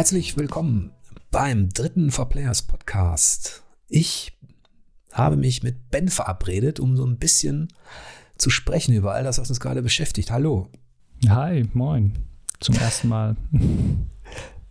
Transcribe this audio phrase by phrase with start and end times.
[0.00, 0.92] Herzlich willkommen
[1.30, 3.62] beim dritten For Players Podcast.
[3.86, 4.32] Ich
[5.12, 7.68] habe mich mit Ben verabredet, um so ein bisschen
[8.38, 10.30] zu sprechen über all das, was uns gerade beschäftigt.
[10.30, 10.70] Hallo.
[11.28, 12.14] Hi, moin.
[12.60, 13.36] Zum ersten Mal.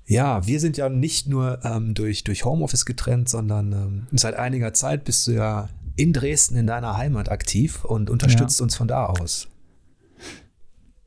[0.08, 4.74] Ja, wir sind ja nicht nur ähm, durch, durch Homeoffice getrennt, sondern ähm, seit einiger
[4.74, 8.64] Zeit bist du ja in Dresden in deiner Heimat aktiv und unterstützt ja.
[8.64, 9.48] uns von da aus.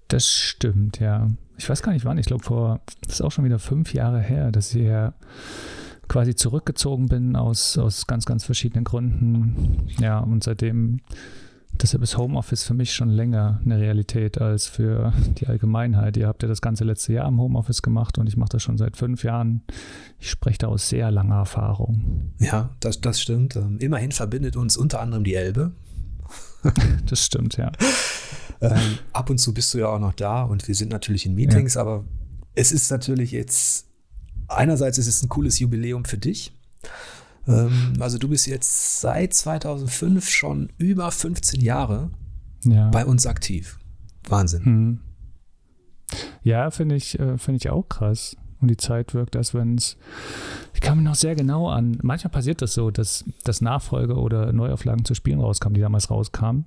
[0.06, 1.30] Das stimmt, ja.
[1.56, 4.20] Ich weiß gar nicht wann, ich glaube vor, das ist auch schon wieder fünf Jahre
[4.20, 5.14] her, dass ich ja
[6.08, 9.86] quasi zurückgezogen bin aus, aus ganz, ganz verschiedenen Gründen.
[9.98, 11.00] Ja, und seitdem
[11.80, 16.16] Deshalb ist Homeoffice für mich schon länger eine Realität als für die Allgemeinheit.
[16.16, 18.78] Ihr habt ja das ganze letzte Jahr im Homeoffice gemacht und ich mache das schon
[18.78, 19.62] seit fünf Jahren.
[20.20, 22.32] Ich spreche da aus sehr langer Erfahrung.
[22.38, 23.56] Ja, das, das stimmt.
[23.56, 25.72] Ähm, immerhin verbindet uns unter anderem die Elbe.
[27.06, 27.72] das stimmt, ja.
[28.60, 31.34] ähm, ab und zu bist du ja auch noch da und wir sind natürlich in
[31.34, 31.80] Meetings, ja.
[31.80, 32.04] aber
[32.54, 33.86] es ist natürlich jetzt,
[34.48, 36.52] einerseits ist es ein cooles Jubiläum für dich
[37.48, 42.10] ähm, also du bist jetzt seit 2005 schon über 15 Jahre
[42.64, 42.88] ja.
[42.90, 43.78] bei uns aktiv.
[44.28, 44.64] Wahnsinn.
[44.64, 45.00] Hm.
[46.42, 48.36] Ja, finde ich, äh, finde ich auch krass.
[48.62, 49.96] Und die Zeit wirkt, als wenn es.
[50.72, 51.98] Ich kann mich noch sehr genau an.
[52.02, 56.66] Manchmal passiert das so, dass, dass Nachfolge oder Neuauflagen zu Spielen rauskamen, die damals rauskamen.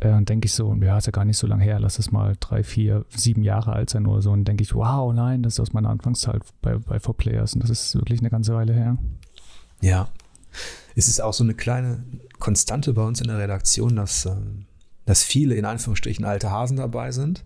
[0.00, 2.12] Äh, und denke ich so, ja, ist ja gar nicht so lange her, lass es
[2.12, 4.32] mal drei, vier, sieben Jahre alt sein oder so.
[4.32, 7.54] Und denke ich, wow, nein, das ist aus meiner Anfangszeit bei, bei 4Players.
[7.54, 8.98] Und das ist wirklich eine ganze Weile her.
[9.80, 10.08] Ja.
[10.94, 12.04] Es ist auch so eine kleine
[12.38, 14.66] Konstante bei uns in der Redaktion, dass, ähm,
[15.06, 17.44] dass viele in Anführungsstrichen alte Hasen dabei sind.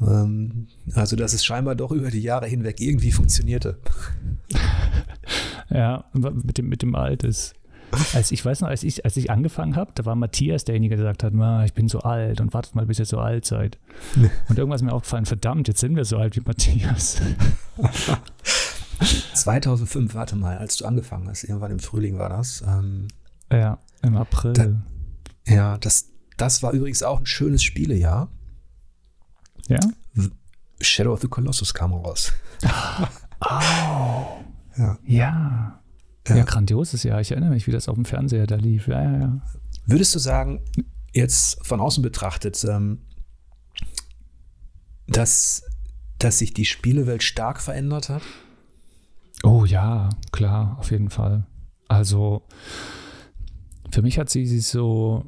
[0.00, 3.78] Ähm, also, dass es scheinbar doch über die Jahre hinweg irgendwie funktionierte.
[5.70, 7.54] Ja, mit dem, mit dem Alt ist.
[8.14, 11.12] Als ich weiß noch, als ich, als ich angefangen habe, da war Matthias derjenige, der
[11.12, 11.32] gesagt hat,
[11.64, 13.78] ich bin so alt und wartet mal, bis ihr so alt seid.
[14.48, 17.20] Und irgendwas ist mir aufgefallen, verdammt, jetzt sind wir so alt wie Matthias.
[19.34, 22.62] 2005, warte mal, als du angefangen hast, irgendwann im Frühling war das.
[22.66, 23.08] Ähm,
[23.52, 24.52] ja, im April.
[24.52, 24.82] Da,
[25.46, 28.28] ja, das, das war übrigens auch ein schönes Spielejahr.
[29.68, 29.80] Ja?
[30.80, 32.32] Shadow of the Colossus kam raus.
[33.40, 34.42] oh.
[34.76, 34.98] Ja.
[35.06, 35.82] ja.
[36.28, 36.44] Ja.
[36.44, 37.20] grandioses Jahr.
[37.20, 38.88] Ich erinnere mich, wie das auf dem Fernseher da lief.
[38.88, 39.40] Ja, ja, ja.
[39.86, 40.60] Würdest du sagen,
[41.12, 42.98] jetzt von außen betrachtet, ähm,
[45.06, 45.62] dass,
[46.18, 48.22] dass sich die Spielewelt stark verändert hat?
[49.44, 51.46] Oh ja, klar, auf jeden Fall.
[51.88, 52.42] Also
[53.92, 55.24] für mich hat sie sich so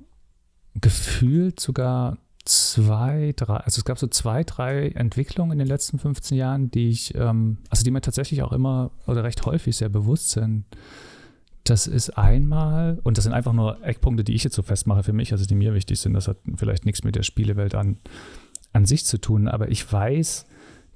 [0.75, 6.37] gefühlt sogar zwei, drei, also es gab so zwei, drei Entwicklungen in den letzten 15
[6.37, 10.31] Jahren, die ich, ähm, also die mir tatsächlich auch immer oder recht häufig sehr bewusst
[10.31, 10.65] sind.
[11.65, 15.13] Das ist einmal, und das sind einfach nur Eckpunkte, die ich jetzt so festmache für
[15.13, 16.15] mich, also die mir wichtig sind.
[16.15, 17.99] Das hat vielleicht nichts mit der Spielewelt an,
[18.73, 20.47] an sich zu tun, aber ich weiß,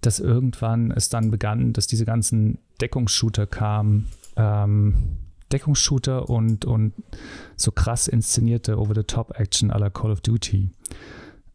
[0.01, 4.09] dass irgendwann es dann begann, dass diese ganzen Deckungsshooter kamen.
[4.37, 5.19] Ähm,
[5.53, 6.95] Deckungsshooter und, und
[7.57, 10.71] so krass inszenierte Over-the-Top-Action la Call of Duty.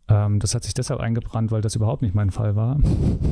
[0.09, 2.79] Ähm, das hat sich deshalb eingebrannt, weil das überhaupt nicht mein Fall war.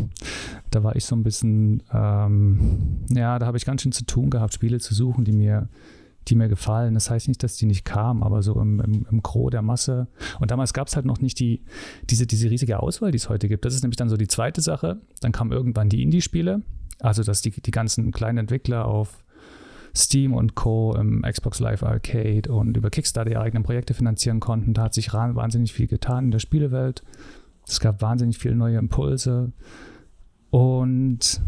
[0.72, 4.30] da war ich so ein bisschen, ähm, ja, da habe ich ganz schön zu tun
[4.30, 5.70] gehabt, Spiele zu suchen, die mir
[6.28, 6.94] die mir gefallen.
[6.94, 10.08] Das heißt nicht, dass die nicht kamen, aber so im, im, im Gros der Masse.
[10.40, 11.64] Und damals gab es halt noch nicht die,
[12.10, 13.66] diese, diese riesige Auswahl, die es heute gibt.
[13.66, 15.00] Das ist nämlich dann so die zweite Sache.
[15.22, 16.62] Dann kamen irgendwann die Indie-Spiele,
[17.00, 19.25] also dass die, die ganzen kleinen Entwickler auf
[19.96, 20.94] Steam und Co.
[20.96, 24.74] im Xbox Live Arcade und über Kickstarter ihre eigenen Projekte finanzieren konnten.
[24.74, 27.04] Da hat sich wahnsinnig viel getan in der Spielewelt.
[27.68, 29.52] Es gab wahnsinnig viele neue Impulse.
[30.50, 31.42] Und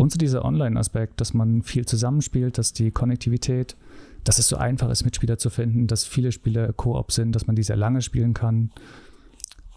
[0.00, 3.76] und so dieser Online-Aspekt, dass man viel zusammenspielt, dass die Konnektivität,
[4.24, 7.54] dass es so einfach ist, Mitspieler zu finden, dass viele Spiele Koop sind, dass man
[7.54, 8.70] die sehr lange spielen kann.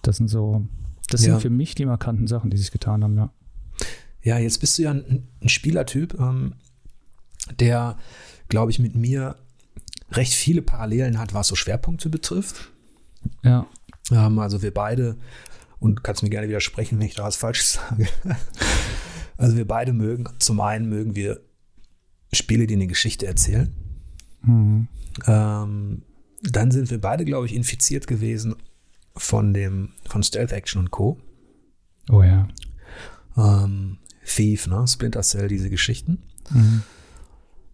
[0.01, 0.65] Das sind so,
[1.09, 1.33] das ja.
[1.33, 3.33] sind für mich die markanten Sachen, die sich getan haben, ja.
[4.21, 6.53] Ja, jetzt bist du ja ein, ein Spielertyp, ähm,
[7.59, 7.97] der,
[8.49, 9.35] glaube ich, mit mir
[10.11, 12.71] recht viele Parallelen hat, was so Schwerpunkte betrifft.
[13.43, 13.67] Ja.
[14.11, 15.17] Ähm, also wir beide,
[15.79, 18.07] und kannst mir gerne widersprechen, wenn ich da was Falsches sage.
[19.35, 21.41] Also wir beide mögen, zum einen mögen wir
[22.31, 23.73] Spiele, die eine Geschichte erzählen.
[24.43, 24.87] Mhm.
[25.25, 26.03] Ähm,
[26.43, 28.55] dann sind wir beide, glaube ich, infiziert gewesen
[29.15, 31.19] von dem, von Stealth Action und Co.
[32.09, 32.47] Oh ja.
[33.35, 34.85] Ähm, Thief, ne?
[34.87, 36.23] Splinter Cell, diese Geschichten.
[36.51, 36.83] Mhm.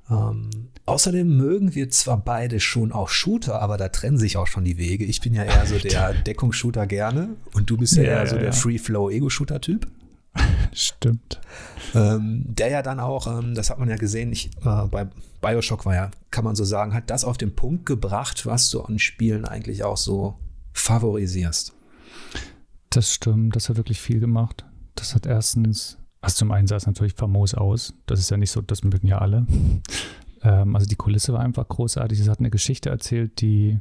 [0.10, 0.50] Ähm,
[0.86, 4.78] außerdem mögen wir zwar beide schon auch Shooter, aber da trennen sich auch schon die
[4.78, 5.06] Wege.
[5.06, 8.36] Ich bin ja eher so der Deckungsshooter gerne und du bist ja, ja eher so
[8.36, 9.88] ja, der Free-Flow-Ego-Shooter-Typ.
[10.74, 11.42] Stimmt.
[11.96, 15.08] Ähm, der ja dann auch, ähm, das hat man ja gesehen, ich, äh, bei
[15.42, 18.82] Bioshock war ja, kann man so sagen, hat das auf den Punkt gebracht, was du
[18.82, 20.38] an Spielen eigentlich auch so
[20.74, 21.74] favorisierst.
[22.90, 24.66] Das stimmt, das hat wirklich viel gemacht.
[24.96, 27.94] Das hat erstens also zum einen sah es natürlich famos aus.
[28.06, 29.46] Das ist ja nicht so, das mögen ja alle.
[30.44, 32.20] ähm, also die Kulisse war einfach großartig.
[32.20, 33.80] Es hat eine Geschichte erzählt, die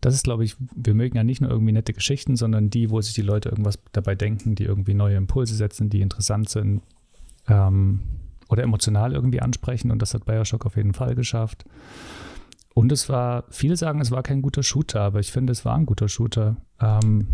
[0.00, 3.00] das ist, glaube ich, wir mögen ja nicht nur irgendwie nette Geschichten, sondern die, wo
[3.00, 6.82] sich die Leute irgendwas dabei denken, die irgendwie neue Impulse setzen, die interessant sind
[7.48, 8.00] ähm,
[8.48, 9.90] oder emotional irgendwie ansprechen.
[9.90, 11.64] Und das hat Bioshock auf jeden Fall geschafft.
[12.72, 15.76] Und es war, viele sagen, es war kein guter Shooter, aber ich finde, es war
[15.76, 17.26] ein guter Shooter, ähm,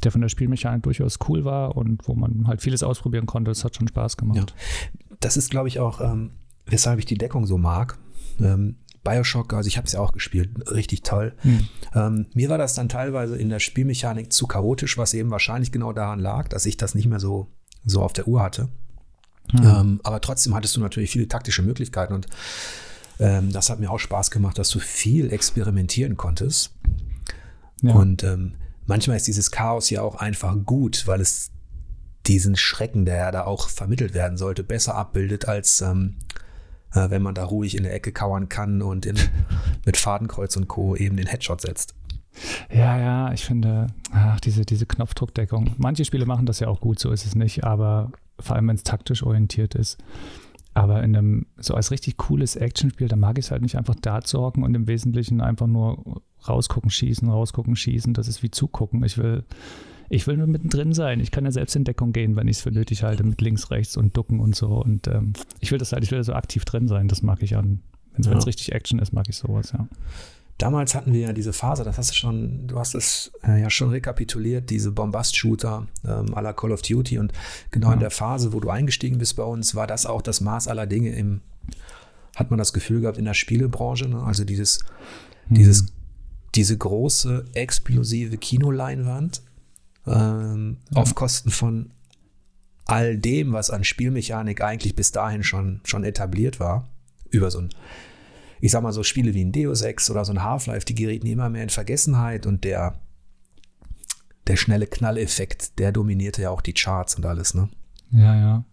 [0.00, 3.50] der von der Spielmechanik durchaus cool war und wo man halt vieles ausprobieren konnte.
[3.50, 4.54] Das hat schon Spaß gemacht.
[4.56, 4.88] Ja.
[5.20, 6.32] Das ist, glaube ich, auch, ähm,
[6.66, 7.98] weshalb ich die Deckung so mag.
[8.40, 11.34] Ähm, Bioshock, also ich habe es ja auch gespielt, richtig toll.
[11.38, 11.68] Hm.
[11.94, 15.92] Ähm, mir war das dann teilweise in der Spielmechanik zu chaotisch, was eben wahrscheinlich genau
[15.92, 17.48] daran lag, dass ich das nicht mehr so,
[17.84, 18.68] so auf der Uhr hatte.
[19.50, 19.64] Hm.
[19.64, 22.26] Ähm, aber trotzdem hattest du natürlich viele taktische Möglichkeiten und
[23.18, 26.74] ähm, das hat mir auch Spaß gemacht, dass du viel experimentieren konntest.
[27.82, 27.94] Ja.
[27.94, 28.54] Und ähm,
[28.88, 31.52] manchmal ist dieses Chaos ja auch einfach gut, weil es
[32.26, 36.16] diesen Schrecken, der ja da auch vermittelt werden sollte, besser abbildet als ähm,
[36.92, 39.16] äh, wenn man da ruhig in der Ecke kauern kann und in,
[39.86, 40.96] mit Fadenkreuz und Co.
[40.96, 41.94] eben den Headshot setzt.
[42.70, 45.74] Ja, ja, ich finde, ach, diese, diese Knopfdruckdeckung.
[45.76, 48.76] Manche Spiele machen das ja auch gut, so ist es nicht, aber vor allem, wenn
[48.76, 49.98] es taktisch orientiert ist.
[50.78, 53.96] Aber in einem, so als richtig cooles Actionspiel, da mag ich es halt nicht einfach
[54.00, 58.14] da zocken und im Wesentlichen einfach nur rausgucken, schießen, rausgucken, schießen.
[58.14, 59.02] Das ist wie zugucken.
[59.02, 59.44] Ich will,
[60.08, 61.18] ich will nur mittendrin sein.
[61.18, 63.70] Ich kann ja selbst in Deckung gehen, wenn ich es für nötig halte, mit links,
[63.72, 64.68] rechts und ducken und so.
[64.68, 67.08] Und ähm, ich will das halt, ich will so aktiv drin sein.
[67.08, 67.80] Das mag ich an.
[68.12, 68.46] Wenn es ja.
[68.46, 69.88] richtig Action ist, mag ich sowas, ja.
[70.58, 73.70] Damals hatten wir ja diese Phase, das hast du schon, du hast es äh, ja
[73.70, 77.18] schon rekapituliert, diese Bombast-Shooter ähm, à la Call of Duty.
[77.18, 77.32] Und
[77.70, 77.94] genau ja.
[77.94, 80.86] in der Phase, wo du eingestiegen bist bei uns, war das auch das Maß aller
[80.86, 81.42] Dinge im,
[82.34, 84.08] hat man das Gefühl gehabt, in der Spielebranche.
[84.08, 84.20] Ne?
[84.20, 84.80] Also dieses,
[85.46, 85.56] hm.
[85.56, 85.86] dieses,
[86.56, 89.42] diese große, explosive Kinoleinwand,
[90.08, 91.02] ähm, ja.
[91.02, 91.90] auf Kosten von
[92.86, 96.88] all dem, was an Spielmechanik eigentlich bis dahin schon, schon etabliert war,
[97.30, 97.68] über so ein,
[98.60, 101.26] ich sag mal so Spiele wie ein Deus Ex oder so ein Half-Life, die gerieten
[101.26, 102.98] immer mehr in Vergessenheit und der,
[104.46, 107.68] der schnelle Knalleffekt, der dominierte ja auch die Charts und alles, ne?
[108.10, 108.64] Ja, ja.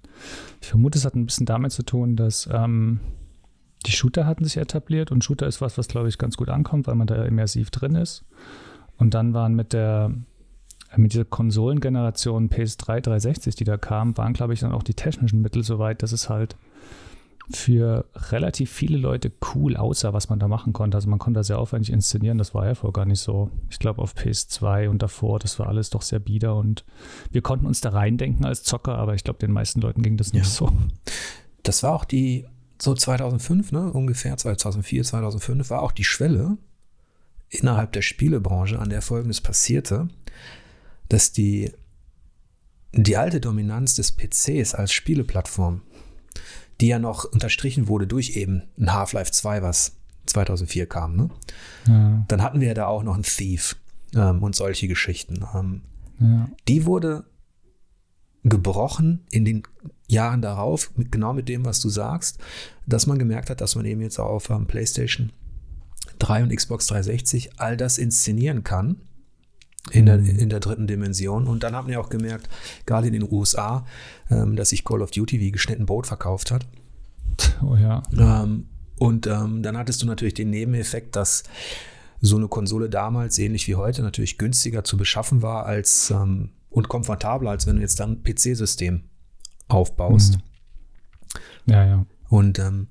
[0.61, 2.99] Ich vermute, es hat ein bisschen damit zu tun, dass ähm,
[3.85, 6.87] die Shooter hatten sich etabliert und Shooter ist was, was glaube ich ganz gut ankommt,
[6.87, 8.23] weil man da immersiv drin ist.
[8.97, 10.11] Und dann waren mit der
[10.97, 15.41] mit dieser Konsolengeneration PS3, 360, die da kam, waren, glaube ich, dann auch die technischen
[15.41, 16.55] Mittel so weit, dass es halt
[17.51, 20.97] für relativ viele Leute cool aussah, was man da machen konnte.
[20.97, 23.51] Also man konnte das sehr aufwendig inszenieren, das war ja vorher gar nicht so.
[23.69, 26.85] Ich glaube auf PS2 und davor, das war alles doch sehr bieder und
[27.31, 30.33] wir konnten uns da reindenken als Zocker, aber ich glaube, den meisten Leuten ging das
[30.33, 30.51] nicht ja.
[30.51, 30.71] so.
[31.63, 32.45] Das war auch die,
[32.81, 36.57] so 2005, ne, ungefähr 2004, 2005, war auch die Schwelle
[37.49, 40.09] innerhalb der Spielebranche, an der Folgendes passierte
[41.09, 41.71] dass die,
[42.93, 45.81] die alte Dominanz des PCs als Spieleplattform,
[46.81, 51.29] die ja noch unterstrichen wurde durch eben ein Half-Life 2, was 2004 kam, ne?
[51.87, 52.25] Ja.
[52.27, 53.75] dann hatten wir ja da auch noch ein Thief
[54.15, 55.45] ähm, und solche Geschichten.
[55.53, 55.81] Ähm,
[56.19, 56.49] ja.
[56.67, 57.25] Die wurde
[58.43, 59.63] gebrochen in den
[60.07, 62.39] Jahren darauf, mit, genau mit dem, was du sagst,
[62.85, 65.31] dass man gemerkt hat, dass man eben jetzt auch auf ähm, PlayStation
[66.19, 69.01] 3 und Xbox 360 all das inszenieren kann
[69.91, 71.47] in der, in der dritten Dimension.
[71.47, 72.49] Und dann haben wir auch gemerkt,
[72.85, 73.85] gerade in den USA,
[74.29, 76.65] ähm, dass sich Call of Duty wie geschnitten Boot verkauft hat.
[77.61, 78.03] Oh ja.
[78.17, 78.67] Ähm,
[78.97, 81.43] und ähm, dann hattest du natürlich den Nebeneffekt, dass
[82.21, 86.87] so eine Konsole damals, ähnlich wie heute, natürlich günstiger zu beschaffen war als ähm, und
[86.87, 89.03] komfortabler, als wenn du jetzt dann ein PC-System
[89.67, 90.37] aufbaust.
[90.37, 91.73] Mhm.
[91.73, 92.05] Ja, ja.
[92.29, 92.87] Und ähm,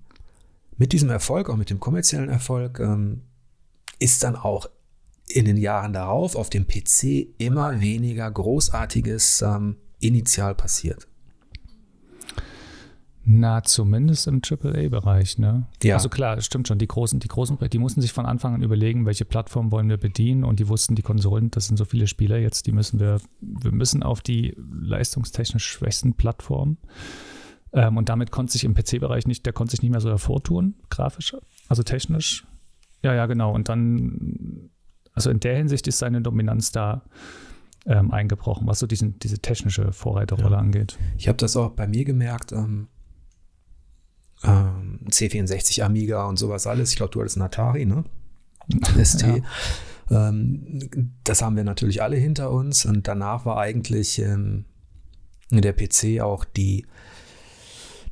[0.76, 3.22] mit diesem Erfolg, auch mit dem kommerziellen Erfolg, ähm,
[3.98, 4.68] ist dann auch
[5.34, 11.08] in den Jahren darauf auf dem PC immer weniger Großartiges ähm, initial passiert.
[13.26, 15.66] Na, zumindest im AAA-Bereich, ne?
[15.82, 15.96] Ja.
[15.96, 16.78] Also klar, stimmt schon.
[16.78, 19.96] Die großen, die großen, die mussten sich von Anfang an überlegen, welche Plattform wollen wir
[19.96, 23.18] bedienen und die wussten, die Konsolen, das sind so viele Spieler jetzt, die müssen wir,
[23.40, 26.76] wir müssen auf die leistungstechnisch schwächsten Plattformen.
[27.72, 30.74] Ähm, und damit konnte sich im PC-Bereich nicht, der konnte sich nicht mehr so hervortun,
[30.90, 31.34] grafisch,
[31.68, 32.46] also technisch.
[33.02, 33.52] Ja, ja, genau.
[33.52, 34.70] Und dann
[35.14, 37.02] also in der Hinsicht ist seine Dominanz da
[37.86, 40.60] ähm, eingebrochen, was so diesen, diese technische Vorreiterrolle ja.
[40.60, 40.98] angeht.
[41.18, 42.52] Ich habe das auch bei mir gemerkt.
[42.52, 42.88] Ähm,
[44.42, 46.90] ähm, C64 Amiga und sowas alles.
[46.90, 48.04] Ich glaube, du hattest einen Atari, ne?
[49.02, 49.24] ST.
[50.10, 50.28] Ja.
[50.28, 50.90] Ähm,
[51.24, 52.84] das haben wir natürlich alle hinter uns.
[52.84, 54.66] Und danach war eigentlich ähm,
[55.50, 56.84] der PC auch die,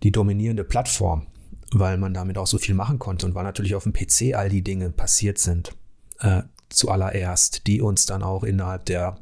[0.02, 1.26] die dominierende Plattform,
[1.70, 4.48] weil man damit auch so viel machen konnte und weil natürlich auf dem PC all
[4.48, 5.76] die Dinge passiert sind.
[6.20, 9.16] Äh, zuallererst, die uns dann auch innerhalb der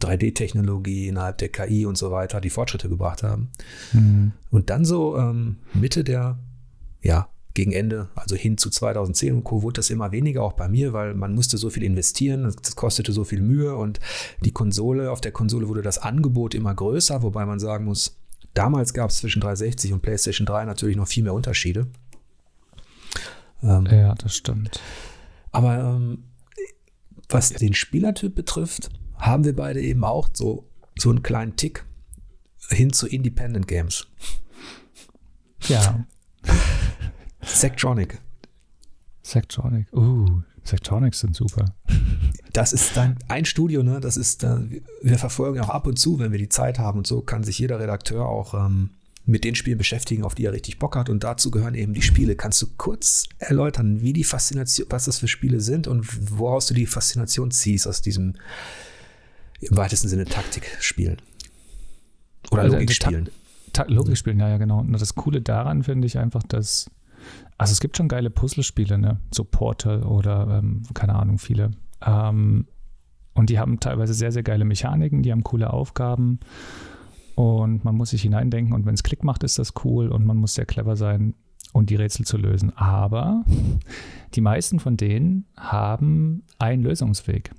[0.00, 3.50] 3D-Technologie, innerhalb der KI und so weiter die Fortschritte gebracht haben.
[3.92, 4.32] Mhm.
[4.50, 6.38] Und dann so ähm, Mitte der,
[7.02, 10.68] ja, gegen Ende, also hin zu 2010 und Co., wurde das immer weniger, auch bei
[10.68, 13.98] mir, weil man musste so viel investieren, das kostete so viel Mühe und
[14.44, 18.18] die Konsole, auf der Konsole wurde das Angebot immer größer, wobei man sagen muss,
[18.52, 21.86] damals gab es zwischen 360 und PlayStation 3 natürlich noch viel mehr Unterschiede.
[23.62, 24.78] Ähm, ja, das stimmt.
[25.50, 26.24] Aber ähm,
[27.28, 30.68] was den Spielertyp betrifft, haben wir beide eben auch so,
[30.98, 31.84] so einen kleinen Tick
[32.70, 34.06] hin zu Independent Games.
[35.68, 36.04] Ja.
[37.42, 38.20] Sectronic.
[39.22, 39.92] Sectronic.
[39.92, 41.64] Uh, Sectronics sind super.
[42.52, 44.00] Das ist dann ein Studio, ne?
[44.00, 47.06] Das ist, äh, wir verfolgen auch ab und zu, wenn wir die Zeit haben und
[47.06, 48.90] so, kann sich jeder Redakteur auch ähm,
[49.26, 51.10] mit den Spielen beschäftigen, auf die er richtig Bock hat.
[51.10, 52.36] Und dazu gehören eben die Spiele.
[52.36, 56.74] Kannst du kurz erläutern, wie die Faszination, was das für Spiele sind und woraus du
[56.74, 58.34] die Faszination ziehst aus diesem
[59.60, 61.16] im weitesten Sinne Taktik spielen?
[62.52, 63.28] Oder also Logik spielen?
[63.72, 64.78] Ta Ta Logik spielen, ja, ja, genau.
[64.78, 66.88] Und das Coole daran finde ich einfach, dass
[67.58, 69.20] also es gibt schon geile Puzzlespiele, ne?
[69.32, 71.72] So Portal oder ähm, keine Ahnung, viele.
[72.04, 72.66] Ähm,
[73.34, 76.38] und die haben teilweise sehr, sehr geile Mechaniken, die haben coole Aufgaben
[77.36, 80.38] und man muss sich hineindenken und wenn es Klick macht, ist das cool und man
[80.38, 81.34] muss sehr clever sein,
[81.74, 82.74] um die Rätsel zu lösen.
[82.76, 83.44] Aber
[84.34, 87.50] die meisten von denen haben einen Lösungsweg,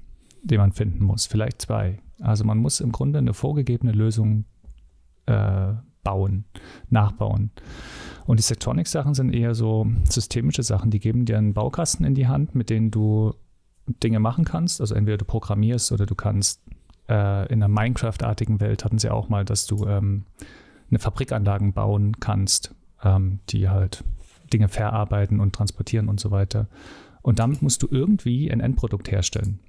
[0.41, 1.99] den man finden muss, vielleicht zwei.
[2.19, 4.45] Also man muss im Grunde eine vorgegebene Lösung
[5.27, 6.45] äh, bauen,
[6.89, 7.51] nachbauen.
[8.25, 12.27] Und die Sectronics-Sachen sind eher so systemische Sachen, die geben dir einen Baukasten in die
[12.27, 13.35] Hand, mit denen du
[14.03, 14.81] Dinge machen kannst.
[14.81, 16.63] Also entweder du programmierst oder du kannst
[17.09, 20.25] äh, in einer Minecraft-artigen Welt hatten sie auch mal, dass du ähm,
[20.89, 24.03] eine Fabrikanlagen bauen kannst, ähm, die halt
[24.53, 26.67] Dinge verarbeiten und transportieren und so weiter.
[27.21, 29.59] Und damit musst du irgendwie ein Endprodukt herstellen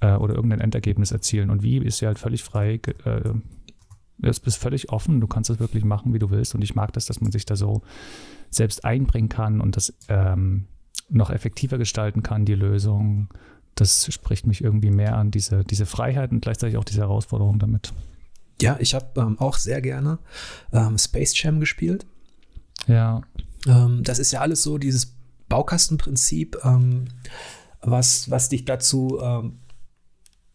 [0.00, 1.50] äh, oder irgendein Endergebnis erzielen.
[1.50, 2.80] Und wie ist ja halt völlig frei.
[3.04, 3.40] Äh, du
[4.18, 6.54] bist völlig offen, du kannst das wirklich machen, wie du willst.
[6.54, 7.82] Und ich mag das, dass man sich da so
[8.50, 10.66] selbst einbringen kann und das ähm,
[11.08, 13.28] noch effektiver gestalten kann, die Lösung
[13.74, 17.92] das spricht mich irgendwie mehr an, diese, diese Freiheit und gleichzeitig auch diese Herausforderung damit.
[18.60, 20.18] Ja, ich habe ähm, auch sehr gerne
[20.72, 22.06] ähm, Space Jam gespielt.
[22.86, 23.22] Ja.
[23.66, 25.14] Ähm, das ist ja alles so dieses
[25.48, 27.06] Baukastenprinzip, ähm,
[27.80, 29.58] was, was dich dazu ähm,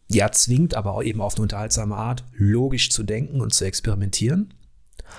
[0.08, 4.54] ja zwingt, aber auch eben auf eine unterhaltsame Art, logisch zu denken und zu experimentieren.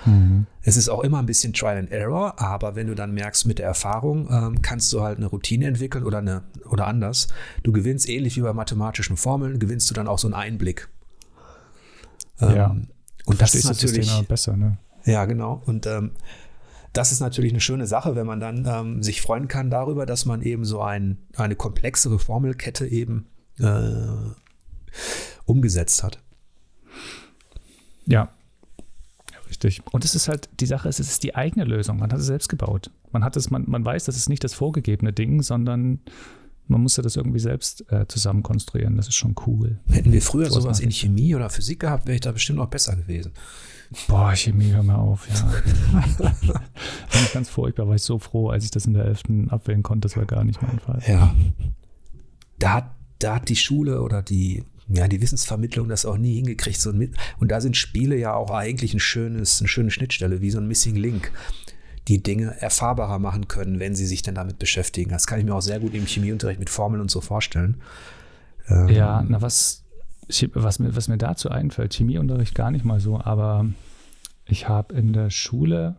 [0.05, 0.45] Mhm.
[0.63, 3.59] Es ist auch immer ein bisschen Trial and Error, aber wenn du dann merkst, mit
[3.59, 7.27] der Erfahrung ähm, kannst du halt eine Routine entwickeln oder, eine, oder anders.
[7.63, 10.89] Du gewinnst ähnlich wie bei mathematischen Formeln, gewinnst du dann auch so einen Einblick.
[12.39, 12.75] Ähm, ja.
[13.25, 14.77] Und das ist natürlich das besser, ne?
[15.05, 15.61] Ja, genau.
[15.65, 16.11] Und ähm,
[16.93, 20.25] das ist natürlich eine schöne Sache, wenn man dann ähm, sich freuen kann darüber, dass
[20.25, 23.27] man eben so ein, eine komplexere Formelkette eben
[23.59, 24.07] äh,
[25.45, 26.19] umgesetzt hat.
[28.05, 28.33] Ja,
[29.63, 29.83] Richtig.
[29.91, 31.99] Und es ist halt, die Sache ist, es ist die eigene Lösung.
[31.99, 32.91] Man hat es selbst gebaut.
[33.11, 35.99] Man hat es, man, man weiß, das ist nicht das vorgegebene Ding, sondern
[36.67, 38.97] man musste das irgendwie selbst äh, zusammen konstruieren.
[38.97, 39.79] Das ist schon cool.
[39.89, 42.69] Hätten wir früher so sowas in Chemie oder Physik gehabt, wäre ich da bestimmt auch
[42.69, 43.33] besser gewesen.
[44.07, 45.35] Boah, Chemie, hör mal auf, ja.
[47.09, 49.23] Fand ich ganz furchtbar, war ich so froh, als ich das in der 11.
[49.49, 50.07] abwählen konnte.
[50.07, 51.03] Das war gar nicht mein Fall.
[51.05, 51.35] Ja.
[52.57, 54.63] Da hat, da hat die Schule oder die
[54.93, 56.79] ja, die Wissensvermittlung das auch nie hingekriegt.
[56.79, 60.51] So mit, und da sind Spiele ja auch eigentlich ein schönes, eine schöne Schnittstelle, wie
[60.51, 61.31] so ein Missing Link,
[62.07, 65.11] die Dinge erfahrbarer machen können, wenn sie sich dann damit beschäftigen.
[65.11, 67.81] Das kann ich mir auch sehr gut im Chemieunterricht mit Formeln und so vorstellen.
[68.67, 69.83] Ähm, ja, na was,
[70.53, 73.65] was, mir, was mir dazu einfällt, Chemieunterricht gar nicht mal so, aber
[74.45, 75.97] ich habe in der Schule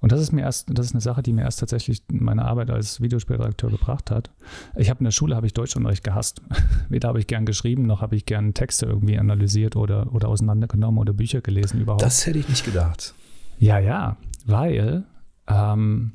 [0.00, 2.70] und das ist mir erst, das ist eine Sache, die mir erst tatsächlich meine Arbeit
[2.70, 4.30] als Videospielredakteur gebracht hat.
[4.76, 6.42] Ich habe in der Schule habe ich Deutschunterricht gehasst.
[6.88, 10.98] Weder habe ich gern geschrieben, noch habe ich gern Texte irgendwie analysiert oder, oder auseinandergenommen
[10.98, 12.02] oder Bücher gelesen überhaupt.
[12.02, 13.14] Das hätte ich nicht gedacht.
[13.58, 15.04] Ja, ja, weil
[15.48, 16.12] ähm,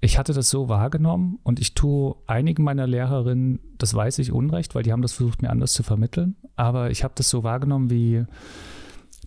[0.00, 4.74] ich hatte das so wahrgenommen und ich tue einigen meiner Lehrerinnen, das weiß ich unrecht,
[4.74, 6.36] weil die haben das versucht, mir anders zu vermitteln.
[6.56, 8.24] Aber ich habe das so wahrgenommen wie,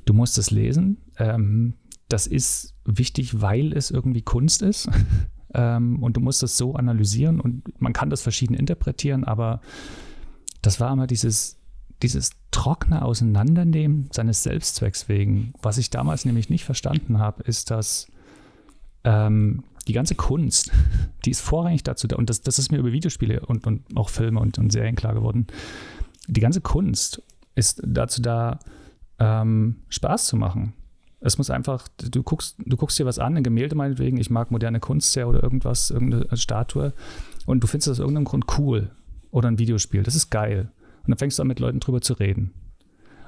[0.05, 0.97] du musst es lesen.
[1.17, 1.73] Ähm,
[2.11, 4.89] das ist wichtig, weil es irgendwie Kunst ist.
[5.53, 9.61] ähm, und du musst das so analysieren und man kann das verschieden interpretieren, aber
[10.61, 11.57] das war immer dieses,
[12.01, 15.53] dieses trockene Auseinandernehmen seines Selbstzwecks wegen.
[15.61, 18.07] Was ich damals nämlich nicht verstanden habe, ist, dass
[19.03, 20.71] ähm, die ganze Kunst,
[21.25, 24.09] die ist vorrangig dazu da, und das, das ist mir über Videospiele und, und auch
[24.09, 25.47] Filme und, und Serien klar geworden,
[26.27, 27.23] die ganze Kunst
[27.55, 28.59] ist dazu da,
[29.19, 30.73] ähm, Spaß zu machen.
[31.21, 34.49] Es muss einfach, du guckst, du guckst dir was an, ein Gemälde meinetwegen, ich mag
[34.51, 36.93] moderne Kunst sehr oder irgendwas, irgendeine Statue,
[37.45, 38.91] und du findest das aus irgendeinem Grund cool
[39.29, 40.03] oder ein Videospiel.
[40.03, 40.71] Das ist geil.
[41.03, 42.53] Und dann fängst du an, mit Leuten drüber zu reden.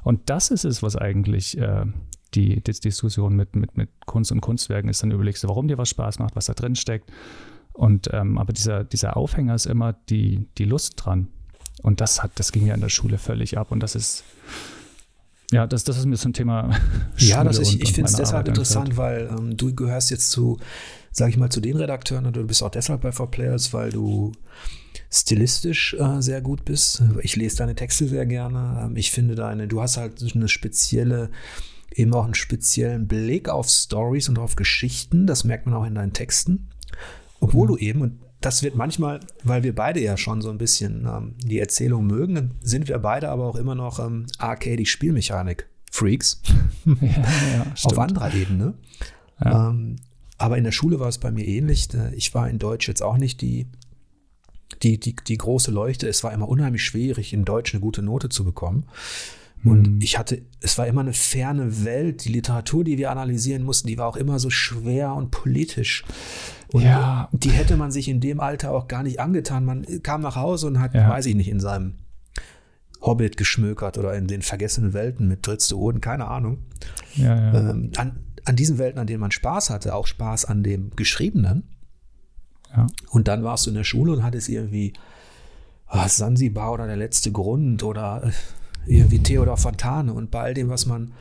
[0.04, 1.86] Und das ist es, was eigentlich äh,
[2.34, 5.02] die, die, Diskussion mit, mit, mit Kunst und Kunstwerken ist.
[5.02, 7.12] Dann überlegst du, warum dir was Spaß macht, was da drin steckt.
[7.72, 11.30] Und ähm, aber dieser, dieser Aufhänger ist immer die, die Lust dran.
[11.82, 13.72] Und das hat, das ging ja in der Schule völlig ab.
[13.72, 14.24] Und das ist,
[15.52, 16.74] ja, das, das ist mir so ein Thema.
[17.16, 20.60] Schule ja, das ich, ich finde es deshalb interessant, weil ähm, du gehörst jetzt zu,
[21.12, 24.32] sag ich mal, zu den Redakteuren und du bist auch deshalb bei 4Players, weil du
[25.10, 27.04] stilistisch äh, sehr gut bist.
[27.22, 28.84] Ich lese deine Texte sehr gerne.
[28.86, 31.30] Ähm, ich finde deine, du hast halt eine spezielle,
[31.94, 35.28] eben auch einen speziellen Blick auf Stories und auf Geschichten.
[35.28, 36.70] Das merkt man auch in deinen Texten.
[37.40, 37.72] Obwohl mhm.
[37.72, 41.36] du eben, und das wird manchmal, weil wir beide ja schon so ein bisschen ähm,
[41.44, 46.42] die Erzählung mögen, sind wir beide aber auch immer noch ähm, Arcade-Spielmechanik-Freaks.
[46.86, 48.74] ja, ja, auf anderer Ebene.
[49.44, 49.70] Ja.
[49.70, 49.96] Ähm,
[50.38, 51.88] aber in der Schule war es bei mir ähnlich.
[52.16, 53.68] Ich war in Deutsch jetzt auch nicht die
[54.82, 56.08] die, die, die große Leuchte.
[56.08, 58.86] Es war immer unheimlich schwierig, in Deutsch eine gute Note zu bekommen.
[59.64, 60.00] Und mhm.
[60.02, 62.26] ich hatte, es war immer eine ferne Welt.
[62.26, 66.04] Die Literatur, die wir analysieren mussten, die war auch immer so schwer und politisch.
[66.72, 67.30] Und ja.
[67.32, 69.64] die hätte man sich in dem Alter auch gar nicht angetan.
[69.64, 71.10] Man kam nach Hause und hat, ja.
[71.10, 71.96] weiß ich nicht, in seinem
[73.02, 76.60] Hobbit geschmökert oder in den vergessenen Welten mit Dritzte Oden, keine Ahnung.
[77.16, 80.92] Ja, ähm, an, an diesen Welten, an denen man Spaß hatte, auch Spaß an dem
[80.96, 81.64] Geschriebenen.
[82.76, 82.88] Ja.
[83.12, 84.94] Und dann warst du in der Schule und hattest irgendwie
[85.90, 88.32] oh, Sansibar oder der letzte Grund oder äh,
[88.86, 91.14] irgendwie Theodor Fontane und bei all dem, was man,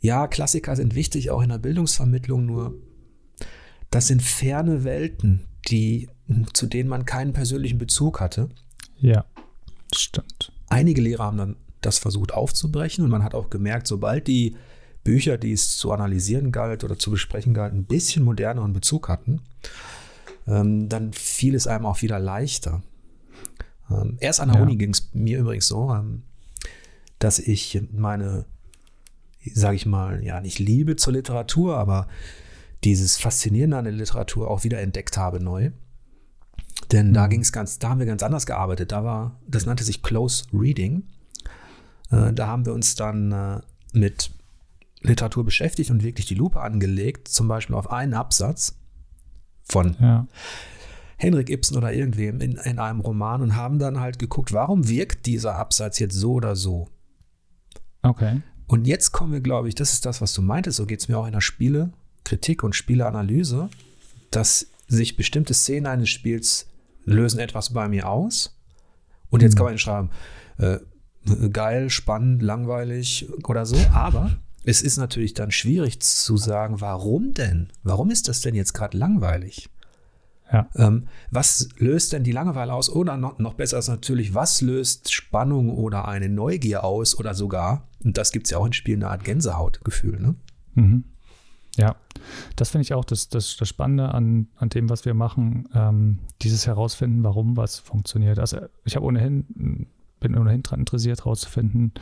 [0.00, 2.74] ja, Klassiker sind wichtig, auch in der Bildungsvermittlung, nur
[3.90, 6.08] das sind ferne Welten, die,
[6.52, 8.48] zu denen man keinen persönlichen Bezug hatte.
[8.98, 9.24] Ja,
[9.94, 10.52] stimmt.
[10.68, 14.56] Einige Lehrer haben dann das versucht aufzubrechen und man hat auch gemerkt, sobald die
[15.04, 19.40] Bücher, die es zu analysieren galt oder zu besprechen galt, ein bisschen moderneren Bezug hatten,
[20.46, 22.82] ähm, dann fiel es einem auch wieder leichter.
[23.90, 24.62] Ähm, erst an der ja.
[24.62, 26.24] Uni ging es mir übrigens so, ähm,
[27.18, 28.44] dass ich meine,
[29.54, 32.08] sage ich mal, ja, nicht Liebe zur Literatur, aber
[32.84, 35.70] dieses Faszinierende an der Literatur auch wieder entdeckt habe neu.
[36.92, 37.14] Denn mhm.
[37.14, 38.92] da ging es ganz, da haben wir ganz anders gearbeitet.
[38.92, 41.04] Da war, das nannte sich Close Reading.
[42.10, 43.60] Äh, da haben wir uns dann äh,
[43.92, 44.30] mit
[45.00, 48.76] Literatur beschäftigt und wirklich die Lupe angelegt, zum Beispiel auf einen Absatz
[49.64, 50.26] von ja.
[51.16, 55.26] Henrik Ibsen oder irgendwem in, in einem Roman und haben dann halt geguckt, warum wirkt
[55.26, 56.88] dieser Absatz jetzt so oder so.
[58.02, 58.42] Okay.
[58.66, 61.08] Und jetzt kommen wir, glaube ich, das ist das, was du meintest, so geht es
[61.08, 63.70] mir auch in der Spielekritik und Spieleanalyse,
[64.30, 66.66] dass sich bestimmte Szenen eines Spiels
[67.04, 68.58] lösen etwas bei mir aus.
[69.30, 69.56] Und jetzt mhm.
[69.56, 70.10] kann man schreiben,
[70.58, 70.78] äh,
[71.50, 77.68] geil, spannend, langweilig oder so, aber es ist natürlich dann schwierig zu sagen, warum denn?
[77.82, 79.70] Warum ist das denn jetzt gerade langweilig?
[80.52, 80.68] Ja.
[80.76, 82.88] Ähm, was löst denn die Langeweile aus?
[82.88, 87.18] Oder noch, noch, besser ist natürlich, was löst Spannung oder eine Neugier aus?
[87.18, 90.18] Oder sogar, und das gibt es ja auch in Spielen, eine Art Gänsehautgefühl.
[90.18, 90.34] Ne?
[90.74, 91.04] Mhm.
[91.76, 91.96] Ja,
[92.56, 96.18] das finde ich auch das, das, das Spannende an, an dem, was wir machen, ähm,
[96.42, 98.38] dieses Herausfinden, warum was funktioniert.
[98.38, 99.86] Also ich habe ohnehin,
[100.18, 101.92] bin ohnehin daran interessiert, herauszufinden,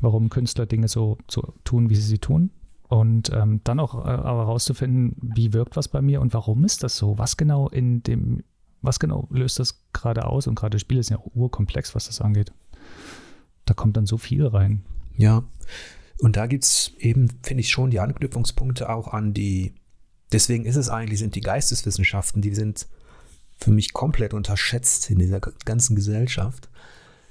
[0.00, 2.50] warum Künstler Dinge so, so tun, wie sie sie tun.
[2.94, 6.84] Und ähm, dann auch äh, aber herauszufinden, wie wirkt was bei mir und warum ist
[6.84, 7.18] das so?
[7.18, 8.44] Was genau in dem,
[8.82, 10.46] was genau löst das gerade aus?
[10.46, 12.52] Und gerade Spiele sind ja urkomplex, was das angeht.
[13.64, 14.84] Da kommt dann so viel rein.
[15.16, 15.42] Ja.
[16.20, 19.74] Und da gibt es eben, finde ich, schon die Anknüpfungspunkte auch an die,
[20.30, 22.86] deswegen ist es eigentlich, sind die Geisteswissenschaften, die sind
[23.58, 26.68] für mich komplett unterschätzt in dieser ganzen Gesellschaft.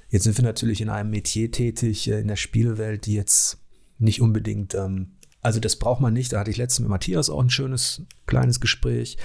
[0.10, 3.60] Jetzt sind wir natürlich in einem Metier tätig, äh, in der Spielewelt, die jetzt
[3.98, 6.34] nicht unbedingt, ähm, also das braucht man nicht.
[6.34, 9.18] Da hatte ich letztens mit Matthias auch ein schönes kleines Gespräch.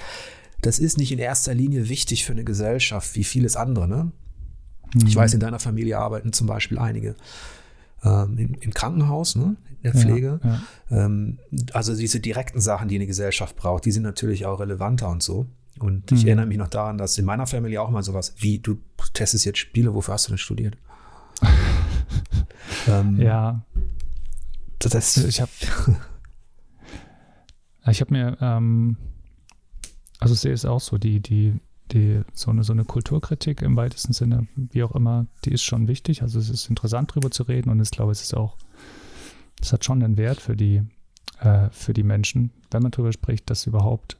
[0.61, 3.87] Das ist nicht in erster Linie wichtig für eine Gesellschaft wie vieles andere.
[3.87, 4.11] Ne?
[4.93, 5.07] Mhm.
[5.07, 7.15] Ich weiß, in deiner Familie arbeiten zum Beispiel einige
[8.03, 9.55] ähm, im, im, Krankenhaus, ne?
[9.69, 10.39] in der Pflege.
[10.43, 11.05] Ja, ja.
[11.05, 11.39] Ähm,
[11.71, 15.47] also diese direkten Sachen, die eine Gesellschaft braucht, die sind natürlich auch relevanter und so.
[15.79, 16.27] Und ich mhm.
[16.27, 18.79] erinnere mich noch daran, dass in meiner Familie auch mal sowas wie, du
[19.13, 20.77] testest jetzt Spiele, wofür hast du denn studiert?
[22.87, 23.63] ähm, ja.
[24.79, 25.51] Das, ich habe
[27.91, 28.97] ich habe mir, ähm,
[30.19, 31.59] also sehe es auch so, die, die,
[31.91, 35.87] die, so eine, so eine Kulturkritik im weitesten Sinne, wie auch immer, die ist schon
[35.87, 36.21] wichtig.
[36.21, 38.57] Also es ist interessant drüber zu reden und ich glaube, es ist auch,
[39.61, 40.83] es hat schon einen Wert für die,
[41.39, 44.17] äh, für die Menschen, wenn man darüber spricht, dass überhaupt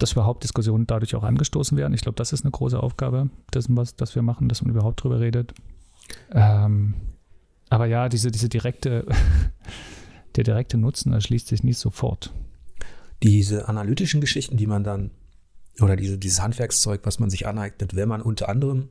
[0.00, 1.92] dass überhaupt Diskussionen dadurch auch angestoßen werden.
[1.92, 5.02] Ich glaube, das ist eine große Aufgabe dessen, was das wir machen, dass man überhaupt
[5.02, 5.54] drüber redet.
[6.32, 6.94] Ähm,
[7.68, 9.06] aber ja, diese, diese direkte,
[10.36, 12.32] der direkte Nutzen erschließt sich nicht sofort.
[13.22, 15.10] Diese analytischen Geschichten, die man dann,
[15.80, 18.88] oder diese, dieses Handwerkszeug, was man sich aneignet, wenn man unter anderem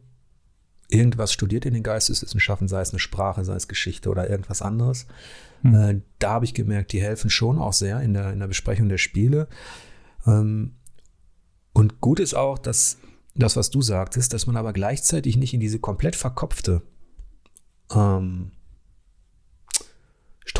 [0.89, 5.05] irgendwas studiert in den Geisteswissenschaften, sei es eine Sprache, sei es Geschichte oder irgendwas anderes.
[5.61, 5.75] Mhm.
[5.75, 8.89] Äh, da habe ich gemerkt, die helfen schon auch sehr in der, in der Besprechung
[8.89, 9.47] der Spiele.
[10.25, 10.75] Ähm,
[11.73, 12.97] und gut ist auch, dass
[13.35, 16.81] das, was du sagtest, dass man aber gleichzeitig nicht in diese komplett verkopfte
[17.93, 18.51] ähm,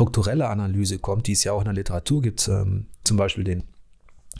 [0.00, 3.64] strukturelle Analyse kommt, die es ja auch in der Literatur gibt, ähm, zum Beispiel den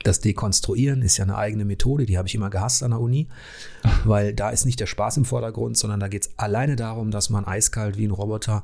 [0.03, 3.29] das Dekonstruieren ist ja eine eigene Methode, die habe ich immer gehasst an der Uni,
[4.05, 7.29] weil da ist nicht der Spaß im Vordergrund, sondern da geht es alleine darum, dass
[7.29, 8.63] man eiskalt wie ein Roboter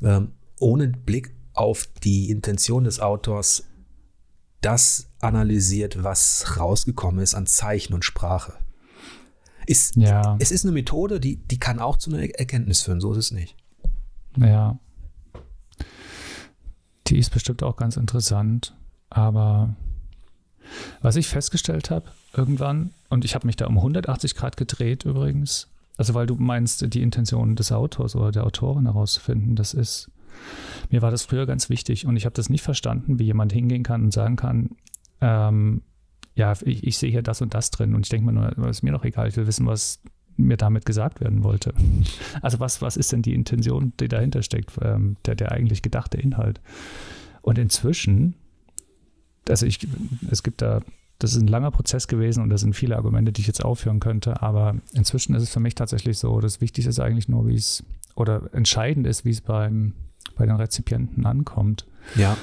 [0.00, 3.64] ähm, ohne Blick auf die Intention des Autors
[4.62, 8.54] das analysiert, was rausgekommen ist an Zeichen und Sprache.
[9.66, 10.36] Ist, ja.
[10.38, 13.30] Es ist eine Methode, die, die kann auch zu einer Erkenntnis führen, so ist es
[13.32, 13.56] nicht.
[14.38, 14.78] Ja.
[17.12, 18.74] Die ist bestimmt auch ganz interessant,
[19.10, 19.76] aber
[21.02, 25.68] was ich festgestellt habe irgendwann, und ich habe mich da um 180 Grad gedreht übrigens,
[25.98, 30.10] also weil du meinst, die Intention des Autors oder der Autorin herauszufinden, das ist,
[30.88, 33.82] mir war das früher ganz wichtig und ich habe das nicht verstanden, wie jemand hingehen
[33.82, 34.70] kann und sagen kann,
[35.20, 35.82] ähm,
[36.34, 38.82] ja, ich, ich, sehe hier das und das drin und ich denke mir nur, ist
[38.82, 40.00] mir doch egal, ich will wissen, was
[40.46, 41.74] mir damit gesagt werden wollte.
[42.40, 46.18] Also was, was ist denn die Intention, die dahinter steckt, ähm, der, der eigentlich gedachte
[46.18, 46.60] Inhalt?
[47.42, 48.34] Und inzwischen
[49.48, 49.86] also ich,
[50.30, 50.80] es gibt da,
[51.18, 54.00] das ist ein langer Prozess gewesen und da sind viele Argumente, die ich jetzt aufführen
[54.00, 57.54] könnte, aber inzwischen ist es für mich tatsächlich so, das Wichtigste ist eigentlich nur, wie
[57.54, 59.94] es, oder entscheidend ist, wie es beim,
[60.36, 61.86] bei den Rezipienten ankommt.
[62.16, 62.36] Ja.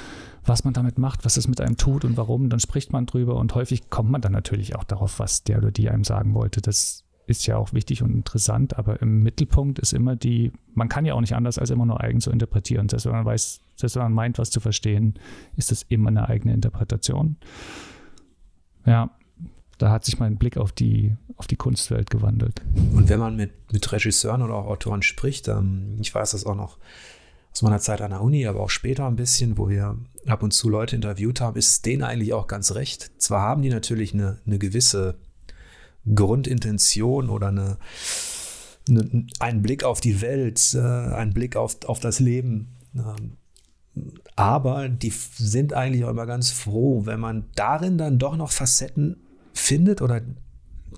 [0.46, 3.36] Was man damit macht, was es mit einem tut und warum, dann spricht man drüber
[3.36, 6.62] und häufig kommt man dann natürlich auch darauf, was der oder die einem sagen wollte.
[6.62, 11.06] Das ist ja auch wichtig und interessant, aber im Mittelpunkt ist immer die, man kann
[11.06, 12.90] ja auch nicht anders als immer nur eigen zu interpretieren.
[12.90, 15.14] Selbst wenn man weiß, selbst wenn man meint, was zu verstehen,
[15.56, 17.38] ist das immer eine eigene Interpretation.
[18.86, 19.12] Ja,
[19.78, 22.62] da hat sich mein Blick auf die, auf die Kunstwelt gewandelt.
[22.94, 26.56] Und wenn man mit, mit Regisseuren oder auch Autoren spricht, ähm, ich weiß das auch
[26.56, 26.80] noch
[27.52, 30.52] aus meiner Zeit an der Uni, aber auch später ein bisschen, wo wir ab und
[30.52, 33.12] zu Leute interviewt haben, ist denen eigentlich auch ganz recht.
[33.22, 35.20] Zwar haben die natürlich eine, eine gewisse
[36.14, 37.78] Grundintention oder eine,
[38.88, 42.76] eine, ein Blick auf die Welt, äh, ein Blick auf, auf das Leben.
[42.96, 43.38] Ähm,
[44.36, 49.18] aber die sind eigentlich auch immer ganz froh, wenn man darin dann doch noch Facetten
[49.54, 50.22] findet oder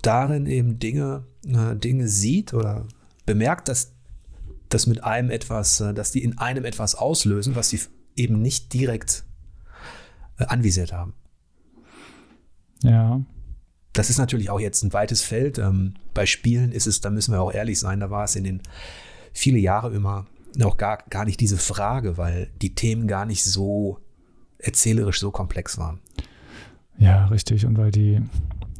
[0.02, 2.86] darin eben Dinge, äh, Dinge sieht oder
[3.26, 3.92] bemerkt, dass
[4.68, 7.80] das mit einem etwas, äh, dass die in einem etwas auslösen, was sie
[8.16, 9.24] eben nicht direkt
[10.36, 11.14] anvisiert haben.
[12.82, 13.22] Ja,
[13.92, 15.58] das ist natürlich auch jetzt ein weites Feld.
[15.58, 18.44] Ähm, bei Spielen ist es, da müssen wir auch ehrlich sein, da war es in
[18.44, 18.62] den
[19.32, 20.26] viele Jahre immer
[20.56, 23.98] noch gar, gar nicht diese Frage, weil die Themen gar nicht so
[24.58, 26.00] erzählerisch so komplex waren.
[26.98, 27.66] Ja, richtig.
[27.66, 28.20] Und weil die,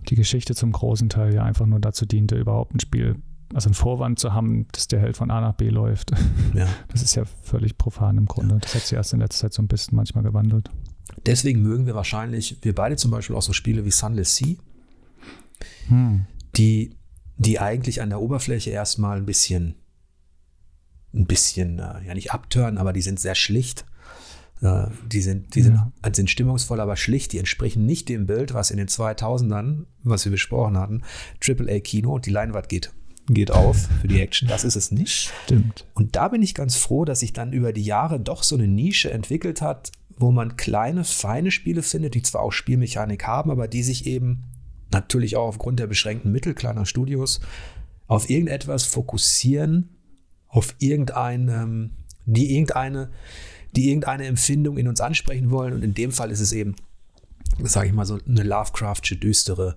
[0.09, 3.17] die Geschichte zum großen Teil ja einfach nur dazu diente, überhaupt ein Spiel,
[3.55, 6.13] also einen Vorwand zu haben, dass der Held von A nach B läuft.
[6.55, 6.69] Ja.
[6.89, 8.57] Das ist ja völlig profan im Grunde.
[8.57, 8.61] Ja.
[8.61, 10.71] Das hat sich erst in letzter Zeit so ein bisschen manchmal gewandelt.
[11.25, 14.57] Deswegen mögen wir wahrscheinlich, wir beide zum Beispiel auch so Spiele wie Sunless Sea,
[15.89, 16.27] hm.
[16.57, 16.97] die,
[17.37, 19.77] die eigentlich an der Oberfläche erstmal ein bisschen,
[21.15, 23.85] ein bisschen, äh, ja nicht abtören, aber die sind sehr schlicht.
[24.61, 26.15] Äh, die sind, die sind, ja.
[26.15, 27.33] sind stimmungsvoll, aber schlicht.
[27.33, 31.03] Die entsprechen nicht dem Bild, was in den 2000ern, was wir besprochen hatten,
[31.47, 32.93] AAA-Kino, die Leinwand geht
[33.29, 34.49] geht auf für die Action.
[34.49, 35.33] Das ist es nicht.
[35.45, 35.87] Stimmt.
[35.95, 38.67] Und da bin ich ganz froh, dass sich dann über die Jahre doch so eine
[38.67, 43.69] Nische entwickelt hat, wo man kleine, feine Spiele findet, die zwar auch Spielmechanik haben, aber
[43.69, 44.45] die sich eben
[44.93, 47.41] natürlich auch aufgrund der beschränkten Mittel kleiner Studios
[48.07, 49.89] auf irgendetwas fokussieren,
[50.49, 51.91] auf irgendeine,
[52.27, 53.11] die irgendeine,
[53.75, 55.73] die irgendeine Empfindung in uns ansprechen wollen.
[55.73, 56.77] Und in dem Fall ist es eben,
[57.63, 59.77] sage ich mal, so eine Lovecraftsche, düstere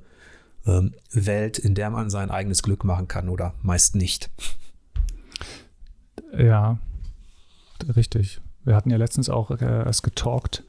[0.66, 4.30] ähm, Welt, in der man sein eigenes Glück machen kann oder meist nicht.
[6.38, 6.80] Ja,
[7.96, 8.42] richtig.
[8.66, 10.64] Wir hatten ja letztens auch äh, erst getalkt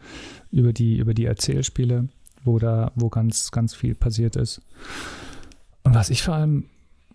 [0.53, 2.09] über die, über die Erzählspiele
[2.47, 4.63] wo da, wo ganz, ganz viel passiert ist.
[5.83, 6.65] Und was ich vor allem,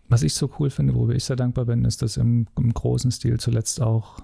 [0.07, 3.11] was ich so cool finde, worüber ich sehr dankbar bin, ist, dass im, im großen
[3.11, 4.19] Stil zuletzt auch,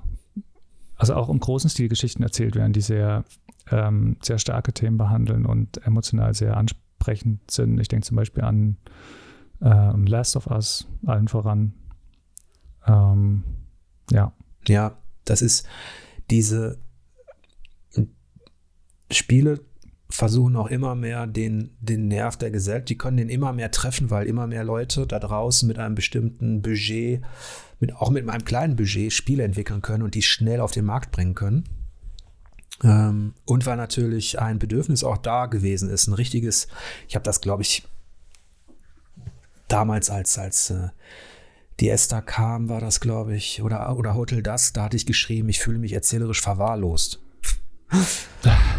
[0.95, 3.25] also auch im großen Stil Geschichten erzählt werden, die sehr,
[3.71, 7.79] ähm, sehr starke Themen behandeln und emotional sehr ansprechend sind.
[7.79, 8.77] Ich denke zum Beispiel an
[9.61, 11.73] ähm, Last of Us, allen voran.
[12.85, 13.43] Ähm,
[14.11, 14.33] ja.
[14.67, 15.67] Ja, das ist
[16.29, 16.77] diese
[19.11, 19.59] Spiele
[20.09, 24.09] versuchen auch immer mehr den, den Nerv der Gesellschaft, die können den immer mehr treffen,
[24.09, 27.21] weil immer mehr Leute da draußen mit einem bestimmten Budget,
[27.79, 31.11] mit, auch mit einem kleinen Budget Spiele entwickeln können und die schnell auf den Markt
[31.11, 31.65] bringen können.
[32.83, 36.67] Ähm, und weil natürlich ein Bedürfnis auch da gewesen ist, ein richtiges,
[37.07, 37.83] ich habe das, glaube ich,
[39.67, 40.89] damals als, als äh,
[41.79, 45.49] die Esther kam, war das, glaube ich, oder, oder Hotel Das, da hatte ich geschrieben,
[45.49, 47.21] ich fühle mich erzählerisch verwahrlost.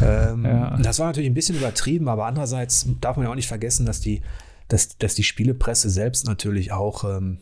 [0.03, 0.77] Ähm, ja.
[0.79, 4.01] Das war natürlich ein bisschen übertrieben, aber andererseits darf man ja auch nicht vergessen, dass
[4.01, 4.23] die,
[4.69, 7.39] dass, dass die Spielepresse selbst natürlich auch ähm,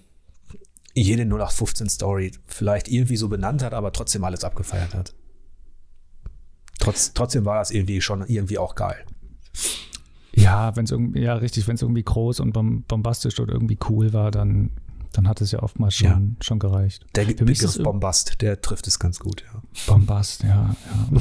[0.94, 5.14] jede 0815-Story vielleicht irgendwie so benannt hat, aber trotzdem alles abgefeiert hat.
[6.78, 9.04] Trotz, trotzdem war das irgendwie schon irgendwie auch geil.
[10.34, 14.12] Ja, wenn es irgendwie, ja, richtig, wenn es irgendwie groß und bombastisch oder irgendwie cool
[14.12, 14.70] war, dann,
[15.16, 16.20] dann hat es ja oftmals schon, ja.
[16.40, 17.06] schon gereicht.
[17.14, 19.62] Der Für Begriff Bombast, der trifft es ganz gut, ja.
[19.86, 21.20] Bombast, ja, ja.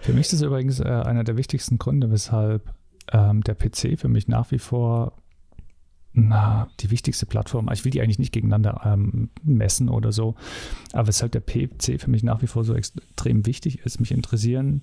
[0.00, 2.74] für mich ist das übrigens äh, einer der wichtigsten Gründe, weshalb
[3.12, 5.14] ähm, der PC für mich nach wie vor
[6.12, 10.34] na, die wichtigste Plattform, ich will die eigentlich nicht gegeneinander ähm, messen oder so,
[10.92, 14.82] aber weshalb der PC für mich nach wie vor so extrem wichtig ist, mich interessieren.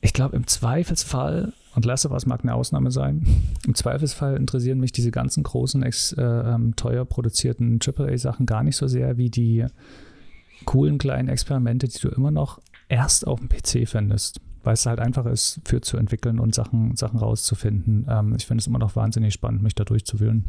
[0.00, 3.24] Ich glaube, im Zweifelsfall, und Last of Us mag eine Ausnahme sein,
[3.64, 8.74] im Zweifelsfall interessieren mich diese ganzen großen, ex, äh, ähm, teuer produzierten AAA-Sachen gar nicht
[8.74, 9.64] so sehr wie die
[10.64, 14.98] coolen kleinen Experimente, die du immer noch erst auf dem PC findest weil es halt
[14.98, 18.06] einfach ist, für zu entwickeln und Sachen, Sachen rauszufinden.
[18.10, 20.46] Ähm, ich finde es immer noch wahnsinnig spannend, mich da durchzuwühlen.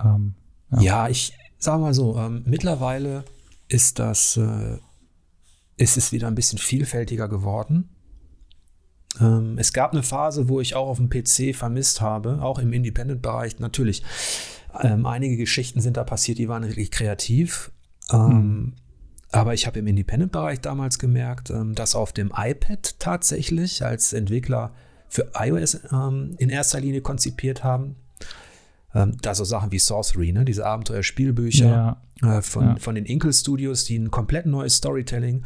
[0.00, 0.34] Ähm,
[0.70, 0.80] ja.
[0.80, 1.08] ja.
[1.08, 3.24] ich sage mal so, ähm, mittlerweile
[3.66, 4.78] ist das, äh,
[5.76, 7.90] ist es wieder ein bisschen vielfältiger geworden.
[9.20, 12.72] Ähm, es gab eine Phase, wo ich auch auf dem PC vermisst habe, auch im
[12.72, 13.58] Independent-Bereich.
[13.58, 14.02] Natürlich,
[14.80, 17.70] ähm, einige Geschichten sind da passiert, die waren wirklich kreativ.
[18.10, 18.74] Mhm.
[19.30, 24.72] Aber ich habe im Independent-Bereich damals gemerkt, ähm, dass auf dem iPad tatsächlich als Entwickler
[25.08, 27.96] für iOS ähm, in erster Linie konzipiert haben.
[28.94, 30.44] Ähm, da so Sachen wie Sorcery, ne?
[30.44, 32.38] diese Abenteuerspielbücher ja.
[32.38, 32.76] Äh, von, ja.
[32.76, 35.44] von den Inkle Studios, die ein komplett neues Storytelling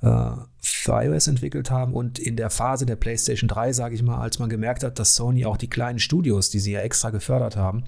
[0.00, 1.94] für iOS entwickelt haben.
[1.94, 5.14] Und in der Phase der PlayStation 3, sage ich mal, als man gemerkt hat, dass
[5.14, 7.84] Sony auch die kleinen Studios, die sie ja extra gefördert haben,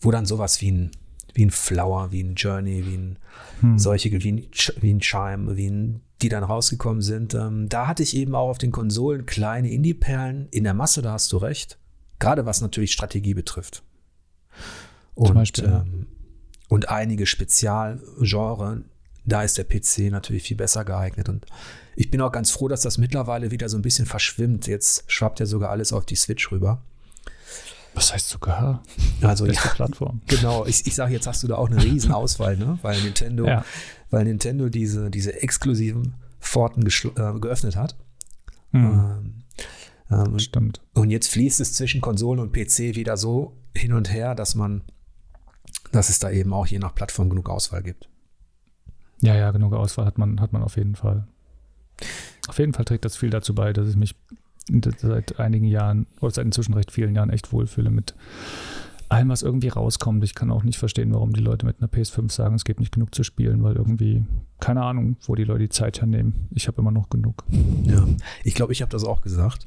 [0.00, 0.90] wo dann sowas wie ein
[1.34, 3.18] wie ein Flower, wie ein Journey, wie ein
[3.60, 3.78] hm.
[3.78, 4.46] solche, wie ein,
[4.80, 7.34] wie ein Chime, wie ein, die dann rausgekommen sind.
[7.34, 11.12] Ähm, da hatte ich eben auch auf den Konsolen kleine Indie-Perlen in der Masse, da
[11.12, 11.78] hast du recht.
[12.18, 13.82] Gerade was natürlich Strategie betrifft.
[15.14, 16.06] Und, Beispiel, ähm,
[16.68, 18.84] und einige Spezialgenre,
[19.24, 21.28] da ist der PC natürlich viel besser geeignet.
[21.28, 21.46] Und
[21.96, 24.66] ich bin auch ganz froh, dass das mittlerweile wieder so ein bisschen verschwimmt.
[24.66, 26.82] Jetzt schwappt ja sogar alles auf die Switch rüber.
[27.94, 28.82] Was heißt sogar?
[29.20, 30.22] Also Beste ja, Plattform.
[30.26, 32.78] Genau, ich, ich sage, jetzt hast du da auch eine riesen Auswahl, ne?
[32.82, 33.64] weil Nintendo, ja.
[34.10, 37.96] weil Nintendo diese, diese exklusiven Pforten äh, geöffnet hat.
[38.72, 38.84] Mhm.
[38.84, 39.42] Ähm,
[40.10, 40.80] ähm, Stimmt.
[40.94, 44.82] Und jetzt fließt es zwischen Konsole und PC wieder so hin und her, dass man,
[45.92, 48.08] dass es da eben auch je nach Plattform genug Auswahl gibt.
[49.22, 51.26] Ja, ja, genug Auswahl hat man, hat man auf jeden Fall.
[52.48, 54.16] Auf jeden Fall trägt das viel dazu bei, dass ich mich
[54.98, 58.14] seit einigen Jahren oder seit inzwischen recht vielen Jahren echt wohlfühle mit
[59.08, 60.24] allem, was irgendwie rauskommt.
[60.24, 62.92] Ich kann auch nicht verstehen, warum die Leute mit einer PS5 sagen, es gibt nicht
[62.92, 64.24] genug zu spielen, weil irgendwie,
[64.58, 66.48] keine Ahnung, wo die Leute die Zeit hernehmen.
[66.50, 67.44] Ich habe immer noch genug.
[67.84, 68.06] Ja,
[68.42, 69.66] ich glaube, ich habe das auch gesagt.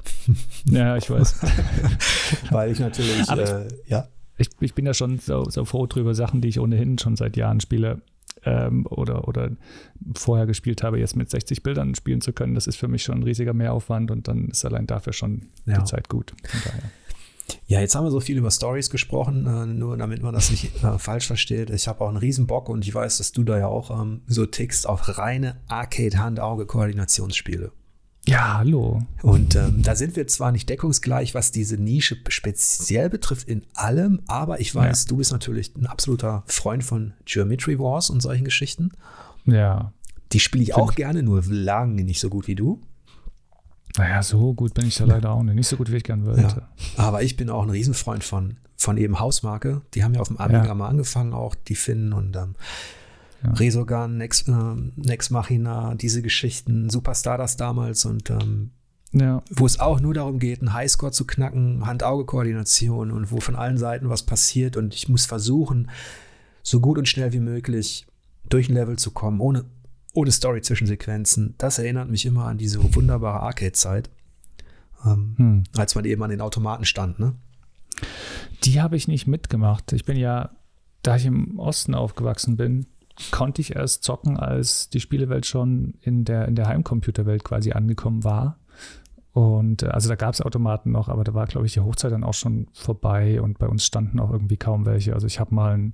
[0.64, 1.40] Ja, ich weiß.
[2.50, 4.08] weil ich natürlich, äh, ja.
[4.36, 7.36] Ich, ich bin ja schon so, so froh drüber, Sachen, die ich ohnehin schon seit
[7.36, 8.02] Jahren spiele,
[8.46, 9.50] ähm, oder, oder
[10.16, 13.18] vorher gespielt habe, jetzt mit 60 Bildern spielen zu können, das ist für mich schon
[13.18, 15.78] ein riesiger Mehraufwand und dann ist allein dafür schon ja.
[15.78, 16.32] die Zeit gut.
[17.68, 20.82] Ja, jetzt haben wir so viel über Stories gesprochen, äh, nur damit man das nicht
[20.82, 21.70] äh, falsch versteht.
[21.70, 24.22] Ich habe auch einen riesen Bock und ich weiß, dass du da ja auch ähm,
[24.26, 27.72] so tickst auf reine Arcade-Hand-Auge-Koordinationsspiele.
[28.28, 29.02] Ja, hallo.
[29.22, 34.20] Und ähm, da sind wir zwar nicht deckungsgleich, was diese Nische speziell betrifft, in allem,
[34.26, 35.08] aber ich weiß, ja.
[35.08, 38.90] du bist natürlich ein absoluter Freund von Geometry Wars und solchen Geschichten.
[39.44, 39.92] Ja.
[40.32, 42.80] Die spiele ich auch gerne, nur lange nicht so gut wie du.
[43.96, 45.54] Naja, so gut bin ich da leider auch nicht.
[45.54, 46.42] Nicht so gut, wie ich gerne wollte.
[46.42, 49.82] Ja, aber ich bin auch ein Riesenfreund von, von eben Hausmarke.
[49.94, 50.74] Die haben ja auf dem Amiga ja.
[50.74, 52.56] mal angefangen, auch die Finnen und ähm,
[53.42, 53.52] ja.
[53.52, 54.52] Resogun, Nex, äh,
[54.96, 58.70] Nex Machina, diese Geschichten, Superstar das damals und ähm,
[59.12, 59.42] ja.
[59.50, 63.78] wo es auch nur darum geht, einen Highscore zu knacken, Hand-Auge-Koordination und wo von allen
[63.78, 65.90] Seiten was passiert und ich muss versuchen,
[66.62, 68.06] so gut und schnell wie möglich
[68.48, 69.64] durch ein Level zu kommen, ohne,
[70.12, 71.54] ohne Story-Zwischensequenzen.
[71.58, 74.10] Das erinnert mich immer an diese wunderbare Arcade-Zeit,
[75.04, 75.64] ähm, hm.
[75.76, 77.34] als man eben an den Automaten stand, ne?
[78.64, 79.92] Die habe ich nicht mitgemacht.
[79.92, 80.50] Ich bin ja,
[81.02, 82.86] da ich im Osten aufgewachsen bin,
[83.30, 88.24] konnte ich erst zocken, als die Spielewelt schon in der, in der Heimcomputerwelt quasi angekommen
[88.24, 88.58] war.
[89.32, 92.12] Und äh, also da gab es Automaten noch, aber da war, glaube ich, die Hochzeit
[92.12, 95.14] dann auch schon vorbei und bei uns standen auch irgendwie kaum welche.
[95.14, 95.92] Also ich habe mal in,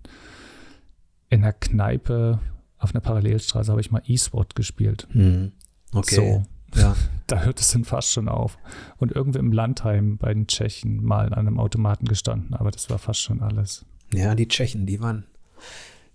[1.28, 2.40] in einer Kneipe
[2.82, 5.06] auf einer Parallelstraße habe ich mal E-Sport gespielt.
[5.12, 5.52] Hm.
[5.92, 6.14] Okay.
[6.14, 6.80] So.
[6.80, 6.96] Ja.
[7.28, 8.58] Da hört es dann fast schon auf.
[8.98, 12.98] Und irgendwie im Landheim bei den Tschechen mal an einem Automaten gestanden, aber das war
[12.98, 13.87] fast schon alles.
[14.12, 15.24] Ja, die Tschechen, die waren,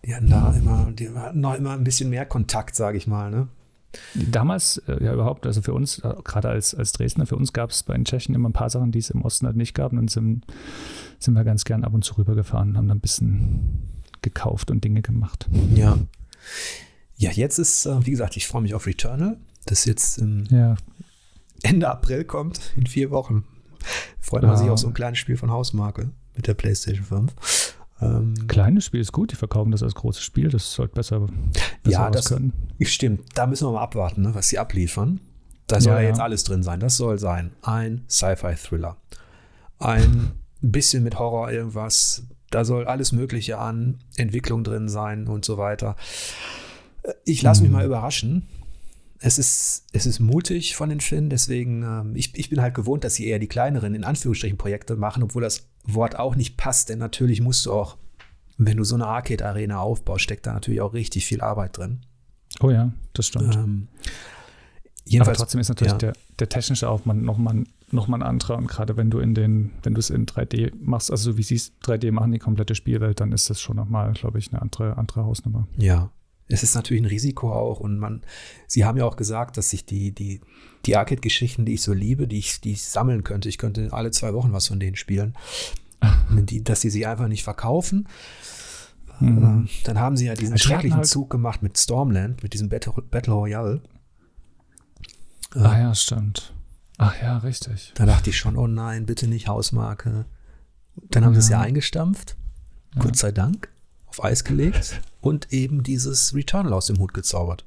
[0.08, 3.30] die hatten da immer, die hatten noch immer ein bisschen mehr Kontakt, sage ich mal,
[3.30, 3.48] ne?
[4.16, 7.72] Damals, äh, ja überhaupt, also für uns, äh, gerade als, als Dresdner, für uns gab
[7.72, 9.92] es bei den Tschechen immer ein paar Sachen, die es im Osten halt nicht gab.
[9.92, 10.46] Und dann sind,
[11.20, 13.82] sind wir ganz gern ab und zu rübergefahren und haben dann ein bisschen
[14.22, 15.48] gekauft und Dinge gemacht.
[15.74, 15.98] Ja.
[17.16, 20.76] Ja, jetzt ist, äh, wie gesagt, ich freue mich auf Returnal, das jetzt Ja,
[21.64, 23.46] Ende April kommt, in vier Wochen.
[24.20, 24.58] Freut man Ja.
[24.58, 27.67] sich auf so ein kleines Spiel von Hausmarke mit der PlayStation 5.
[28.00, 31.32] Ähm, kleines Spiel ist gut, die verkaufen das als großes Spiel, das sollte besser, besser
[31.88, 32.54] Ja, das- können.
[32.82, 35.20] Stimmt, da müssen wir mal abwarten, ne, was sie abliefern.
[35.68, 36.80] Da soll Ja, jetzt alles drin sein.
[36.80, 38.96] Das soll sein ein Sci-Fi-Thriller.
[39.80, 40.32] Ein
[40.62, 42.24] bisschen mit Horror irgendwas.
[42.52, 45.96] Da soll alles Mögliche an Entwicklung drin sein und so weiter.
[47.26, 47.76] Ich lasse mich Mhm.
[47.78, 48.48] mal überraschen.
[49.20, 53.04] Es ist, es ist mutig von den Finn, deswegen, ähm, ich, ich bin halt gewohnt,
[53.04, 56.90] dass sie eher die kleineren, in Anführungsstrichen, Projekte machen, obwohl das Wort auch nicht passt,
[56.90, 57.98] denn natürlich musst du auch,
[58.58, 62.02] wenn du so eine Arcade-Arena aufbaust, steckt da natürlich auch richtig viel Arbeit drin.
[62.60, 63.56] Oh ja, das stimmt.
[63.56, 63.88] Ähm,
[65.20, 65.98] Aber trotzdem ist natürlich ja.
[65.98, 68.58] der, der technische Aufwand nochmal noch mal ein anderer.
[68.58, 71.44] Und gerade wenn du in den, wenn du es in 3D machst, also so wie
[71.44, 74.62] sie es 3D machen, die komplette Spielwelt, dann ist das schon nochmal, glaube ich, eine
[74.62, 75.68] andere, andere Hausnummer.
[75.78, 76.12] ja,
[76.50, 78.22] es ist natürlich ein Risiko auch und man,
[78.68, 80.42] sie haben ja auch gesagt, dass sich die, die,
[80.86, 84.12] die Arcade-Geschichten, die ich so liebe, die ich, die ich sammeln könnte, ich könnte alle
[84.12, 85.36] zwei Wochen was von denen spielen,
[86.32, 88.08] die, dass sie sie einfach nicht verkaufen.
[89.20, 89.68] Mhm.
[89.84, 93.34] Dann haben sie ja diesen schrecklichen halt- Zug gemacht mit Stormland, mit diesem Battle, Battle
[93.34, 93.82] Royale.
[95.56, 96.54] Ah ja, stimmt.
[96.98, 97.92] Ach ja, richtig.
[97.96, 100.26] Da dachte ich schon, oh nein, bitte nicht Hausmarke.
[101.10, 101.64] Dann haben sie es ja Ja.
[101.66, 102.36] eingestampft,
[102.96, 103.02] Ja.
[103.02, 103.70] Gott sei Dank,
[104.18, 107.66] auf Eis gelegt und eben dieses Returnal aus dem Hut gezaubert.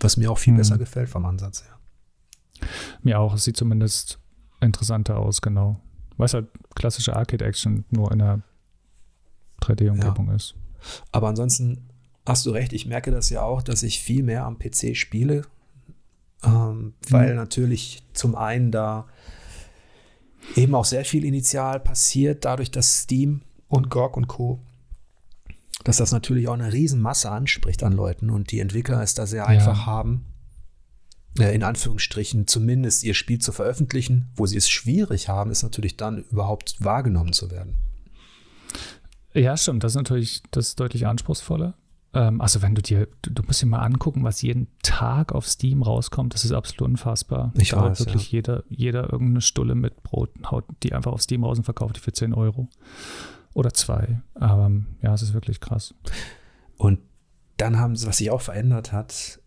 [0.00, 0.58] Was mir auch viel Mhm.
[0.58, 2.68] besser gefällt vom Ansatz her.
[3.02, 3.34] Mir auch.
[3.34, 4.18] Es sieht zumindest
[4.60, 5.80] interessanter aus, genau.
[6.16, 8.42] Weil es halt klassische Arcade-Action nur in einer
[9.60, 10.54] 3D-Umgebung ist.
[11.12, 11.88] Aber ansonsten
[12.26, 15.42] hast du recht, ich merke das ja auch, dass ich viel mehr am PC spiele,
[16.44, 17.36] ähm, weil Mhm.
[17.36, 19.06] natürlich zum einen da
[20.56, 24.60] eben auch sehr viel initial passiert, dadurch, dass Steam und GOG und Co.
[25.82, 29.46] dass das natürlich auch eine Riesenmasse anspricht an Leuten und die Entwickler es da sehr
[29.46, 30.26] einfach haben,
[31.38, 34.30] äh, in Anführungsstrichen zumindest ihr Spiel zu veröffentlichen.
[34.36, 37.76] Wo sie es schwierig haben, ist natürlich dann überhaupt wahrgenommen zu werden.
[39.32, 39.82] Ja, stimmt.
[39.82, 41.74] Das ist natürlich das ist deutlich anspruchsvoller.
[42.14, 45.48] Ähm, also wenn du dir, du, du musst dir mal angucken, was jeden Tag auf
[45.48, 47.52] Steam rauskommt, das ist absolut unfassbar.
[47.58, 51.44] Ich Da weiß, wirklich jeder, jeder irgendeine Stulle mit Brot haut die einfach auf Steam
[51.44, 52.68] raus und verkauft die für 10 Euro.
[53.54, 54.20] Oder zwei.
[54.34, 55.94] Aber ja, es ist wirklich krass.
[56.76, 57.00] Und
[57.56, 59.40] dann haben sie, was sich auch verändert hat,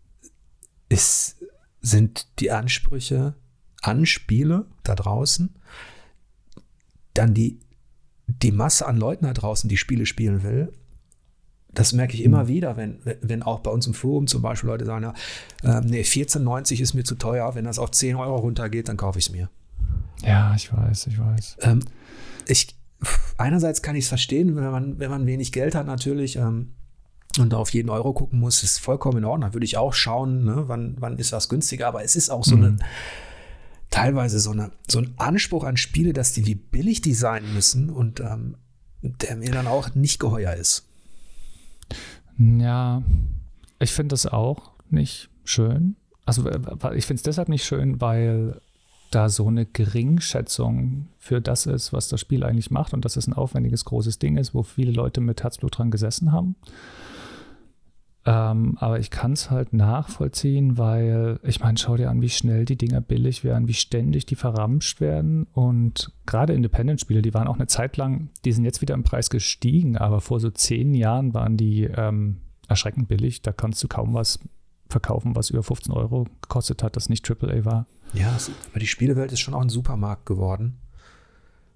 [0.88, 1.36] ist,
[1.80, 3.34] sind die Ansprüche
[3.82, 5.54] an Spiele da draußen,
[7.14, 7.60] dann die,
[8.26, 10.72] die Masse an Leuten da draußen, die Spiele spielen will.
[11.70, 14.86] Das merke ich immer wieder, wenn, wenn auch bei uns im Forum zum Beispiel Leute
[14.86, 15.14] sagen, ja,
[15.62, 19.18] ähm, nee, 14,90 ist mir zu teuer, wenn das auf 10 Euro runtergeht, dann kaufe
[19.18, 19.50] ich es mir.
[20.22, 21.58] Ja, ich weiß, ich weiß.
[21.60, 21.80] Ähm,
[22.46, 22.77] ich,
[23.36, 26.72] einerseits kann ich es verstehen, wenn man, wenn man wenig Geld hat natürlich ähm,
[27.38, 29.50] und auf jeden Euro gucken muss, ist vollkommen in Ordnung.
[29.50, 31.86] Da würde ich auch schauen, ne, wann, wann ist was günstiger.
[31.86, 32.64] Aber es ist auch so Mhm.
[32.64, 32.76] eine,
[33.90, 37.90] teilweise so, eine, so ein Anspruch an Spiele, dass die wie billig die sein müssen
[37.90, 38.56] und ähm,
[39.02, 40.84] der mir dann auch nicht geheuer ist.
[42.38, 43.02] Ja,
[43.78, 45.96] ich finde das auch nicht schön.
[46.26, 48.60] Also ich finde es deshalb nicht schön, weil
[49.10, 53.26] da so eine Geringschätzung für das ist, was das Spiel eigentlich macht und dass es
[53.26, 56.56] ein aufwendiges, großes Ding ist, wo viele Leute mit Herzblut dran gesessen haben.
[58.28, 62.66] Ähm, aber ich kann es halt nachvollziehen, weil ich meine, schau dir an, wie schnell
[62.66, 65.46] die Dinger billig werden, wie ständig die verramscht werden.
[65.52, 69.30] Und gerade Independent-Spiele, die waren auch eine Zeit lang, die sind jetzt wieder im Preis
[69.30, 73.40] gestiegen, aber vor so zehn Jahren waren die ähm, erschreckend billig.
[73.40, 74.40] Da kannst du kaum was
[74.88, 77.86] verkaufen, was über 15 Euro gekostet hat, das nicht AAA war.
[78.14, 80.78] Ja, es, aber die Spielewelt ist schon auch ein Supermarkt geworden.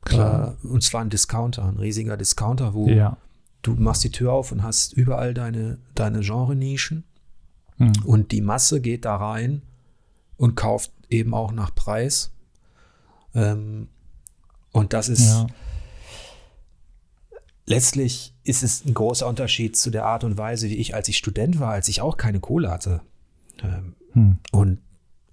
[0.03, 0.57] Klar.
[0.65, 3.17] Äh, und zwar ein Discounter, ein riesiger Discounter, wo ja.
[3.63, 7.05] du machst die Tür auf und hast überall deine, deine Genre-Nischen.
[7.77, 7.93] Hm.
[8.05, 9.63] Und die Masse geht da rein
[10.37, 12.33] und kauft eben auch nach Preis.
[13.35, 13.89] Ähm,
[14.73, 15.47] und das ist ja.
[17.67, 21.17] Letztlich ist es ein großer Unterschied zu der Art und Weise, wie ich, als ich
[21.17, 23.03] Student war, als ich auch keine Kohle hatte
[23.63, 24.39] ähm, Hm.
[24.53, 24.79] und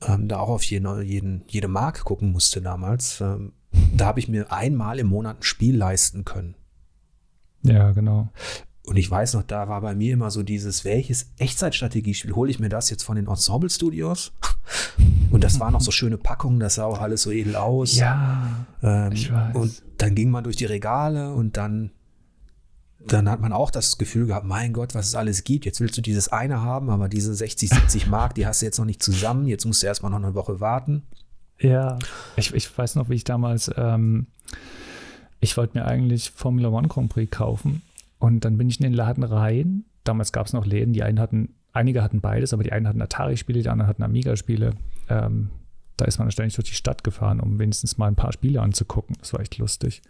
[0.07, 3.19] ähm, da auch auf jeden, jeden, jede Mark gucken musste damals.
[3.19, 3.51] Ähm,
[3.95, 6.55] da habe ich mir einmal im Monat ein Spiel leisten können.
[7.63, 8.29] ja, genau.
[8.85, 12.59] Und ich weiß noch, da war bei mir immer so dieses, welches Echtzeitstrategiespiel hole ich
[12.59, 14.31] mir das jetzt von den Ensemble Studios?
[15.31, 17.97] Und das waren noch so schöne Packungen, das sah auch alles so edel aus.
[17.97, 19.55] Ja, ähm, ich weiß.
[19.55, 21.91] Und dann ging man durch die Regale und dann
[22.99, 25.65] dann hat man auch das Gefühl gehabt, mein Gott, was es alles gibt.
[25.65, 28.77] Jetzt willst du dieses eine haben, aber diese 60, 70 Mark, die hast du jetzt
[28.77, 29.47] noch nicht zusammen.
[29.47, 31.03] Jetzt musst du erstmal noch eine Woche warten.
[31.59, 31.97] Ja,
[32.35, 34.27] ich, ich weiß noch, wie ich damals, ähm,
[35.39, 37.81] ich wollte mir eigentlich Formula One Grand Prix kaufen
[38.17, 39.85] und dann bin ich in den Laden rein.
[40.03, 43.01] Damals gab es noch Läden, die einen hatten, einige hatten beides, aber die einen hatten
[43.01, 44.73] Atari-Spiele, die anderen hatten Amiga-Spiele.
[45.09, 45.49] Ähm,
[45.97, 49.17] da ist man ständig durch die Stadt gefahren, um wenigstens mal ein paar Spiele anzugucken.
[49.19, 50.01] Das war echt lustig.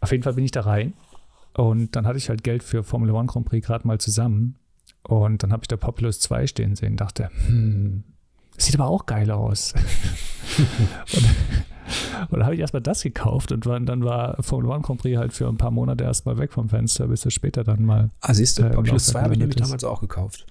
[0.00, 0.92] Auf jeden Fall bin ich da rein
[1.56, 4.56] und dann hatte ich halt Geld für Formula One Grand Prix gerade mal zusammen.
[5.02, 8.04] Und dann habe ich da Populous 2 stehen sehen, dachte, hm,
[8.56, 9.74] sieht aber auch geil aus.
[10.58, 11.24] und,
[12.30, 15.32] und dann habe ich erstmal das gekauft und dann war Formula One Grand Prix halt
[15.32, 18.10] für ein paar Monate erstmal weg vom Fenster, bis er später dann mal.
[18.20, 20.46] Ah, siehst du, äh, Populous 2 habe ich nämlich damals auch gekauft.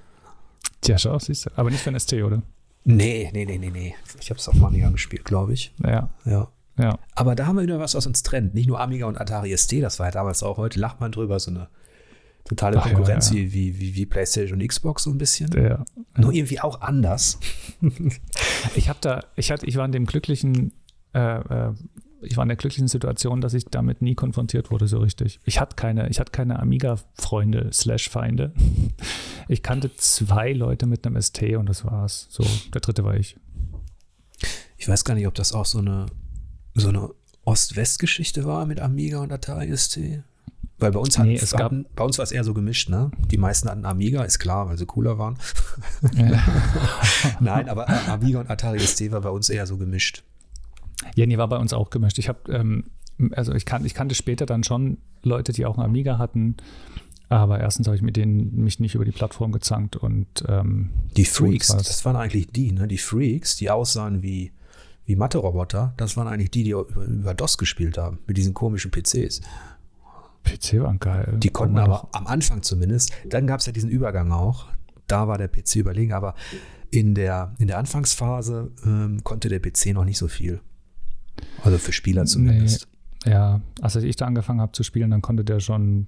[0.82, 1.50] Tja, schau, siehst du.
[1.56, 2.44] Aber nicht für ein ST, oder?
[2.86, 3.96] Nee, nee, nee, nee, nee.
[4.20, 5.74] Ich habe es auf Amiga gespielt, glaube ich.
[5.84, 6.10] Ja.
[6.26, 6.50] Ja.
[6.78, 6.98] Ja.
[7.16, 8.54] Aber da haben wir wieder was, was uns trennt.
[8.54, 11.40] Nicht nur Amiga und Atari ST, das war ja damals auch, heute lacht man drüber,
[11.40, 11.70] so eine
[12.46, 13.54] totale Ach, Konkurrenz ja, ja.
[13.54, 15.52] Wie, wie, wie PlayStation und Xbox so ein bisschen.
[15.52, 15.86] Ja.
[16.18, 17.40] Nur irgendwie auch anders.
[18.76, 20.72] Ich habe da, ich hatte, ich war in dem glücklichen,
[21.14, 21.74] äh, äh,
[22.22, 25.42] ich war in der glücklichen Situation, dass ich damit nie konfrontiert wurde, so richtig.
[25.44, 28.54] Ich hatte keine, ich hatte keine Amiga-Freunde slash Feinde.
[29.50, 32.28] Ich kannte zwei Leute mit einem ST und das war's.
[32.30, 33.36] So, der dritte war ich.
[34.78, 36.06] Ich weiß gar nicht, ob das auch so eine,
[36.76, 37.10] so eine
[37.46, 40.00] Ost-West-Geschichte war mit Amiga und Atari ST.
[40.80, 42.90] Weil bei uns, hatten, Nee, es gab- hatten, bei uns war es eher so gemischt,
[42.90, 43.12] ne?
[43.32, 45.38] Die meisten hatten Amiga, ist klar, weil sie cooler waren.
[47.40, 50.24] Nein, aber äh, Amiga und Atari ST war bei uns eher so gemischt.
[51.16, 52.18] Ja, nee, war bei uns auch gemischt.
[52.20, 52.86] Ich habe, ähm,
[53.32, 56.58] also ich, kan ich kannte später dann schon Leute, die auch einen Amiga hatten,
[57.30, 61.26] aber erstens habe ich mit denen mich nicht über die Plattform gezankt und ähm, Die
[61.26, 62.88] Freaks, das waren eigentlich die, ne?
[62.88, 64.52] Die Freaks, die aussahen wie,
[65.06, 68.92] wie Mathe-Roboter, das waren eigentlich die, die über, über DOS gespielt haben, mit diesen komischen
[68.92, 69.42] PCs.
[70.44, 71.36] PC waren geil.
[71.38, 74.68] Die konnten aber am Anfang zumindest, dann gab es ja diesen Übergang auch,
[75.08, 76.36] da war der PC überlegen, aber
[76.90, 80.62] in der, in der Anfangsphase ähm, konnte der PC noch nicht so viel.
[81.64, 82.88] Also für Spieler zumindest.
[83.26, 86.08] Ja, als ich da angefangen habe zu spielen, dann konnte der schon.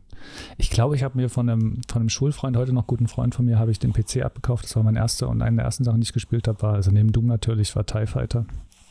[0.58, 3.46] Ich glaube, ich habe mir von einem, von einem Schulfreund, heute noch guten Freund von
[3.46, 4.66] mir, habe ich den PC abgekauft.
[4.66, 6.92] Das war mein erster und eine der ersten Sachen, die ich gespielt habe, war, also
[6.92, 8.46] neben Doom natürlich, war TIE Fighter.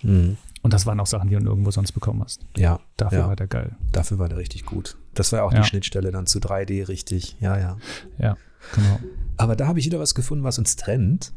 [0.05, 0.37] Mhm.
[0.63, 2.47] Und das waren auch Sachen, die du nirgendwo sonst bekommen hast.
[2.57, 3.27] Ja, Dafür ja.
[3.29, 3.77] war der geil.
[3.93, 4.97] dafür war der richtig gut.
[5.15, 5.61] Das war ja auch Ja.
[5.61, 7.37] die Schnittstelle dann zu 3D richtig.
[7.41, 7.77] Ja, ja.
[8.19, 8.37] Ja,
[8.75, 8.99] genau.
[9.37, 11.33] Aber da habe ich wieder was gefunden, was uns trennt.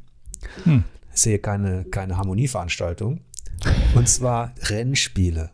[0.63, 0.83] Hm.
[1.13, 3.21] Ich sehe keine, keine Harmonieveranstaltung.
[3.95, 5.49] Und zwar Rennspiele.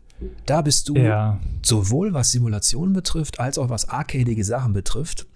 [0.46, 5.26] Da bist du Ja, sowohl was Simulationen betrifft, als auch was arcadige Sachen betrifft.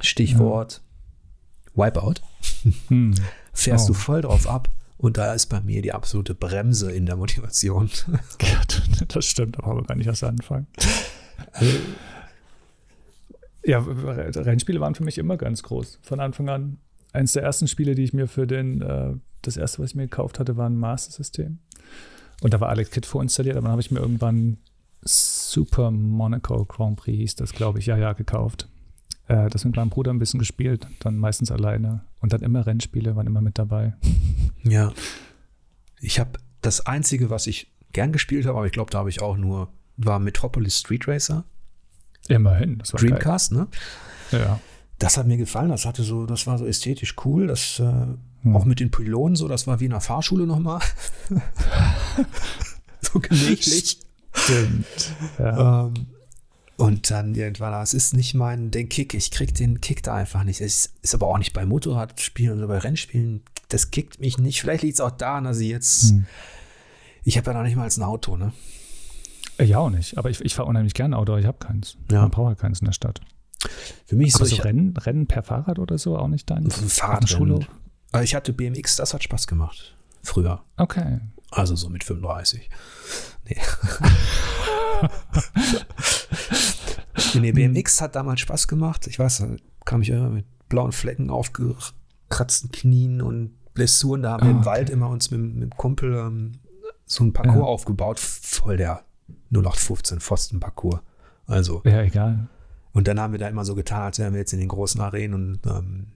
[0.00, 0.82] Stichwort
[1.74, 2.14] Wipeout.
[2.88, 3.14] hm.
[3.52, 3.88] Fährst Oh.
[3.88, 4.68] du voll drauf ab.
[4.98, 7.88] Und da ist bei mir die absolute Bremse in der Motivation.
[9.08, 10.66] das stimmt, aber gar nicht erst anfangen.
[11.52, 11.72] Also,
[13.64, 16.00] Ja, Rennspiele waren für mich immer ganz groß.
[16.02, 16.78] Von Anfang an.
[17.12, 20.04] Eines der ersten Spiele, die ich mir für den, äh, das erste, was ich mir
[20.04, 21.58] gekauft hatte, war ein Master System.
[22.40, 24.58] Und da war Alex Kid vorinstalliert, aber dann habe ich mir irgendwann
[25.02, 28.68] Super Monaco Grand Prix, hieß das, glaube ich, ja, ja, gekauft.
[29.28, 32.02] Äh, das mit meinem Bruder ein bisschen gespielt, dann meistens alleine.
[32.20, 33.94] Und dann immer Rennspiele waren immer mit dabei.
[34.62, 34.92] ja.
[36.00, 39.22] Ich habe das Einzige, was ich gern gespielt habe, aber ich glaube, da habe ich
[39.22, 41.44] auch nur, war Metropolis Street Racer.
[42.28, 43.68] Immerhin, das war Dreamcast, ne?
[44.30, 44.40] geil.
[44.40, 44.60] Ja.
[44.98, 45.70] Das hat mir gefallen.
[45.70, 47.46] Das hatte so, das war so ästhetisch cool.
[47.46, 48.06] Das äh,
[48.42, 48.56] Hm.
[48.56, 50.80] auch mit den Pylonen so, das war wie in einer Fahrschule nochmal.
[53.00, 54.00] so gemächlich.
[54.32, 55.12] Stimmt.
[55.38, 55.86] Ja.
[55.86, 56.06] Ähm,
[56.78, 59.12] und dann irgendwann, das ist nicht mein, den Kick.
[59.12, 60.60] Ich krieg den Kick da einfach nicht.
[60.60, 63.42] Es ist aber auch nicht bei Motorradspielen oder bei Rennspielen.
[63.68, 64.60] Das kickt mich nicht.
[64.60, 66.26] Vielleicht liegt es auch daran, dass ich jetzt, Hm.
[67.24, 68.52] ich habe ja noch nicht mal ein Auto, ne?
[69.60, 70.16] Ja, auch nicht.
[70.18, 71.96] Aber ich, ich fahre unheimlich gerne Auto, aber ich habe keins.
[72.12, 72.22] Ja.
[72.22, 73.20] Man braucht ja keins in der Stadt.
[74.06, 76.70] Für mich Aber so, so Rennen, Rennen per Fahrrad oder so auch nicht dein?
[77.26, 77.66] Schule?
[78.14, 79.96] äh, ich hatte BMX, das hat Spaß gemacht.
[80.22, 80.62] Früher.
[80.76, 81.18] Okay.
[81.50, 82.68] Also so mit 35.
[87.34, 87.40] Nee.
[87.40, 89.06] nee, BMX hat damals Spaß gemacht.
[89.06, 89.48] Ich weiß, da
[89.84, 94.22] kam ich immer mit blauen Flecken aufgekratzten Knien und Blessuren.
[94.22, 94.66] Da haben wir Ah, im okay.
[94.66, 96.52] Wald immer uns mit, mit dem Kumpel ähm,
[97.06, 97.62] so ein Parcours Ja.
[97.62, 98.18] aufgebaut.
[98.20, 99.04] Voll der
[99.50, 101.00] 0815 Pfosten-Parcours.
[101.46, 102.48] Also, Ja, egal.
[102.92, 105.00] und dann haben wir da immer so getan, als wären wir jetzt in den großen
[105.00, 106.08] Arenen und ähm,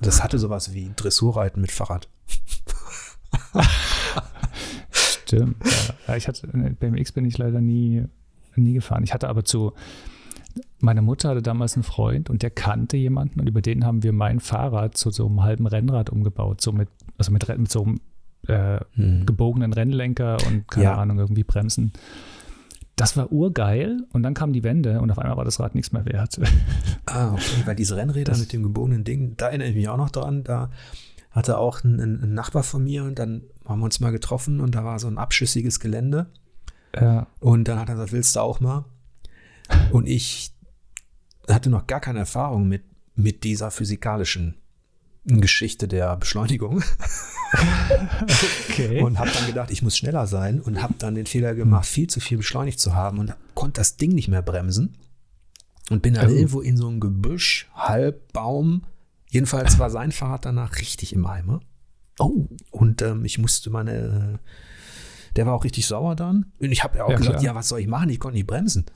[0.00, 2.08] das hatte sowas wie Dressurreiten mit Fahrrad.
[5.24, 5.56] Stimmt.
[6.06, 6.16] Ja.
[6.16, 8.04] Ich hatte, BMX bin ich leider nie,
[8.56, 9.02] nie gefahren.
[9.04, 9.72] Ich hatte aber zu,
[10.80, 14.12] meine Mutter hatte damals einen Freund und der kannte jemanden und über den haben wir
[14.12, 16.60] mein Fahrrad zu so einem halben Rennrad umgebaut.
[16.60, 18.00] So mit, also mit, mit so einem
[18.46, 19.24] äh, Hm.
[19.26, 20.96] gebogenen Rennlenker und keine Ja.
[20.98, 21.92] Ahnung, irgendwie Bremsen.
[22.96, 25.92] das war urgeil und dann kam die Wende und auf einmal war das Rad nichts
[25.92, 26.38] mehr wert.
[27.06, 29.96] Ah, okay, weil diese Rennräder das mit dem gebogenen Ding, da erinnere ich mich auch
[29.96, 30.70] noch dran, da
[31.30, 34.74] hatte auch ein, ein, Nachbar von mir und dann haben wir uns mal getroffen und
[34.74, 36.30] da war so ein abschüssiges Gelände.
[36.94, 37.26] Ja.
[37.40, 38.84] Und dann hat er gesagt, willst du auch mal?
[39.90, 40.52] Und ich
[41.48, 42.84] hatte noch gar keine Erfahrung mit,
[43.14, 44.56] mit dieser physikalischen
[45.24, 46.82] Geschichte der Beschleunigung.
[48.68, 49.00] okay.
[49.00, 52.08] Und habe dann gedacht, ich muss schneller sein und habe dann den Fehler gemacht, viel
[52.08, 54.96] zu viel beschleunigt zu haben und konnte das Ding nicht mehr bremsen.
[55.90, 56.34] Und bin dann oh.
[56.34, 58.84] irgendwo in so ein Gebüsch, Halbbaum.
[59.28, 61.60] Jedenfalls war sein Fahrrad danach richtig im Eimer.
[62.18, 62.46] Oh.
[62.70, 64.38] Und ähm, ich musste meine.
[65.36, 66.52] Der war auch richtig sauer dann.
[66.60, 67.44] Und ich habe ja auch ja, gesagt, klar.
[67.44, 68.08] ja, was soll ich machen?
[68.10, 68.86] Ich konnte nicht bremsen.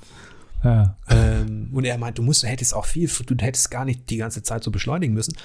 [0.63, 0.97] Ja.
[1.09, 4.17] Ähm, und er meint, du musst, du hättest auch viel, du hättest gar nicht die
[4.17, 5.37] ganze Zeit so beschleunigen müssen.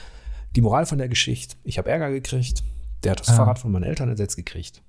[0.56, 2.64] Die Moral von der Geschichte, ich habe Ärger gekriegt,
[3.04, 3.36] der hat das ja.
[3.36, 4.82] Fahrrad von meinen Eltern ersetzt gekriegt.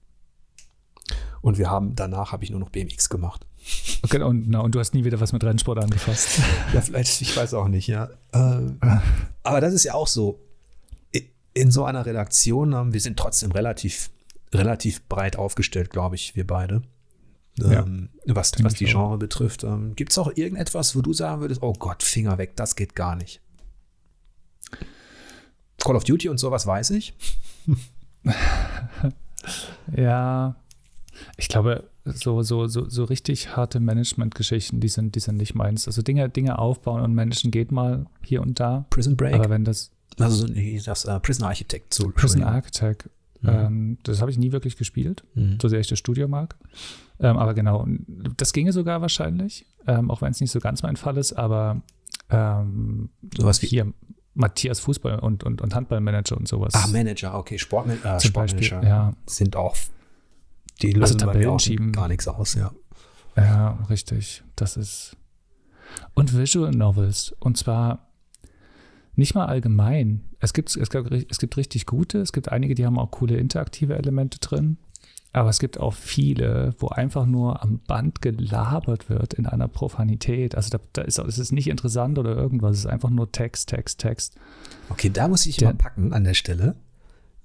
[1.41, 3.47] Und wir haben, danach habe ich nur noch BMX gemacht.
[4.03, 6.41] Okay, und, na, und du hast nie wieder was mit Rennsport angefasst.
[6.73, 8.09] ja, vielleicht, ich weiß auch nicht, ja.
[8.33, 8.61] Äh,
[9.43, 10.41] aber das ist ja auch so.
[11.55, 14.11] In so einer Redaktion, wir sind trotzdem relativ,
[14.53, 16.83] relativ breit aufgestellt, glaube ich, wir beide.
[17.61, 19.63] Ähm, ja, was, was die Genre betrifft.
[19.63, 22.97] Ähm, Gibt es auch irgendetwas, wo du sagen würdest, oh Gott, Finger weg, das geht
[22.97, 23.41] gar nicht?
[25.79, 27.15] Call of Duty und sowas weiß ich.
[29.97, 30.57] ja,
[31.37, 35.87] ich glaube, so, so, so, so richtig harte Management-Geschichten, die sind, die sind nicht meins.
[35.87, 38.87] Also Dinge, Dinge aufbauen und Menschen geht mal hier und da.
[38.91, 39.35] Prison Break.
[39.35, 39.91] Aber wenn das.
[40.19, 41.93] Also das uh, Prison Architect.
[41.93, 43.09] So Prison Architect.
[43.41, 43.49] Mhm.
[43.49, 45.59] Ähm, das habe ich nie wirklich gespielt, mhm.
[45.61, 46.57] so sehr ich das Studio mag.
[47.21, 47.87] Ähm, aber genau,
[48.37, 51.83] das ginge sogar wahrscheinlich, ähm, auch wenn es nicht so ganz mein Fall ist, aber
[52.31, 53.93] ähm, sowas wie hier
[54.35, 56.75] Matthias Fußball und, und, und Handballmanager und sowas.
[56.75, 57.59] Ah, Manager, okay.
[57.59, 59.13] Sportman äh, Sportmanager Beispiel, ja.
[59.27, 59.77] sind auch,
[60.83, 61.93] die lösen also auch schieben.
[61.93, 62.73] gar nichts aus, ja.
[63.37, 64.43] Ja, richtig.
[64.57, 65.17] Das ist.
[66.15, 67.35] Und Visual Novels.
[67.41, 68.04] Und zwar
[69.17, 70.25] nicht mal allgemein.
[70.41, 73.37] Es gibt, es, gibt, es gibt richtig gute, es gibt einige, die haben auch coole
[73.37, 74.79] interaktive Elemente drin.
[75.33, 80.55] Aber es gibt auch viele, wo einfach nur am Band gelabert wird in einer Profanität.
[80.55, 82.75] Also da, da ist es ist nicht interessant oder irgendwas.
[82.75, 84.37] Es ist einfach nur Text, Text, Text.
[84.91, 86.77] Okay, da muss ich Der, mal packen an der Stelle.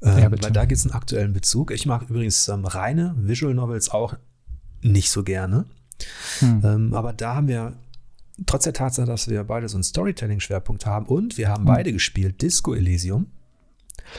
[0.03, 1.71] Ähm, ja, weil da gibt es einen aktuellen Bezug.
[1.71, 4.13] Ich mag übrigens ähm, reine Visual Novels auch
[4.83, 5.65] nicht so gerne.
[6.39, 6.61] Hm.
[6.63, 7.73] Ähm, aber da haben wir,
[8.45, 11.73] trotz der Tatsache, dass wir beide so einen Storytelling-Schwerpunkt haben und wir haben hm.
[11.73, 13.27] beide gespielt, Disco Elysium.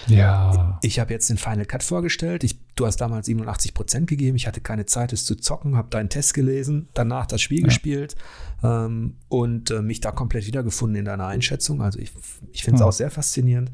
[0.07, 0.79] Ja.
[0.83, 2.45] Ich habe jetzt den Final Cut vorgestellt.
[2.45, 4.37] Ich, du hast damals 87 Prozent gegeben.
[4.37, 7.67] Ich hatte keine Zeit, es zu zocken, habe deinen Test gelesen, danach das Spiel ja.
[7.67, 8.15] gespielt
[8.63, 11.83] ähm, und äh, mich da komplett wiedergefunden in deiner Einschätzung.
[11.83, 12.13] Also ich,
[12.53, 12.87] ich finde es ja.
[12.87, 13.71] auch sehr faszinierend.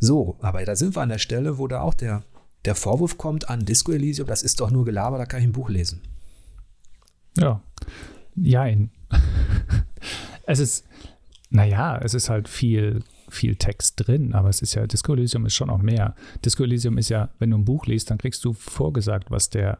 [0.00, 2.24] So, aber da sind wir an der Stelle, wo da auch der,
[2.64, 5.52] der Vorwurf kommt an Disco Elysium, das ist doch nur Gelaber, da kann ich ein
[5.52, 6.00] Buch lesen.
[7.38, 7.62] Ja,
[8.34, 8.90] jein.
[10.46, 10.86] es ist,
[11.50, 13.02] naja, es ist halt viel
[13.32, 16.14] viel Text drin, aber es ist ja, Disco Elysium ist schon auch mehr.
[16.44, 19.78] Disco Elysium ist ja, wenn du ein Buch liest, dann kriegst du vorgesagt, was der,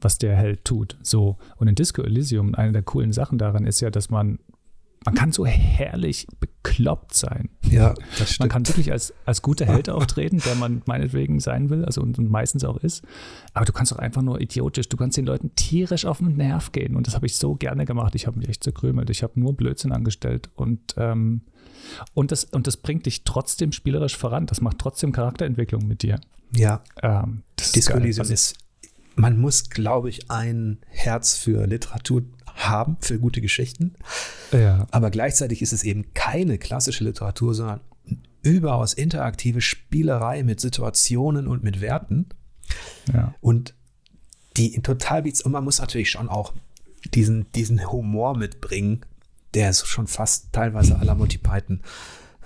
[0.00, 0.96] was der Held tut.
[1.02, 1.36] So.
[1.56, 4.38] Und in Disco Elysium, eine der coolen Sachen daran ist ja, dass man,
[5.04, 7.48] man kann so herrlich bekloppt sein.
[7.68, 8.40] Ja, das stimmt.
[8.40, 12.18] Man kann wirklich als, als guter Held auftreten, der man meinetwegen sein will, also und,
[12.18, 13.02] und, meistens auch ist.
[13.52, 16.72] Aber du kannst auch einfach nur idiotisch, du kannst den Leuten tierisch auf den Nerv
[16.72, 16.96] gehen.
[16.96, 18.14] Und das habe ich so gerne gemacht.
[18.14, 19.10] Ich habe mich echt zerkrümelt.
[19.10, 21.42] Ich habe nur Blödsinn angestellt und ähm,
[22.14, 24.46] und das, und das bringt dich trotzdem spielerisch voran.
[24.46, 26.20] Das macht trotzdem Charakterentwicklung mit dir.
[26.54, 26.82] Ja.
[27.02, 27.42] Ähm,
[27.74, 28.56] Disco Elysium also, ist,
[29.16, 32.22] man muss, glaube ich, ein Herz für Literatur
[32.54, 33.94] haben, für gute Geschichten.
[34.52, 34.86] Ja.
[34.90, 37.80] Aber gleichzeitig ist es eben keine klassische Literatur, sondern
[38.42, 42.26] überaus interaktive Spielerei mit Situationen und mit Werten.
[43.12, 43.34] Ja.
[43.40, 43.74] Und
[44.56, 46.52] die total, und man muss natürlich schon auch
[47.14, 49.04] diesen, diesen Humor mitbringen,
[49.54, 51.80] der ist schon fast teilweise aller Monty Python.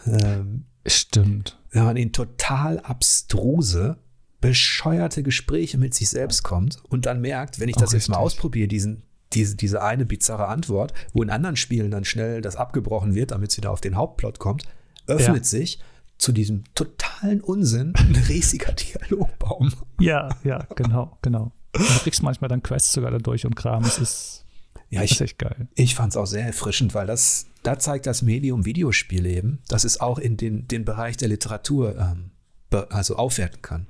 [0.07, 1.59] Ähm, Stimmt.
[1.70, 3.98] Wenn man in total abstruse,
[4.40, 8.18] bescheuerte Gespräche mit sich selbst kommt und dann merkt, wenn ich das Auch jetzt mal
[8.18, 9.02] ausprobiere, diesen,
[9.33, 13.51] diese, diese eine bizarre Antwort, wo in anderen Spielen dann schnell das abgebrochen wird, damit
[13.51, 14.64] es wieder auf den Hauptplot kommt,
[15.07, 15.45] öffnet ja.
[15.45, 15.81] sich
[16.18, 19.72] zu diesem totalen Unsinn ein riesiger Dialogbaum.
[20.01, 21.53] Ja, ja, genau, genau.
[21.72, 23.85] Du kriegst manchmal dann Quests sogar dadurch und Kram.
[23.85, 24.47] Es ist
[24.89, 25.68] ja, ich, echt geil.
[25.74, 29.85] Ich fand es auch sehr erfrischend, weil das, da zeigt das Medium Videospiel eben, dass
[29.85, 32.31] es auch in den, den Bereich der Literatur ähm,
[32.91, 33.87] also aufwerten kann.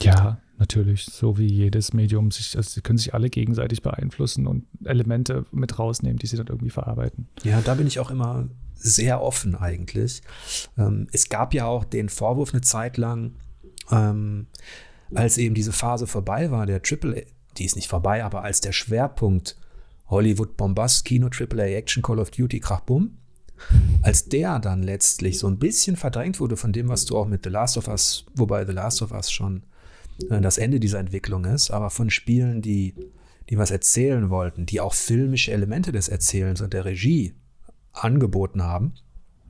[0.00, 1.04] Ja, natürlich.
[1.04, 5.78] So wie jedes Medium sich, also sie können sich alle gegenseitig beeinflussen und Elemente mit
[5.78, 7.28] rausnehmen, die sie dann irgendwie verarbeiten.
[7.42, 10.22] Ja, da bin ich auch immer sehr offen eigentlich.
[10.76, 13.32] Ähm, es gab ja auch den Vorwurf eine Zeit lang,
[13.90, 14.46] ähm,
[15.14, 17.24] als eben diese Phase vorbei war, der Triple
[17.58, 19.56] die ist nicht vorbei, aber als der Schwerpunkt
[20.06, 23.18] Hollywood Bombast, Kino, AAA Action, Call of Duty, Krach, Bumm,
[24.02, 27.44] als der dann letztlich so ein bisschen verdrängt wurde von dem, was du auch mit
[27.44, 29.64] The Last of Us, wobei The Last of Us schon
[30.18, 32.94] das Ende dieser Entwicklung ist, aber von Spielen, die,
[33.48, 37.34] die was erzählen wollten, die auch filmische Elemente des Erzählens und der Regie
[37.92, 38.94] angeboten haben.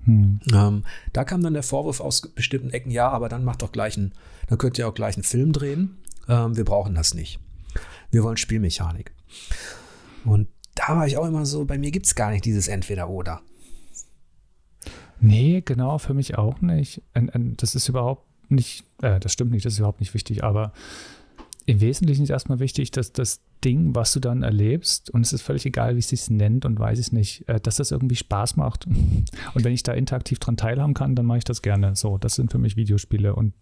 [0.04, 0.40] Hm.
[0.52, 3.96] Ähm, da kam dann der Vorwurf aus bestimmten Ecken, ja, aber dann macht doch gleich
[3.96, 4.12] ein,
[4.48, 5.98] dann könnt ihr auch gleich einen Film drehen.
[6.28, 7.40] Ähm, wir brauchen das nicht.
[8.10, 9.12] Wir wollen Spielmechanik.
[10.24, 13.40] Und da war ich auch immer so, bei mir gibt es gar nicht dieses Entweder-Oder.
[15.20, 17.02] Nee, genau, für mich auch nicht.
[17.12, 20.72] Das ist überhaupt nicht, äh, das stimmt nicht, das ist überhaupt nicht wichtig, aber
[21.66, 25.42] im Wesentlichen ist erstmal wichtig, dass das Ding, was du dann erlebst, und es ist
[25.42, 28.56] völlig egal, wie es sich nennt und weiß es nicht, äh, dass das irgendwie Spaß
[28.56, 28.86] macht.
[29.54, 31.94] Und wenn ich da interaktiv dran teilhaben kann, dann mache ich das gerne.
[31.96, 33.52] So, das sind für mich Videospiele und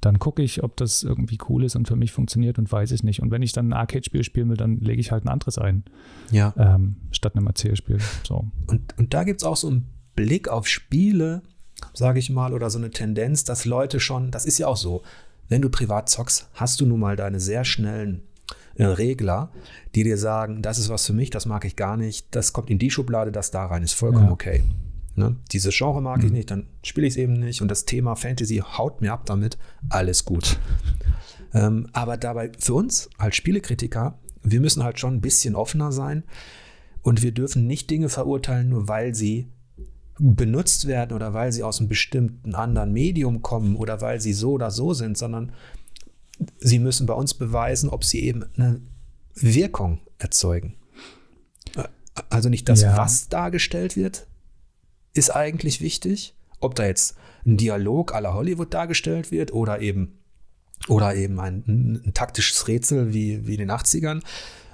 [0.00, 3.02] dann gucke ich, ob das irgendwie cool ist und für mich funktioniert und weiß es
[3.02, 3.22] nicht.
[3.22, 5.84] Und wenn ich dann ein Arcade-Spiel spielen will, dann lege ich halt ein anderes ein.
[6.30, 6.52] Ja.
[6.56, 7.98] Ähm, statt einem Erzählspiel.
[8.26, 8.46] So.
[8.66, 11.42] Und, und da gibt es auch so einen Blick auf Spiele,
[11.92, 15.02] sage ich mal, oder so eine Tendenz, dass Leute schon, das ist ja auch so,
[15.48, 18.22] wenn du privat zockst, hast du nun mal deine sehr schnellen
[18.76, 19.50] äh, Regler,
[19.94, 22.70] die dir sagen, das ist was für mich, das mag ich gar nicht, das kommt
[22.70, 24.32] in die Schublade, das da rein, ist vollkommen ja.
[24.32, 24.64] okay.
[25.14, 25.36] Ne?
[25.52, 26.26] Dieses Genre mag mhm.
[26.26, 29.24] ich nicht, dann spiele ich es eben nicht und das Thema Fantasy haut mir ab
[29.24, 29.56] damit,
[29.88, 30.58] alles gut.
[31.54, 36.24] ähm, aber dabei für uns als Spielekritiker, wir müssen halt schon ein bisschen offener sein
[37.02, 39.48] und wir dürfen nicht Dinge verurteilen, nur weil sie
[40.18, 44.52] benutzt werden oder weil sie aus einem bestimmten anderen Medium kommen oder weil sie so
[44.52, 45.52] oder so sind, sondern
[46.58, 48.80] sie müssen bei uns beweisen, ob sie eben eine
[49.34, 50.74] Wirkung erzeugen.
[52.30, 52.96] Also nicht das, ja.
[52.96, 54.26] was dargestellt wird,
[55.12, 56.34] ist eigentlich wichtig.
[56.60, 60.18] Ob da jetzt ein Dialog aller Hollywood dargestellt wird oder eben,
[60.88, 64.22] oder eben ein, ein, ein taktisches Rätsel wie, wie in den 80ern,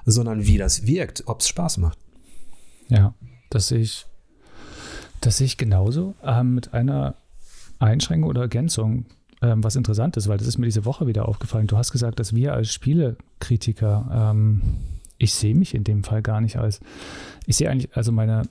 [0.05, 1.99] sondern wie das wirkt, ob es Spaß macht.
[2.88, 3.14] Ja,
[3.51, 4.07] das sehe ich,
[5.23, 7.14] das sehe ich genauso ähm, mit einer
[7.79, 9.07] Einschränkung oder Ergänzung,
[9.41, 11.66] ähm, was interessant ist, weil das ist mir diese Woche wieder aufgefallen.
[11.66, 14.62] Du hast gesagt, dass wir als Spielekritiker, ähm,
[15.18, 16.81] ich sehe mich in dem Fall gar nicht als,
[17.47, 18.43] ich sehe eigentlich, also meine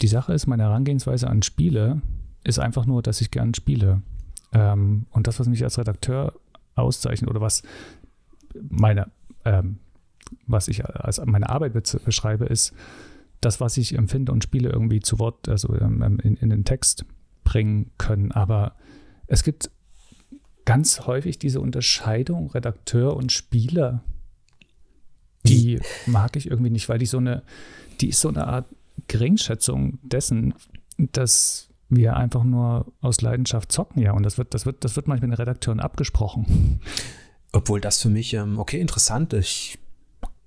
[0.00, 2.00] die Sache ist, meine Herangehensweise an Spiele
[2.44, 4.02] ist einfach nur, dass ich gern spiele.
[4.52, 6.34] Ähm, und das, was mich als Redakteur
[6.74, 7.62] auszeichnet oder was
[8.70, 9.08] meine,
[9.44, 9.78] ähm,
[10.46, 11.72] was ich als meine Arbeit
[12.04, 12.72] beschreibe, ist
[13.40, 16.64] das, was ich empfinde und Spiele irgendwie zu Wort, also ähm, ähm, in, in den
[16.64, 17.04] Text
[17.44, 18.32] bringen können.
[18.32, 18.74] Aber
[19.26, 19.70] es gibt
[20.64, 24.02] ganz häufig diese Unterscheidung Redakteur und Spieler.
[25.44, 27.42] Die mag ich irgendwie nicht, weil die so eine,
[28.00, 28.66] die ist so eine Art
[29.06, 30.54] Geringschätzung dessen,
[30.98, 34.12] dass wir einfach nur aus Leidenschaft zocken, ja.
[34.12, 36.80] Und das wird, das wird, das wird manchmal mit den Redakteuren abgesprochen.
[37.52, 39.78] Obwohl das für mich, ähm, okay, interessant ist.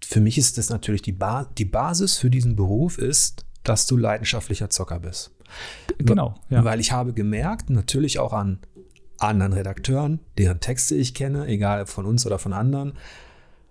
[0.03, 3.97] Für mich ist das natürlich die, ba die Basis für diesen Beruf ist, dass du
[3.97, 5.31] leidenschaftlicher Zocker bist.
[5.97, 6.35] Genau.
[6.49, 6.63] Ja.
[6.63, 8.59] Weil ich habe gemerkt, natürlich auch an
[9.19, 12.93] anderen Redakteuren, deren Texte ich kenne, egal von uns oder von anderen.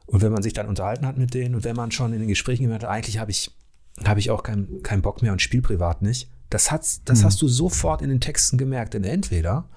[0.07, 2.29] Und wenn man sich dann unterhalten hat mit denen und wenn man schon in den
[2.29, 3.53] Gesprächen gemerkt hat, eigentlich habe ich
[4.05, 6.31] habe ich auch keinen kein Bock mehr und spiele privat nicht.
[6.49, 7.25] Das, hat's, das mhm.
[7.27, 8.95] hast du sofort in den Texten gemerkt.
[8.95, 9.69] Denn entweder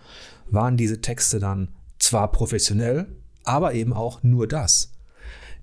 [0.50, 3.08] waren diese Texte dann zwar professionell,
[3.44, 4.93] aber eben auch nur das.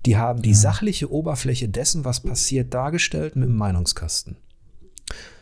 [0.05, 0.55] Die haben die ja.
[0.55, 4.37] sachliche Oberfläche dessen, was passiert, dargestellt mit dem Meinungskasten.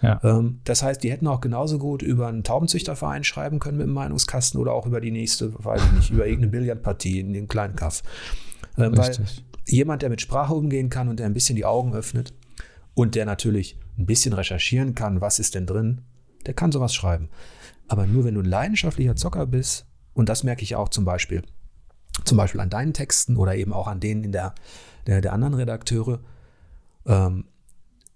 [0.01, 0.19] Ja.
[0.23, 3.93] Ähm, das heißt, die hätten auch genauso gut über einen Taubenzüchterverein schreiben können mit dem
[3.93, 7.75] Meinungskasten oder auch über die nächste, weiß ich nicht, über irgendeine Billardpartie in den kleinen
[7.75, 8.01] Kaff.
[8.77, 9.15] Ähm, weil
[9.67, 12.33] jemand, der mit Sprache umgehen kann und der ein bisschen die Augen öffnet,
[12.99, 16.01] und der natürlich ein bisschen recherchieren kann, was ist denn drin,
[16.45, 17.29] der kann sowas schreiben.
[17.87, 21.43] Aber nur wenn du ein leidenschaftlicher Zocker bist, und das merke ich auch zum Beispiel,
[22.23, 24.55] zum Beispiel an deinen Texten oder eben auch an denen in der,
[25.07, 26.19] der, der anderen Redakteure,
[27.05, 27.45] ähm,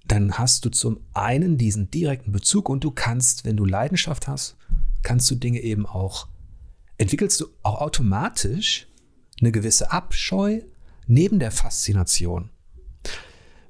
[0.05, 4.57] dann hast du zum einen diesen direkten Bezug und du kannst, wenn du Leidenschaft hast,
[5.01, 6.27] kannst du Dinge eben auch,
[6.97, 8.87] entwickelst du auch automatisch
[9.39, 10.61] eine gewisse Abscheu
[11.07, 12.49] neben der Faszination.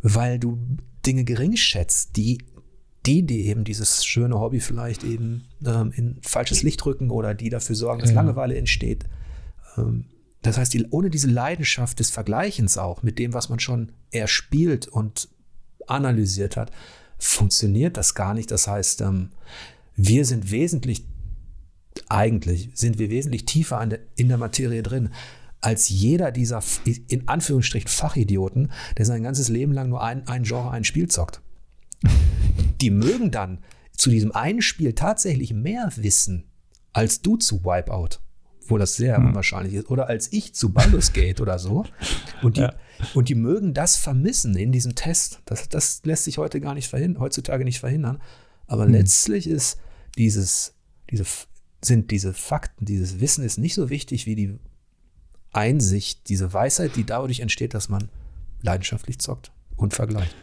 [0.02, 0.60] Weil du
[1.06, 2.40] Dinge gering schätzt, die
[3.06, 7.50] die, die eben dieses schöne Hobby vielleicht eben ähm, in falsches Licht rücken oder die
[7.50, 8.16] dafür sorgen, dass ja.
[8.16, 9.04] Langeweile entsteht.
[9.78, 10.06] Ähm,
[10.44, 15.30] das heißt, ohne diese Leidenschaft des Vergleichens auch mit dem, was man schon erspielt und
[15.88, 16.72] analysiert hat,
[17.18, 18.52] funktioniert das gar nicht.
[18.52, 19.30] Das heißt, ähm,
[19.96, 21.06] wir sind wesentlich,
[22.10, 23.82] eigentlich sind wir wesentlich tiefer
[24.16, 25.10] in der Materie drin
[25.62, 26.62] als jeder dieser
[27.08, 31.41] in Anführungsstrichen Fachidioten, der sein ganzes Leben lang nur ein, ein Genre, ein Spiel zockt.
[32.82, 33.60] Die mögen dann
[33.96, 36.50] zu diesem einen Spiel tatsächlich mehr wissen
[36.91, 38.20] als du zu Wipeout.
[38.68, 39.28] Wo das sehr hm.
[39.28, 41.86] unwahrscheinlich ist, oder als ich zu Baldur's Gate oder so.
[42.41, 42.74] Und die, ja.
[43.14, 45.41] und die mögen das vermissen in diesem Test.
[45.45, 48.22] Das, das lässt sich heute gar nicht verhindern, heutzutage nicht verhindern.
[48.68, 48.93] Aber hm.
[48.93, 49.80] letztlich ist
[50.18, 50.74] dieses,
[51.09, 51.26] diese,
[51.84, 54.59] sind diese Fakten, dieses Wissen ist nicht so wichtig wie die
[55.51, 58.09] Einsicht, diese Weisheit, die dadurch entsteht, dass man
[58.61, 60.36] leidenschaftlich zockt und vergleicht.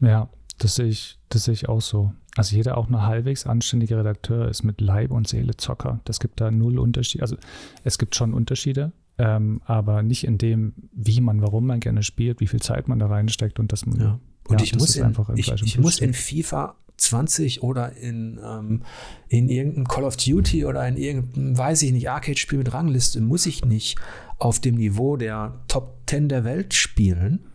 [0.00, 0.28] Ja,
[0.58, 2.12] das sehe ich, das sehe ich auch so.
[2.36, 6.00] Also jeder auch nur halbwegs anständige Redakteur ist mit Leib und Seele Zocker.
[6.04, 7.22] Das gibt da null Unterschied.
[7.22, 7.36] Also
[7.82, 12.40] es gibt schon Unterschiede, ähm, aber nicht in dem, wie man, warum man gerne spielt,
[12.40, 14.00] wie viel Zeit man da reinsteckt und dass man.
[14.00, 14.20] Ja.
[14.48, 18.82] Und ja, ich, muss in, ich, ich muss in FIFA 20 oder in, ähm,
[19.28, 23.46] in irgendeinem Call of Duty oder in irgendeinem, weiß ich nicht, Arcade-Spiel mit Rangliste, muss
[23.46, 23.98] ich nicht
[24.38, 27.46] auf dem Niveau der Top 10 der Welt spielen.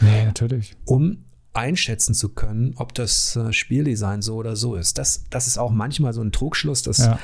[0.00, 0.76] Nee, natürlich.
[0.84, 1.18] Um
[1.58, 4.96] einschätzen zu können, ob das äh, Spieldesign so oder so ist.
[4.96, 7.18] Das, das ist auch manchmal so ein Trugschluss, dass, ja.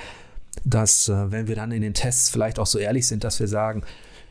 [0.64, 3.48] dass äh, wenn wir dann in den Tests vielleicht auch so ehrlich sind, dass wir
[3.48, 3.84] sagen,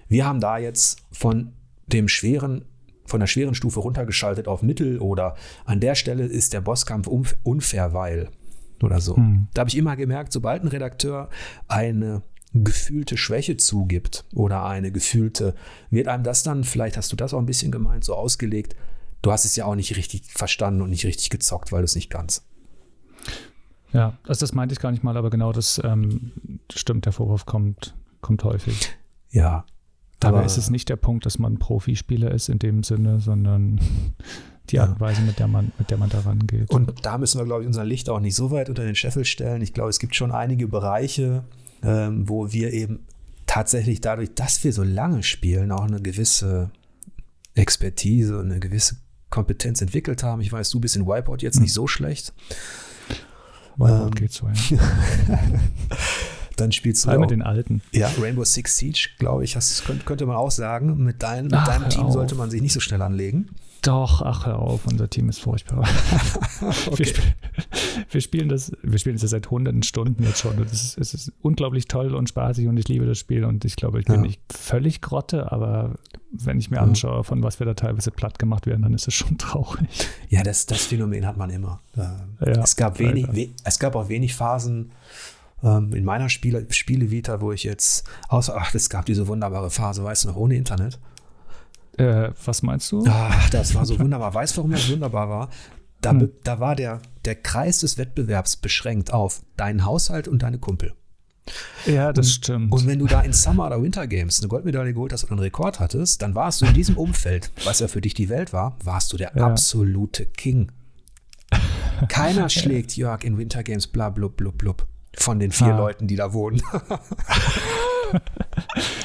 [0.10, 1.54] wir haben da jetzt von
[1.88, 2.66] dem schweren
[3.06, 5.36] von der schweren Stufe runtergeschaltet auf Mittel oder
[5.66, 7.08] an der Stelle ist der Bosskampf
[7.44, 8.30] unfair, weil
[8.82, 9.18] oder so.
[9.18, 9.48] Hm.
[9.54, 11.30] Da habe ich immer gemerkt, sobald ein Redakteur
[11.68, 12.24] eine
[12.54, 15.54] gefühlte Schwäche zugibt oder eine gefühlte,
[15.90, 18.76] wird einem das dann, vielleicht hast du das auch ein bisschen gemeint, so ausgelegt,
[19.24, 21.96] du hast es ja auch nicht richtig verstanden und nicht richtig gezockt, weil du es
[21.96, 22.46] nicht ganz.
[23.92, 26.32] Ja, also das meinte ich gar nicht mal, aber genau das ähm,
[26.72, 28.92] stimmt, der Vorwurf kommt, kommt häufig.
[29.30, 29.66] Ja.
[30.20, 33.80] Dabei aber ist es nicht der Punkt, dass man Profispieler ist in dem Sinne, sondern
[34.70, 36.70] die Art und Weise, mit der man, mit der man da rangeht.
[36.70, 39.26] Und da müssen wir, glaube ich, unser Licht auch nicht so weit unter den Scheffel
[39.26, 39.62] stellen.
[39.62, 41.44] Ich glaube, es gibt schon einige Bereiche,
[41.84, 43.06] ähm, wo wir eben
[43.46, 46.72] tatsächlich dadurch, dass wir so lange spielen, auch eine gewisse
[47.54, 49.03] Expertise, eine gewisse
[49.34, 50.42] Kompetenz entwickelt haben.
[50.42, 51.76] Ich weiß, du bist in Wipeout jetzt nicht hm.
[51.76, 52.34] so schlecht.
[53.78, 54.80] Wipeout ähm, geht so, ja.
[56.56, 57.82] Dann spielst du auch, mit den alten.
[57.92, 61.04] Ja, Rainbow Six Siege, glaube ich, das könnte man auch sagen.
[61.04, 62.14] Mit, dein, mit Ach, deinem Team auf.
[62.14, 63.50] sollte man sich nicht so schnell anlegen.
[63.84, 65.80] Doch, ach hör auf, unser Team ist furchtbar.
[66.88, 66.98] okay.
[66.98, 67.24] wir, spiel,
[68.10, 70.58] wir, spielen das, wir spielen das seit hunderten Stunden jetzt schon.
[70.64, 73.76] Es ist, es ist unglaublich toll und spaßig und ich liebe das Spiel und ich
[73.76, 74.22] glaube, ich bin ja.
[74.22, 75.96] nicht völlig grotte, aber
[76.32, 79.14] wenn ich mir anschaue, von was wir da teilweise platt gemacht werden, dann ist es
[79.14, 79.88] schon traurig.
[80.30, 81.82] Ja, das, das Phänomen hat man immer.
[81.96, 84.92] Ja, es, gab wenig, we, es gab auch wenig Phasen,
[85.62, 90.04] ähm, in meiner Spiele, Spielevita, wo ich jetzt, außer, ach, es gab diese wunderbare Phase,
[90.04, 91.00] weißt du noch, ohne Internet.
[91.98, 93.06] Äh, was meinst du?
[93.08, 94.34] Ach, das war so wunderbar.
[94.34, 95.50] Weißt du, warum das wunderbar war?
[96.02, 96.32] Da, hm.
[96.44, 100.94] da war der, der Kreis des Wettbewerbs beschränkt auf deinen Haushalt und deine Kumpel.
[101.86, 102.72] Ja, das und, stimmt.
[102.72, 105.42] Und wenn du da in Summer oder Winter Games eine Goldmedaille geholt hast oder einen
[105.42, 108.78] Rekord hattest, dann warst du in diesem Umfeld, was ja für dich die Welt war,
[108.84, 109.46] warst du der ja.
[109.46, 110.72] absolute King.
[112.08, 115.78] Keiner schlägt Jörg in Winter Games bla blub blub blub von den vier ah.
[115.78, 116.62] Leuten, die da wohnen.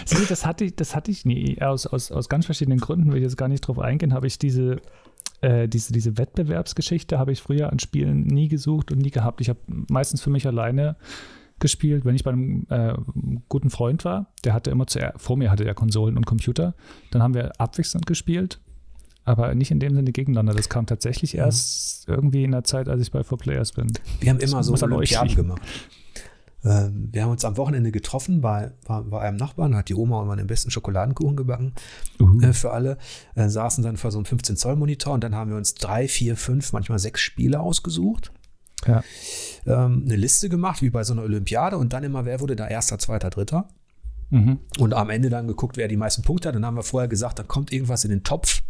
[0.04, 1.60] Sie, das hatte ich, das hatte ich nie.
[1.60, 4.38] Aus, aus, aus ganz verschiedenen Gründen will ich jetzt gar nicht drauf eingehen, habe ich
[4.38, 4.80] diese,
[5.40, 9.40] äh, diese, diese Wettbewerbsgeschichte habe ich früher an Spielen nie gesucht und nie gehabt.
[9.40, 10.96] Ich habe meistens für mich alleine
[11.58, 12.94] gespielt, wenn ich bei einem äh,
[13.48, 14.32] guten Freund war.
[14.44, 16.74] Der hatte immer zuerst, vor mir hatte er Konsolen und Computer.
[17.10, 18.60] Dann haben wir abwechselnd gespielt,
[19.24, 20.54] aber nicht in dem Sinne gegeneinander.
[20.54, 21.46] Das kam tatsächlich ja.
[21.46, 23.92] erst irgendwie in der Zeit, als ich bei 4Players bin.
[24.20, 25.62] Wir haben immer das so Olympiaden gemacht.
[26.64, 30.22] Ähm, wir haben uns am Wochenende getroffen bei, bei, bei, einem Nachbarn, hat die Oma
[30.22, 31.72] immer den besten Schokoladenkuchen gebacken
[32.20, 32.40] uh.
[32.40, 32.98] äh, für alle,
[33.34, 36.72] äh, saßen dann vor so einem 15-Zoll-Monitor und dann haben wir uns drei, vier, fünf,
[36.72, 38.32] manchmal sechs Spiele ausgesucht.
[38.86, 39.02] Ja.
[39.66, 42.66] Ähm, eine Liste gemacht, wie bei so einer Olympiade und dann immer, wer wurde da
[42.66, 43.68] erster, zweiter, dritter.
[44.30, 44.58] Mhm.
[44.78, 46.54] Und am Ende dann geguckt, wer die meisten Punkte hat.
[46.54, 48.62] Dann haben wir vorher gesagt, da kommt irgendwas in den Topf.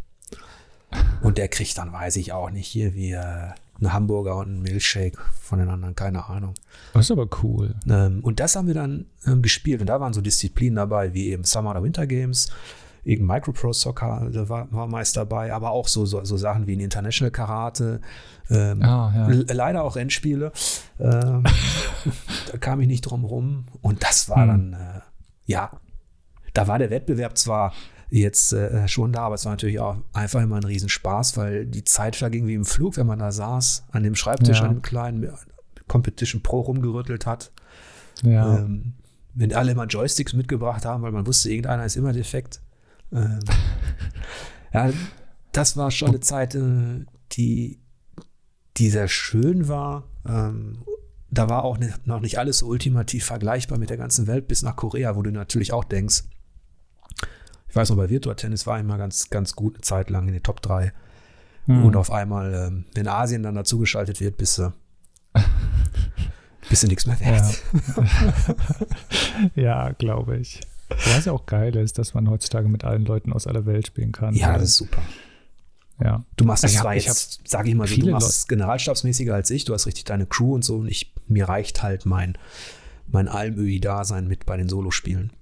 [1.23, 3.51] Und der kriegt dann, weiß ich auch nicht, hier wie äh,
[3.81, 6.55] ein Hamburger und ein Milchshake von den anderen, keine Ahnung.
[6.95, 7.75] Das ist aber cool.
[7.89, 9.81] Ähm, und das haben wir dann ähm, gespielt.
[9.81, 12.51] Und da waren so Disziplinen dabei, wie eben Summer oder Winter Games,
[13.05, 16.77] irgendein Micropro Soccer da war, war meist dabei, aber auch so, so, so Sachen wie
[16.77, 18.01] ein International Karate,
[18.51, 19.55] ähm, ah, ja.
[19.55, 20.53] leider auch Rennspiele.
[20.99, 21.45] Ähm,
[22.53, 23.67] da kam ich nicht drum rum.
[23.81, 24.49] Und das war hm.
[24.49, 25.01] dann, äh,
[25.47, 25.71] ja,
[26.53, 27.73] da war der Wettbewerb zwar
[28.11, 31.85] jetzt äh, schon da, aber es war natürlich auch einfach immer ein Riesenspaß, weil die
[31.85, 34.65] Zeit verging wie im Flug, wenn man da saß, an dem Schreibtisch, ja.
[34.65, 35.31] an dem kleinen
[35.87, 37.53] Competition Pro rumgerüttelt hat.
[38.23, 38.59] Ja.
[38.59, 38.95] Ähm,
[39.35, 42.61] wenn alle immer Joysticks mitgebracht haben, weil man wusste, irgendeiner ist immer defekt.
[43.13, 43.41] Ähm,
[44.73, 44.91] ja,
[45.53, 47.79] das war schon eine Zeit, äh, die,
[48.77, 50.05] die sehr schön war.
[50.27, 50.79] Ähm,
[51.31, 54.77] da war auch noch nicht alles so ultimativ vergleichbar mit der ganzen Welt bis nach
[54.77, 56.25] Korea, wo du natürlich auch denkst,
[57.69, 60.27] ich weiß noch, bei Virtua Tennis war ich mal ganz, ganz gut eine Zeit lang
[60.27, 60.93] in den Top 3.
[61.67, 61.85] Mhm.
[61.85, 64.73] Und auf einmal, ähm, wenn Asien dann dazugeschaltet wird, bist du.
[66.69, 67.63] bist du nichts mehr wert.
[69.55, 70.61] Ja, ja glaube ich.
[70.89, 74.13] Was ja auch geil ist, dass man heutzutage mit allen Leuten aus aller Welt spielen
[74.13, 74.35] kann.
[74.35, 75.03] Ja, das ist super.
[76.03, 76.25] Ja.
[76.37, 79.65] Du machst hab- zwar jetzt, sag ich mal, so, du machst es generalstabsmäßiger als ich,
[79.65, 82.39] du hast richtig deine Crew und so und ich, mir reicht halt mein,
[83.09, 85.33] mein Almöhi-Dasein mit bei den Solospielen.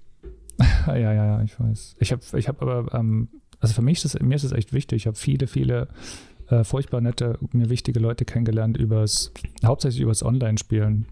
[0.87, 1.97] Ja, ja, ja, ich weiß.
[1.99, 3.29] Ich habe ich hab aber, ähm,
[3.61, 5.03] also für mich ist das, mir ist es echt wichtig.
[5.03, 5.89] Ich habe viele, viele
[6.49, 9.33] äh, furchtbar nette, mir wichtige Leute kennengelernt übers,
[9.65, 11.07] hauptsächlich übers Online-Spielen.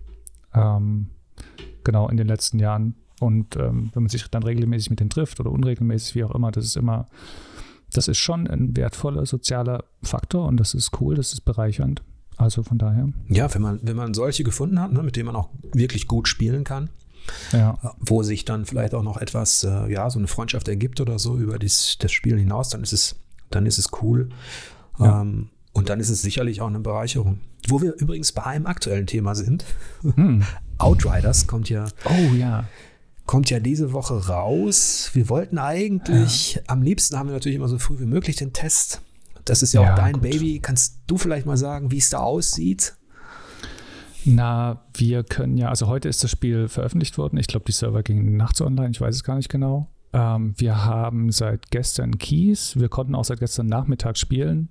[0.55, 1.09] Ähm,
[1.83, 2.95] genau, in den letzten Jahren.
[3.21, 6.51] Und ähm, wenn man sich dann regelmäßig mit denen trifft oder unregelmäßig, wie auch immer,
[6.51, 7.09] das ist immer,
[7.93, 12.03] das ist schon ein wertvoller sozialer Faktor und das ist cool, das ist bereichernd.
[12.37, 15.37] Also von daher, Ja, wenn man, wenn man solche gefunden hat, ne, mit denen man
[15.37, 16.91] auch wirklich gut spielen kann,
[17.53, 17.79] ja.
[17.99, 21.37] wo sich dann vielleicht auch noch etwas, äh, ja, so eine Freundschaft ergibt oder so
[21.37, 23.17] über dies, das Spielen hinaus, dann ist es,
[23.51, 24.29] dann ist es cool.
[24.99, 25.23] Ja.
[25.23, 27.41] Ähm, und dann ist es sicherlich auch eine Bereicherung.
[27.69, 29.65] Wo wir übrigens bei einem aktuellen Thema sind.
[30.03, 30.45] Hm.
[30.79, 32.69] Outriders kommt ja, Oh ja.
[33.27, 35.11] kommt ja diese Woche raus.
[35.15, 39.01] Wir wollten eigentlich, am liebsten haben wir natürlich immer so früh wie möglich den Test.
[39.45, 40.23] Das ist ja, Ja, auch dein gut.
[40.23, 40.61] Baby.
[40.61, 42.97] Kannst du vielleicht mal sagen, wie es da aussieht?
[44.27, 47.39] Na, wir können ja, also heute ist das Spiel veröffentlicht worden.
[47.39, 49.89] Ich glaube, die Server gingen nachts online, ich weiß es gar nicht genau.
[50.13, 54.69] Ähm, wir haben seit gestern Keys, wir konnten auch seit gestern Nachmittag spielen.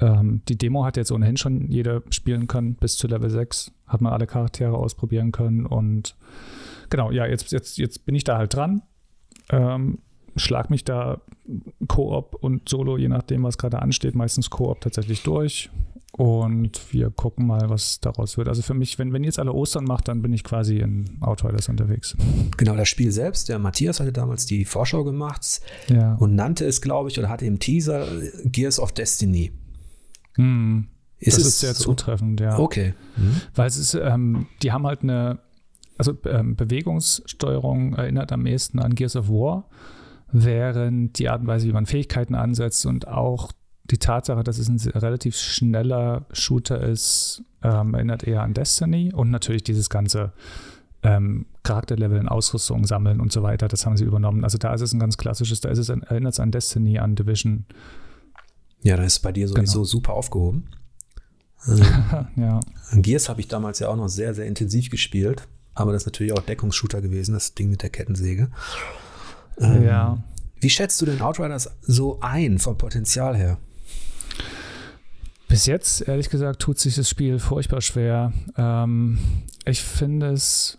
[0.00, 4.00] Ähm, die Demo hat jetzt ohnehin schon jeder spielen können, bis zu Level 6 hat
[4.00, 6.16] man alle Charaktere ausprobieren können und
[6.90, 8.82] genau, ja, jetzt, jetzt, jetzt bin ich da halt dran.
[9.50, 9.98] Ähm,
[10.36, 11.20] schlag mich da
[11.88, 15.70] Koop und Solo, je nachdem, was gerade ansteht, meistens Koop tatsächlich durch.
[16.20, 18.46] Und wir gucken mal, was daraus wird.
[18.46, 21.16] Also für mich, wenn, wenn ihr jetzt alle Ostern macht, dann bin ich quasi in
[21.22, 22.14] Outriders unterwegs.
[22.58, 23.48] Genau, das Spiel selbst.
[23.48, 26.16] Der Matthias hatte damals die Vorschau gemacht Ja.
[26.16, 29.52] und nannte es, glaube ich, oder hatte im Teaser äh, Gears of Destiny.
[30.34, 30.88] Hm,
[31.24, 31.84] das es ist sehr so?
[31.84, 32.58] zutreffend, ja.
[32.58, 32.92] Okay.
[33.16, 33.40] Mhm.
[33.54, 35.38] Weil es ist, ähm, die haben halt eine,
[35.96, 39.70] also ähm, Bewegungssteuerung erinnert am ehesten an Gears of War,
[40.30, 43.52] während die Art und Weise, wie man Fähigkeiten ansetzt und auch
[43.90, 49.30] die Tatsache, dass es ein relativ schneller Shooter ist, ähm, erinnert eher an Destiny und
[49.30, 50.32] natürlich dieses ganze
[51.02, 54.44] ähm, Charakterleveln, Ausrüstung sammeln und so weiter, das haben sie übernommen.
[54.44, 56.98] Also da ist es ein ganz klassisches, da ist es, ein- erinnert es an Destiny,
[56.98, 57.64] an Division.
[58.82, 59.84] Ja, dann ist bei dir sowieso Genau.
[59.84, 60.68] super aufgehoben.
[62.36, 62.60] ja.
[62.94, 65.46] Gears habe ich damals ja auch noch sehr, sehr intensiv gespielt.
[65.74, 68.50] Aber das ist natürlich auch Deckungsshooter gewesen, das Ding mit der Kettensäge.
[69.58, 70.22] Ähm, Ja.
[70.60, 73.56] Wie schätzt du den Outriders so ein vom Potenzial her?
[75.50, 78.32] Bis jetzt, ehrlich gesagt, tut sich das Spiel furchtbar schwer.
[78.56, 79.18] Ähm,
[79.64, 80.78] ich finde es,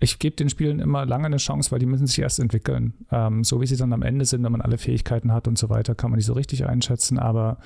[0.00, 2.94] ich gebe den Spielen immer lange eine Chance, weil die müssen sich erst entwickeln.
[3.12, 5.70] Ähm, so wie sie dann am Ende sind, wenn man alle Fähigkeiten hat und so
[5.70, 7.16] weiter, kann man nicht so richtig einschätzen.
[7.20, 7.58] Aber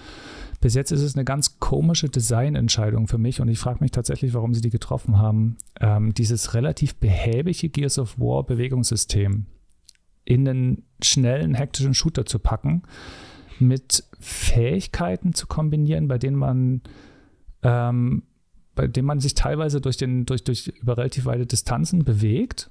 [0.60, 4.34] bis jetzt ist es eine ganz komische Designentscheidung für mich und ich frage mich tatsächlich,
[4.34, 5.56] warum sie die getroffen haben.
[5.80, 9.46] Ähm, dieses relativ behäbige Gears of War Bewegungssystem
[10.26, 12.82] in einen schnellen, hektischen Shooter zu packen,
[13.62, 16.82] mit Fähigkeiten zu kombinieren, bei denen man
[17.62, 18.22] ähm,
[18.74, 22.70] bei denen man sich teilweise durch den, durch, durch über relativ weite Distanzen bewegt,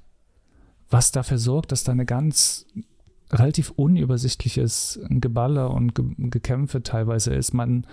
[0.90, 2.66] was dafür sorgt, dass da eine ganz
[3.32, 7.54] relativ unübersichtliches Geballer und Ge Gekämpfe teilweise ist.
[7.54, 7.86] Man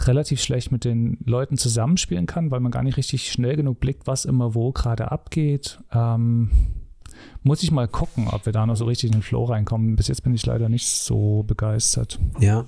[0.00, 4.06] relativ schlecht mit den Leuten zusammenspielen kann, weil man gar nicht richtig schnell genug blickt,
[4.06, 5.78] was immer wo gerade abgeht.
[5.92, 6.50] Ähm,
[7.44, 9.96] muss ich mal gucken, ob wir da noch so richtig in den Flow reinkommen.
[9.96, 12.18] Bis jetzt bin ich leider nicht so begeistert.
[12.40, 12.66] Ja,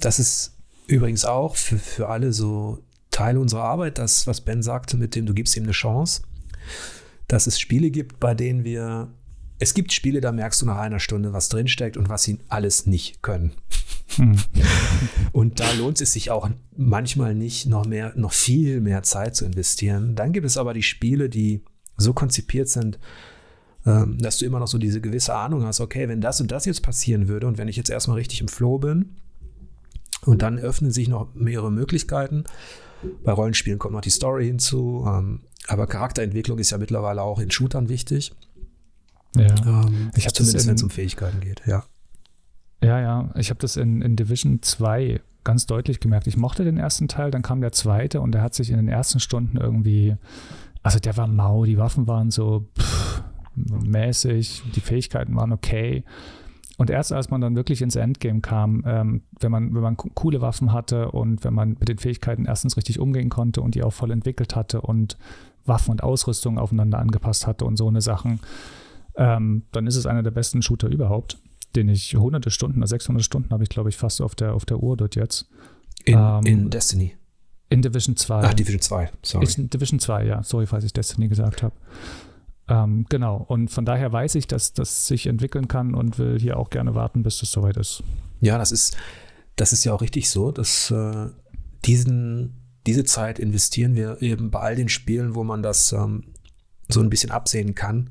[0.00, 0.56] das ist
[0.86, 2.78] übrigens auch für, für alle so
[3.10, 6.22] Teil unserer Arbeit, das, was Ben sagte, mit dem du gibst ihm eine Chance,
[7.28, 9.08] dass es Spiele gibt, bei denen wir,
[9.58, 12.86] es gibt Spiele, da merkst du nach einer Stunde, was drinsteckt und was sie alles
[12.86, 13.52] nicht können.
[14.16, 14.36] Hm.
[15.32, 19.44] Und da lohnt es sich auch manchmal nicht, noch mehr, noch viel mehr Zeit zu
[19.44, 20.14] investieren.
[20.14, 21.62] Dann gibt es aber die Spiele, die
[21.96, 22.98] so konzipiert sind,
[24.18, 26.82] dass du immer noch so diese gewisse Ahnung hast, okay, wenn das und das jetzt
[26.82, 29.16] passieren würde und wenn ich jetzt erstmal richtig im Flow bin
[30.24, 32.44] und dann öffnen sich noch mehrere Möglichkeiten.
[33.22, 37.50] Bei Rollenspielen kommt noch die Story hinzu, ähm, aber Charakterentwicklung ist ja mittlerweile auch in
[37.50, 38.32] Shootern wichtig.
[39.36, 39.54] Ja.
[39.66, 41.84] Ähm, Ich zumindest in- wenn es um Fähigkeiten geht, ja.
[42.82, 46.26] Ja, ja, ich habe das in, in Division 2 ganz deutlich gemerkt.
[46.26, 48.88] Ich mochte den ersten Teil, dann kam der zweite und der hat sich in den
[48.88, 50.16] ersten Stunden irgendwie,
[50.82, 53.03] also der war mau, die Waffen waren so pff,
[53.56, 56.04] mäßig, die Fähigkeiten waren okay.
[56.76, 60.10] Und erst als man dann wirklich ins Endgame kam, ähm, wenn, man, wenn man co-
[60.14, 63.84] coole Waffen hatte und wenn man mit den Fähigkeiten erstens richtig umgehen konnte und die
[63.84, 65.16] auch voll entwickelt hatte und
[65.64, 68.40] Waffen und Ausrüstung aufeinander angepasst hatte und so eine Sachen,
[69.16, 71.38] ähm, dann ist es einer der besten Shooter überhaupt
[71.76, 74.64] den ich hunderte Stunden, also 600 Stunden habe ich, glaube ich, fast auf der, auf
[74.64, 75.48] der Uhr dort jetzt.
[76.04, 77.16] In, Ähm, in Destiny.
[77.68, 78.42] In Division 2.
[78.44, 79.48] Ach, Division 2, sorry.
[79.56, 80.42] In Division 2, ja.
[80.44, 81.74] Sorry, falls ich Destiny gesagt habe.
[82.68, 83.36] Ähm, genau.
[83.36, 86.94] Und von daher weiß ich, dass das sich entwickeln kann und will hier auch gerne
[86.94, 88.02] warten, bis das soweit ist.
[88.40, 88.96] Ja, das ist,
[89.56, 91.26] das ist ja auch richtig so, dass äh,
[91.84, 96.24] diesen, diese Zeit investieren wir eben bei all den Spielen, wo man das ähm,
[96.88, 98.10] so ein bisschen absehen kann,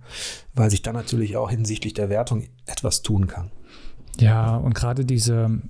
[0.53, 3.51] weil sich dann natürlich auch hinsichtlich der Wertung etwas tun kann.
[4.19, 5.61] Ja, und gerade diese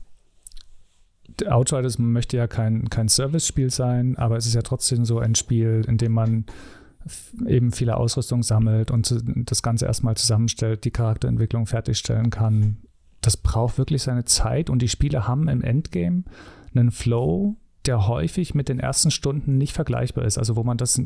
[1.47, 5.84] Outriders möchte ja kein, kein Service-Spiel sein, aber es ist ja trotzdem so ein Spiel,
[5.88, 6.45] in dem man
[7.47, 9.14] eben viele Ausrüstung sammelt und
[9.49, 12.78] das Ganze erstmal zusammenstellt, die Charakterentwicklung fertigstellen kann.
[13.22, 16.24] Das braucht wirklich seine Zeit und die Spiele haben im Endgame
[16.76, 20.38] einen Flow, der häufig mit den ersten Stunden nicht vergleichbar ist.
[20.38, 21.01] Also wo man das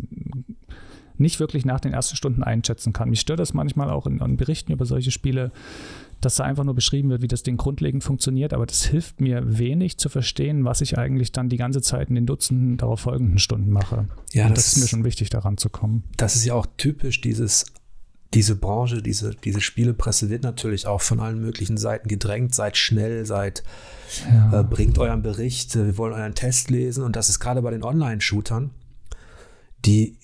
[1.20, 3.10] nicht wirklich nach den ersten Stunden einschätzen kann.
[3.10, 5.52] Mich stört das manchmal auch in, in Berichten über solche Spiele,
[6.22, 9.60] dass da einfach nur beschrieben wird, wie das Ding grundlegend funktioniert, aber das hilft mir
[9.60, 13.40] wenig zu verstehen, was ich eigentlich dann die ganze Zeit in den Dutzenden darauf folgenden
[13.40, 14.08] Stunden mache.
[14.34, 16.04] Ja, das, das, ist mir schon wichtig, daran zu kommen.
[16.18, 17.66] Das ist ja auch typisch dieses
[18.34, 22.54] diese Branche, diese, diese Spielepresse wird natürlich auch von allen möglichen Seiten gedrängt.
[22.54, 23.64] Seid schnell, seid,
[24.30, 24.60] ja.
[24.60, 27.04] äh, bringt euren Bericht, äh, wir wollen euren Test lesen.
[27.04, 28.72] Und das ist gerade bei den Online-Shootern,
[29.86, 30.18] die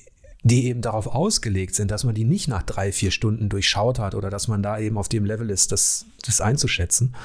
[0.44, 4.14] die eben darauf ausgelegt sind, dass man die nicht nach drei, vier Stunden durchschaut hat
[4.14, 7.16] oder dass man da eben auf dem Level ist, das, das einzuschätzen.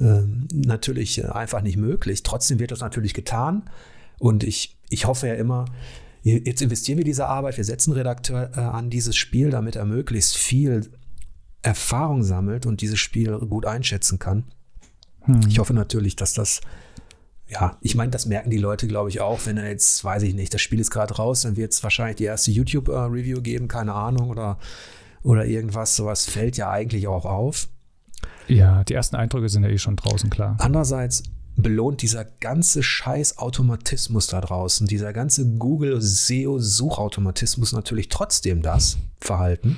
[0.00, 2.24] Ähm, natürlich einfach nicht möglich.
[2.24, 3.70] Trotzdem wird das natürlich getan.
[4.18, 5.66] Und ich, ich hoffe ja immer,
[6.22, 10.36] jetzt investieren wir diese Arbeit, wir setzen Redakteur äh, an dieses Spiel, damit er möglichst
[10.36, 10.90] viel
[11.62, 14.44] Erfahrung sammelt und dieses Spiel gut einschätzen kann.
[15.22, 15.42] Hm.
[15.48, 16.60] Ich hoffe natürlich, dass das
[17.48, 20.34] ja, ich meine, das merken die Leute, glaube ich, auch, wenn er jetzt, weiß ich
[20.34, 23.94] nicht, das Spiel ist gerade raus, dann wird es wahrscheinlich die erste YouTube-Review geben, keine
[23.94, 24.58] Ahnung, oder,
[25.22, 25.96] oder irgendwas.
[25.96, 27.68] Sowas fällt ja eigentlich auch auf.
[28.48, 30.56] Ja, die ersten Eindrücke sind ja eh schon draußen, klar.
[30.58, 31.22] Andererseits
[31.56, 39.76] belohnt dieser ganze Scheiß-Automatismus da draußen, dieser ganze Google-SEO-Suchautomatismus natürlich trotzdem das Verhalten.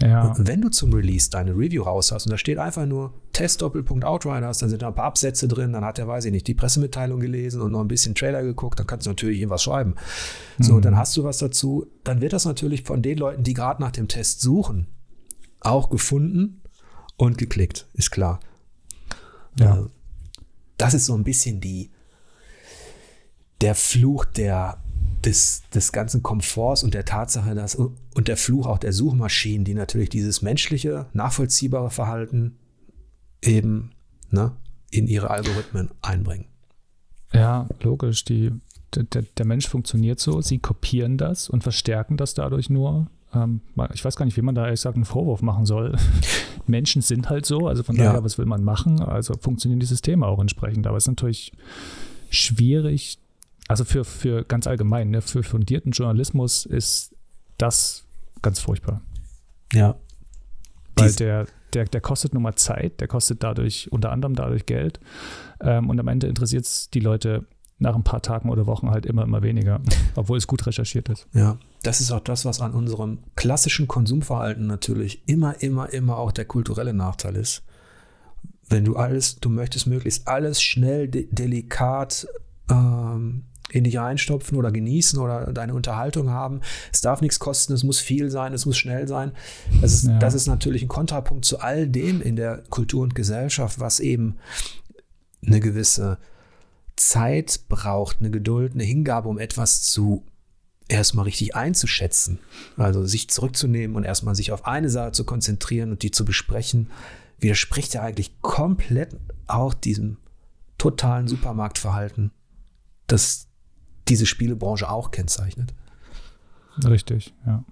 [0.00, 0.34] Ja.
[0.38, 4.04] Wenn du zum Release deine Review raus hast und da steht einfach nur Test Doppelpunkt
[4.04, 6.54] Outriders, dann sind da ein paar Absätze drin, dann hat er, weiß ich nicht, die
[6.54, 9.94] Pressemitteilung gelesen und noch ein bisschen Trailer geguckt, dann kannst du natürlich irgendwas schreiben.
[10.58, 10.82] So, mhm.
[10.82, 13.92] dann hast du was dazu, dann wird das natürlich von den Leuten, die gerade nach
[13.92, 14.86] dem Test suchen,
[15.60, 16.62] auch gefunden
[17.16, 18.40] und geklickt, ist klar.
[19.58, 19.78] Ja.
[19.78, 19.86] Äh,
[20.76, 21.90] das ist so ein bisschen die,
[23.60, 24.83] der Fluch der
[25.24, 29.74] des, des ganzen Komforts und der Tatsache, dass und der Fluch auch der Suchmaschinen, die
[29.74, 32.56] natürlich dieses menschliche, nachvollziehbare Verhalten
[33.42, 33.92] eben
[34.30, 34.52] ne,
[34.90, 36.46] in ihre Algorithmen einbringen.
[37.32, 38.24] Ja, logisch.
[38.24, 38.52] Die,
[38.94, 43.08] der, der Mensch funktioniert so, sie kopieren das und verstärken das dadurch nur.
[43.34, 43.60] Ähm,
[43.92, 45.96] ich weiß gar nicht, wie man da ehrlich gesagt einen Vorwurf machen soll.
[46.66, 48.24] Menschen sind halt so, also von daher, ja.
[48.24, 49.00] was will man machen?
[49.00, 50.86] Also funktionieren die Systeme auch entsprechend.
[50.86, 51.52] Aber es ist natürlich
[52.30, 53.18] schwierig,
[53.68, 57.14] also für, für ganz allgemein, ne, für fundierten Journalismus ist
[57.58, 58.04] das
[58.42, 59.00] ganz furchtbar.
[59.72, 59.96] Ja.
[60.96, 65.00] Weil der, der, der kostet nun mal Zeit, der kostet dadurch unter anderem dadurch Geld.
[65.60, 67.46] Ähm, und am Ende interessiert es die Leute
[67.78, 69.80] nach ein paar Tagen oder Wochen halt immer, immer weniger,
[70.14, 71.26] obwohl es gut recherchiert ist.
[71.32, 76.32] Ja, das ist auch das, was an unserem klassischen Konsumverhalten natürlich immer, immer, immer auch
[76.32, 77.62] der kulturelle Nachteil ist.
[78.68, 82.26] Wenn du alles, du möchtest möglichst alles schnell, de delikat,
[82.70, 83.44] ähm,
[83.74, 86.60] in dich reinstopfen oder genießen oder deine Unterhaltung haben.
[86.92, 89.32] Es darf nichts kosten, es muss viel sein, es muss schnell sein.
[89.80, 90.18] Das ist, ja.
[90.18, 94.36] das ist natürlich ein Kontrapunkt zu all dem in der Kultur und Gesellschaft, was eben
[95.44, 96.18] eine gewisse
[96.94, 100.22] Zeit braucht, eine Geduld, eine Hingabe, um etwas zu
[100.86, 102.38] erstmal richtig einzuschätzen.
[102.76, 106.90] Also sich zurückzunehmen und erstmal sich auf eine Sache zu konzentrieren und die zu besprechen,
[107.40, 109.16] widerspricht ja eigentlich komplett
[109.48, 110.18] auch diesem
[110.78, 112.30] totalen Supermarktverhalten,
[113.08, 113.48] das
[114.08, 115.74] diese Spielebranche auch kennzeichnet.
[116.84, 117.64] Richtig, ja.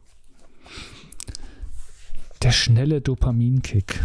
[2.42, 4.00] Der schnelle Dopaminkick.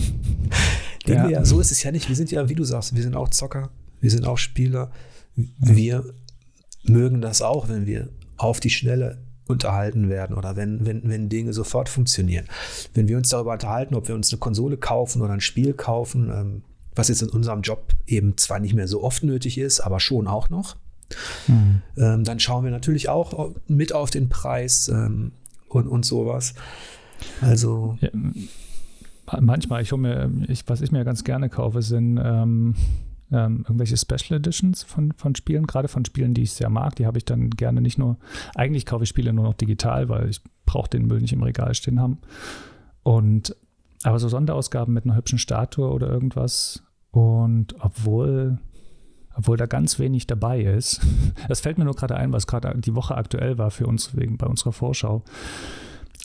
[1.06, 1.28] ja.
[1.28, 2.08] Wir, so ist es ja nicht.
[2.08, 4.90] Wir sind ja, wie du sagst, wir sind auch Zocker, wir sind auch Spieler.
[5.34, 6.04] Wir
[6.84, 11.52] mögen das auch, wenn wir auf die Schnelle unterhalten werden oder wenn, wenn, wenn Dinge
[11.52, 12.46] sofort funktionieren.
[12.94, 16.30] Wenn wir uns darüber unterhalten, ob wir uns eine Konsole kaufen oder ein Spiel kaufen,
[16.30, 16.62] ähm,
[16.94, 20.26] was jetzt in unserem Job eben zwar nicht mehr so oft nötig ist, aber schon
[20.26, 20.76] auch noch,
[21.46, 21.82] Mhm.
[21.96, 25.32] Ähm, dann schauen wir natürlich auch mit auf den Preis ähm,
[25.68, 26.54] und, und sowas.
[27.40, 27.96] Also.
[28.00, 28.10] Ja,
[29.40, 32.74] manchmal, ich hole mir, ich, was ich mir ganz gerne kaufe, sind ähm,
[33.30, 36.96] ähm, irgendwelche Special Editions von, von Spielen, gerade von Spielen, die ich sehr mag.
[36.96, 38.18] Die habe ich dann gerne nicht nur,
[38.54, 41.74] eigentlich kaufe ich Spiele nur noch digital, weil ich brauche den Müll nicht im Regal
[41.74, 42.18] stehen haben.
[43.02, 43.56] Und
[44.04, 46.82] aber so Sonderausgaben mit einer hübschen Statue oder irgendwas.
[47.10, 48.58] Und obwohl
[49.34, 51.00] obwohl da ganz wenig dabei ist.
[51.48, 54.36] Das fällt mir nur gerade ein, was gerade die Woche aktuell war für uns wegen
[54.36, 55.22] bei unserer Vorschau.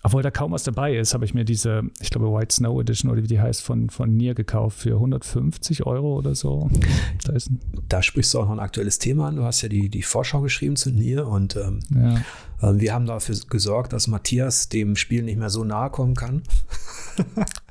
[0.03, 3.11] Obwohl da kaum was dabei ist, habe ich mir diese, ich glaube, White Snow Edition
[3.11, 6.69] oder wie die heißt, von, von Nier gekauft für 150 Euro oder so.
[7.25, 7.33] Da,
[7.89, 9.37] da sprichst du auch noch ein aktuelles Thema an.
[9.37, 12.17] Du hast ja die, die Vorschau geschrieben zu Nier und ähm, ja.
[12.69, 16.43] äh, wir haben dafür gesorgt, dass Matthias dem Spiel nicht mehr so nahe kommen kann.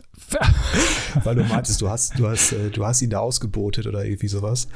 [1.24, 4.29] Weil du meintest, du hast, du, hast, äh, du hast ihn da ausgebotet oder irgendwie
[4.29, 4.68] sowas.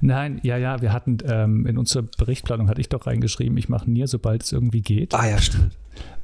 [0.00, 3.90] Nein, ja, ja, wir hatten ähm, in unserer Berichtsplanung hatte ich doch reingeschrieben, ich mache
[3.90, 5.14] Nier, sobald es irgendwie geht.
[5.14, 5.76] Ah ja, stimmt.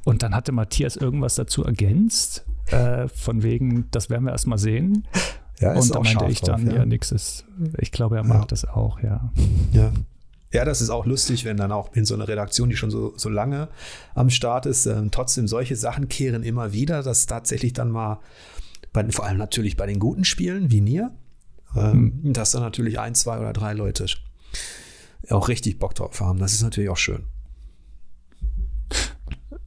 [0.03, 5.07] Und dann hatte Matthias irgendwas dazu ergänzt, äh, von wegen, das werden wir erstmal sehen.
[5.59, 7.45] Ja, ist und da meinte ich dann, drauf, ja, ja nix ist,
[7.77, 8.45] ich glaube, er mag ja.
[8.45, 9.31] das auch, ja.
[9.71, 9.91] Ja.
[10.55, 13.13] Ja, das ist auch lustig, wenn dann auch in so einer Redaktion, die schon so,
[13.17, 13.67] so lange
[14.13, 18.21] am Start ist, äh, trotzdem solche Sachen kehren immer wieder, dass tatsächlich dann mal,
[18.93, 21.11] bei, vor allem natürlich bei den guten Spielen wie Nier,
[21.75, 22.31] ähm, mhm.
[22.31, 24.05] dass dann natürlich ein, zwei oder drei Leute
[25.29, 26.39] auch richtig Bock drauf haben.
[26.39, 27.25] Das ist natürlich auch schön.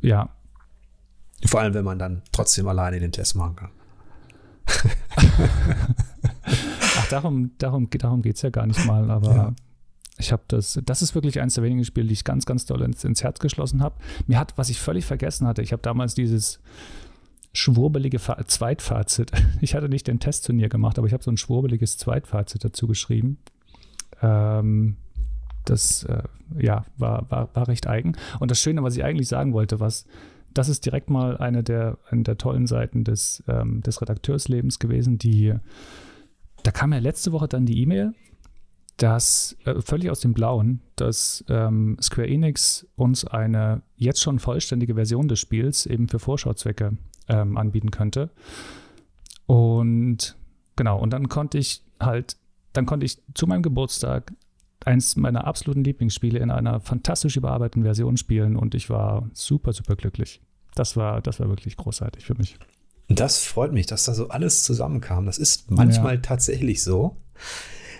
[0.00, 0.30] Ja.
[1.44, 3.70] Vor allem, wenn man dann trotzdem alleine den Test machen kann.
[6.96, 9.54] Ach, darum, darum, darum geht es ja gar nicht mal, aber ja.
[10.18, 12.82] Ich habe das, das ist wirklich eines der wenigen Spiele, die ich ganz, ganz doll
[12.82, 13.96] ins, ins Herz geschlossen habe.
[14.26, 16.60] Mir hat, was ich völlig vergessen hatte, ich habe damals dieses
[17.52, 21.96] schwurbelige Fa Zweitfazit, ich hatte nicht den Testturnier gemacht, aber ich habe so ein schwurbeliges
[21.98, 23.38] Zweitfazit dazu geschrieben.
[24.20, 24.96] Ähm,
[25.64, 26.22] das äh,
[26.58, 28.16] ja, war, war, war recht eigen.
[28.40, 30.06] Und das Schöne, was ich eigentlich sagen wollte, was,
[30.52, 35.18] das ist direkt mal eine der, eine der tollen Seiten des, ähm, des Redakteurslebens gewesen,
[35.18, 35.54] die,
[36.64, 38.14] da kam ja letzte Woche dann die E-Mail,
[38.98, 44.96] dass äh, völlig aus dem Blauen, dass ähm, Square Enix uns eine jetzt schon vollständige
[44.96, 48.30] Version des Spiels eben für Vorschauzwecke ähm, anbieten könnte.
[49.46, 50.36] Und
[50.76, 52.36] genau, und dann konnte ich halt,
[52.72, 54.32] dann konnte ich zu meinem Geburtstag
[54.84, 59.94] eins meiner absoluten Lieblingsspiele in einer fantastisch überarbeiteten Version spielen und ich war super, super
[59.96, 60.40] glücklich.
[60.74, 62.58] Das war, das war wirklich großartig für mich.
[63.08, 65.24] Das freut mich, dass da so alles zusammenkam.
[65.24, 66.20] Das ist manchmal ja.
[66.20, 67.16] tatsächlich so.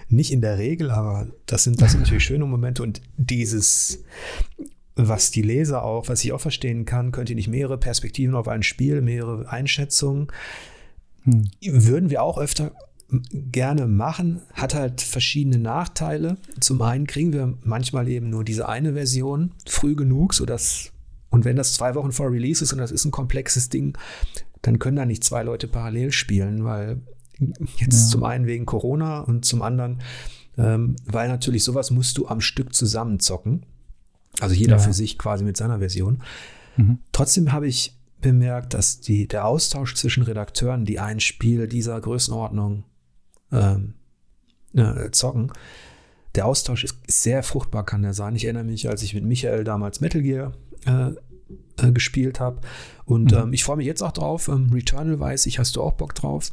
[0.09, 4.05] Nicht in der Regel, aber das sind, das sind natürlich schöne Momente und dieses,
[4.95, 8.49] was die Leser auch, was ich auch verstehen kann, könnt ihr nicht mehrere Perspektiven auf
[8.49, 10.29] ein Spiel, mehrere Einschätzungen.
[11.25, 11.49] Hm.
[11.63, 12.73] Würden wir auch öfter
[13.33, 16.37] gerne machen, hat halt verschiedene Nachteile.
[16.61, 20.93] Zum einen kriegen wir manchmal eben nur diese eine Version früh genug, sodass,
[21.31, 23.97] und wenn das zwei Wochen vor Release ist und das ist ein komplexes Ding,
[24.63, 27.01] dann können da nicht zwei Leute parallel spielen, weil
[27.77, 28.11] jetzt ja.
[28.11, 30.01] zum einen wegen Corona und zum anderen,
[30.57, 33.65] ähm, weil natürlich sowas musst du am Stück zusammenzocken.
[34.41, 34.79] Also jeder ja.
[34.79, 36.23] für sich quasi mit seiner Version.
[36.77, 36.99] Mhm.
[37.13, 42.85] Trotzdem habe ich bemerkt, dass die, der Austausch zwischen Redakteuren, die ein Spiel dieser Größenordnung
[43.53, 43.95] ähm,
[44.75, 45.53] äh, zocken.
[46.35, 48.35] Der Austausch ist sehr fruchtbar, kann der sein.
[48.35, 50.53] Ich erinnere mich, als ich mit Michael damals Metal Gear
[50.87, 51.11] äh,
[51.81, 52.61] äh, gespielt habe.
[53.05, 53.39] Und mhm.
[53.39, 54.49] ähm, ich freue mich jetzt auch drauf.
[54.49, 56.53] Ähm, Returnal weiß ich, hast du auch Bock drauf?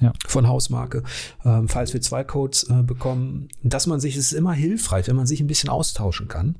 [0.00, 0.12] Ja.
[0.26, 1.02] Von Hausmarke.
[1.44, 5.16] Ähm, falls wir zwei Codes äh, bekommen, dass man sich, es ist immer hilfreich, wenn
[5.16, 6.56] man sich ein bisschen austauschen kann.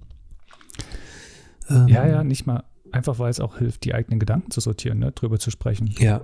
[1.68, 5.00] Ähm, ja, ja, nicht mal einfach, weil es auch hilft, die eigenen Gedanken zu sortieren,
[5.00, 5.94] ne, drüber zu sprechen.
[5.98, 6.22] Ja,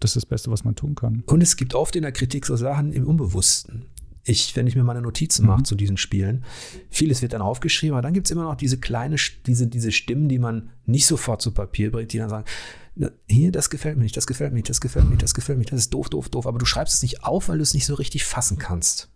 [0.00, 1.22] das ist das Beste, was man tun kann.
[1.26, 3.86] Und es gibt oft in der Kritik so Sachen im Unbewussten.
[4.24, 5.48] Ich, wenn ich mir meine Notizen mhm.
[5.48, 6.44] mache zu diesen Spielen,
[6.90, 10.28] vieles wird dann aufgeschrieben, aber dann gibt es immer noch diese kleine, diese, diese Stimmen,
[10.28, 12.44] die man nicht sofort zu Papier bringt, die dann sagen,
[13.28, 15.58] hier, das gefällt mir nicht, das gefällt mir nicht, das gefällt mir nicht, das gefällt
[15.58, 17.62] mir nicht, das ist doof, doof, doof, aber du schreibst es nicht auf, weil du
[17.62, 19.10] es nicht so richtig fassen kannst.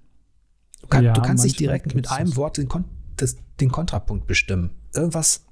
[0.80, 2.84] Du, kann, ja, du kannst nicht direkt mit einem Wort den, Kon
[3.16, 4.70] das, den Kontrapunkt bestimmen.
[4.94, 5.44] Irgendwas,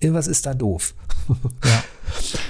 [0.00, 0.94] irgendwas ist da doof.
[1.64, 1.82] Ja.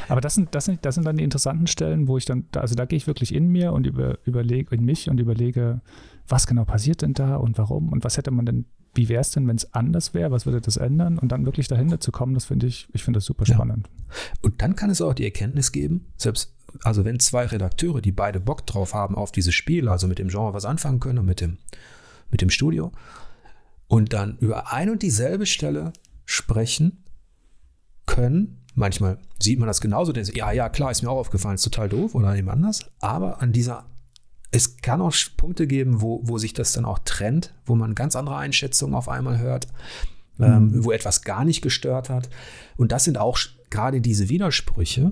[0.08, 2.74] Aber das sind, das, sind, das sind dann die interessanten Stellen, wo ich dann, also
[2.74, 5.80] da gehe ich wirklich in mir und über, überlege, in mich und überlege,
[6.26, 9.30] was genau passiert denn da und warum und was hätte man denn, wie wäre es
[9.30, 12.34] denn, wenn es anders wäre, was würde das ändern und dann wirklich dahinter zu kommen,
[12.34, 13.88] das finde ich, ich finde das super spannend.
[13.88, 14.14] Ja.
[14.42, 18.40] Und dann kann es auch die Erkenntnis geben, selbst, also wenn zwei Redakteure, die beide
[18.40, 21.40] Bock drauf haben auf dieses Spiel, also mit dem Genre was anfangen können und mit
[21.40, 21.58] dem,
[22.30, 22.92] mit dem Studio
[23.86, 25.92] und dann über ein und dieselbe Stelle
[26.24, 27.04] sprechen
[28.06, 31.62] können, Manchmal sieht man das genauso, denn ja, ja, klar, ist mir auch aufgefallen, ist
[31.62, 32.80] total doof oder eben anders.
[32.98, 33.86] Aber an dieser,
[34.54, 38.14] es kann auch Punkte geben, wo, wo sich das dann auch trennt, wo man ganz
[38.14, 39.66] andere Einschätzungen auf einmal hört,
[40.38, 40.74] ähm, mhm.
[40.74, 42.30] ähm, wo etwas gar nicht gestört hat.
[42.76, 43.36] Und das sind auch
[43.68, 45.10] gerade diese Widersprüche,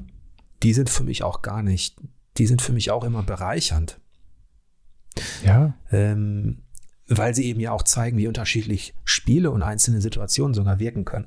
[0.63, 1.97] die sind für mich auch gar nicht,
[2.39, 3.99] die sind für mich auch immer bereichernd.
[5.45, 5.75] Ja.
[5.91, 6.63] Ähm,
[7.09, 11.27] weil sie eben ja auch zeigen, wie unterschiedlich Spiele und einzelne Situationen sogar wirken können.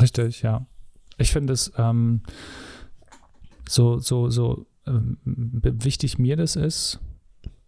[0.00, 0.66] Richtig, ja.
[1.18, 2.22] Ich finde es ähm,
[3.68, 7.00] so, so, so wichtig mir das ist,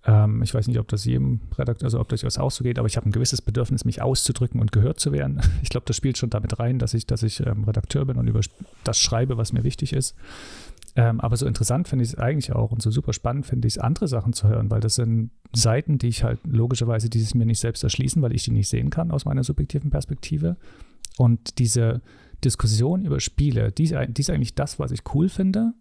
[0.04, 2.88] Ähm, ich weiß nicht, ob das jedem Redakteur, also ob das auch so geht, aber
[2.88, 5.40] ich habe ein gewisses Bedürfnis, mich auszudrücken und gehört zu werden.
[5.62, 8.26] Ich glaube, das spielt schon damit rein, dass ich, dass ich ähm, Redakteur bin und
[8.26, 8.40] über
[8.84, 10.16] das schreibe, was mir wichtig ist.
[10.94, 13.74] Ähm, aber so interessant finde ich es eigentlich auch und so super spannend finde ich
[13.74, 17.46] es, andere Sachen zu hören, weil das sind Seiten, die ich halt logischerweise dieses mir
[17.46, 20.56] nicht selbst erschließen, weil ich die nicht sehen kann aus meiner subjektiven Perspektive.
[21.16, 22.02] Und diese
[22.44, 25.72] Diskussion über Spiele, die, die ist eigentlich das, was ich cool finde.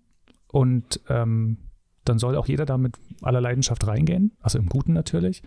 [0.52, 1.58] Und ähm,
[2.06, 5.44] dann soll auch jeder da mit aller Leidenschaft reingehen, also im Guten natürlich.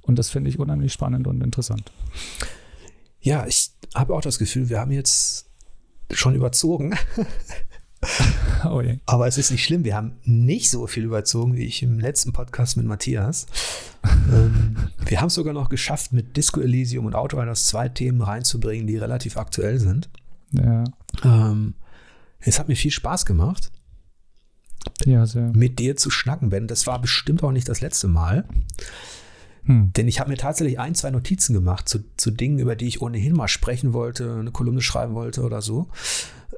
[0.00, 1.92] Und das finde ich unheimlich spannend und interessant.
[3.20, 5.48] Ja, ich habe auch das Gefühl, wir haben jetzt
[6.10, 6.96] schon überzogen.
[8.64, 9.84] oh Aber es ist nicht schlimm.
[9.84, 13.46] Wir haben nicht so viel überzogen wie ich im letzten Podcast mit Matthias.
[14.32, 18.88] ähm, wir haben es sogar noch geschafft, mit Disco Elysium und Outriders zwei Themen reinzubringen,
[18.88, 20.10] die relativ aktuell sind.
[20.50, 20.84] Ja.
[21.22, 21.74] Ähm,
[22.40, 23.70] es hat mir viel Spaß gemacht.
[25.04, 25.24] Ja.
[25.52, 26.66] Mit dir zu schnacken, Ben.
[26.66, 28.44] Das war bestimmt auch nicht das letzte Mal.
[29.64, 29.92] Hm.
[29.92, 33.00] Denn ich habe mir tatsächlich ein, zwei Notizen gemacht zu, zu Dingen, über die ich
[33.00, 35.88] ohnehin mal sprechen wollte, eine Kolumne schreiben wollte oder so.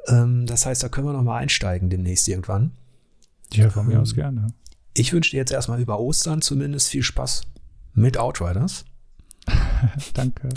[0.08, 2.72] Ähm, das heißt, da können wir noch mal einsteigen demnächst irgendwann.
[3.52, 4.54] Ja, von mir ähm, aus gerne.
[4.94, 7.42] Ich wünsche dir jetzt erstmal über Ostern zumindest viel Spaß
[7.94, 8.84] mit Outriders.
[10.14, 10.48] Danke.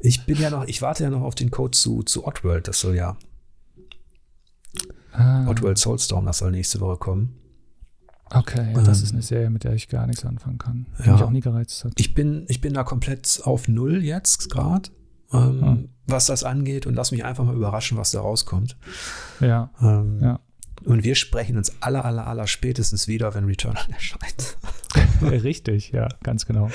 [0.00, 2.68] Ich bin ja noch, ich warte ja noch auf den Code zu, zu Oddworld.
[2.68, 3.16] Das soll ja.
[5.12, 5.46] Ah.
[5.48, 7.36] Oddworld Soulstorm, das soll nächste Woche kommen.
[8.34, 10.86] Okay, ja, das ähm, ist eine Serie, mit der ich gar nichts anfangen kann.
[10.98, 11.12] Die ja.
[11.12, 11.92] mich auch nie gereizt hat.
[11.96, 14.90] Ich bin, ich bin da komplett auf Null jetzt gerade,
[15.32, 15.88] ähm, hm.
[16.06, 18.76] was das angeht und lass mich einfach mal überraschen, was da rauskommt.
[19.40, 19.70] Ja.
[19.82, 20.40] Ähm, ja.
[20.84, 24.56] Und wir sprechen uns aller, aller, aller spätestens wieder, wenn Returnal erscheint.
[25.20, 26.70] Richtig, ja, ganz genau.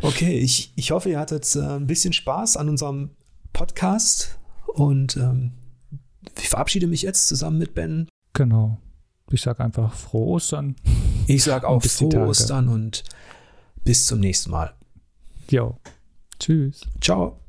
[0.00, 3.10] Okay, ich, ich hoffe, ihr hattet äh, ein bisschen Spaß an unserem
[3.52, 5.52] Podcast und ähm,
[6.38, 8.08] ich verabschiede mich jetzt zusammen mit Ben.
[8.32, 8.78] Genau.
[9.30, 10.76] Ich sage einfach frohe Ostern.
[11.26, 13.04] Ich sage auch frohe Ostern und
[13.84, 14.74] bis zum nächsten Mal.
[15.48, 15.78] Jo.
[16.38, 16.82] Tschüss.
[17.00, 17.41] Ciao.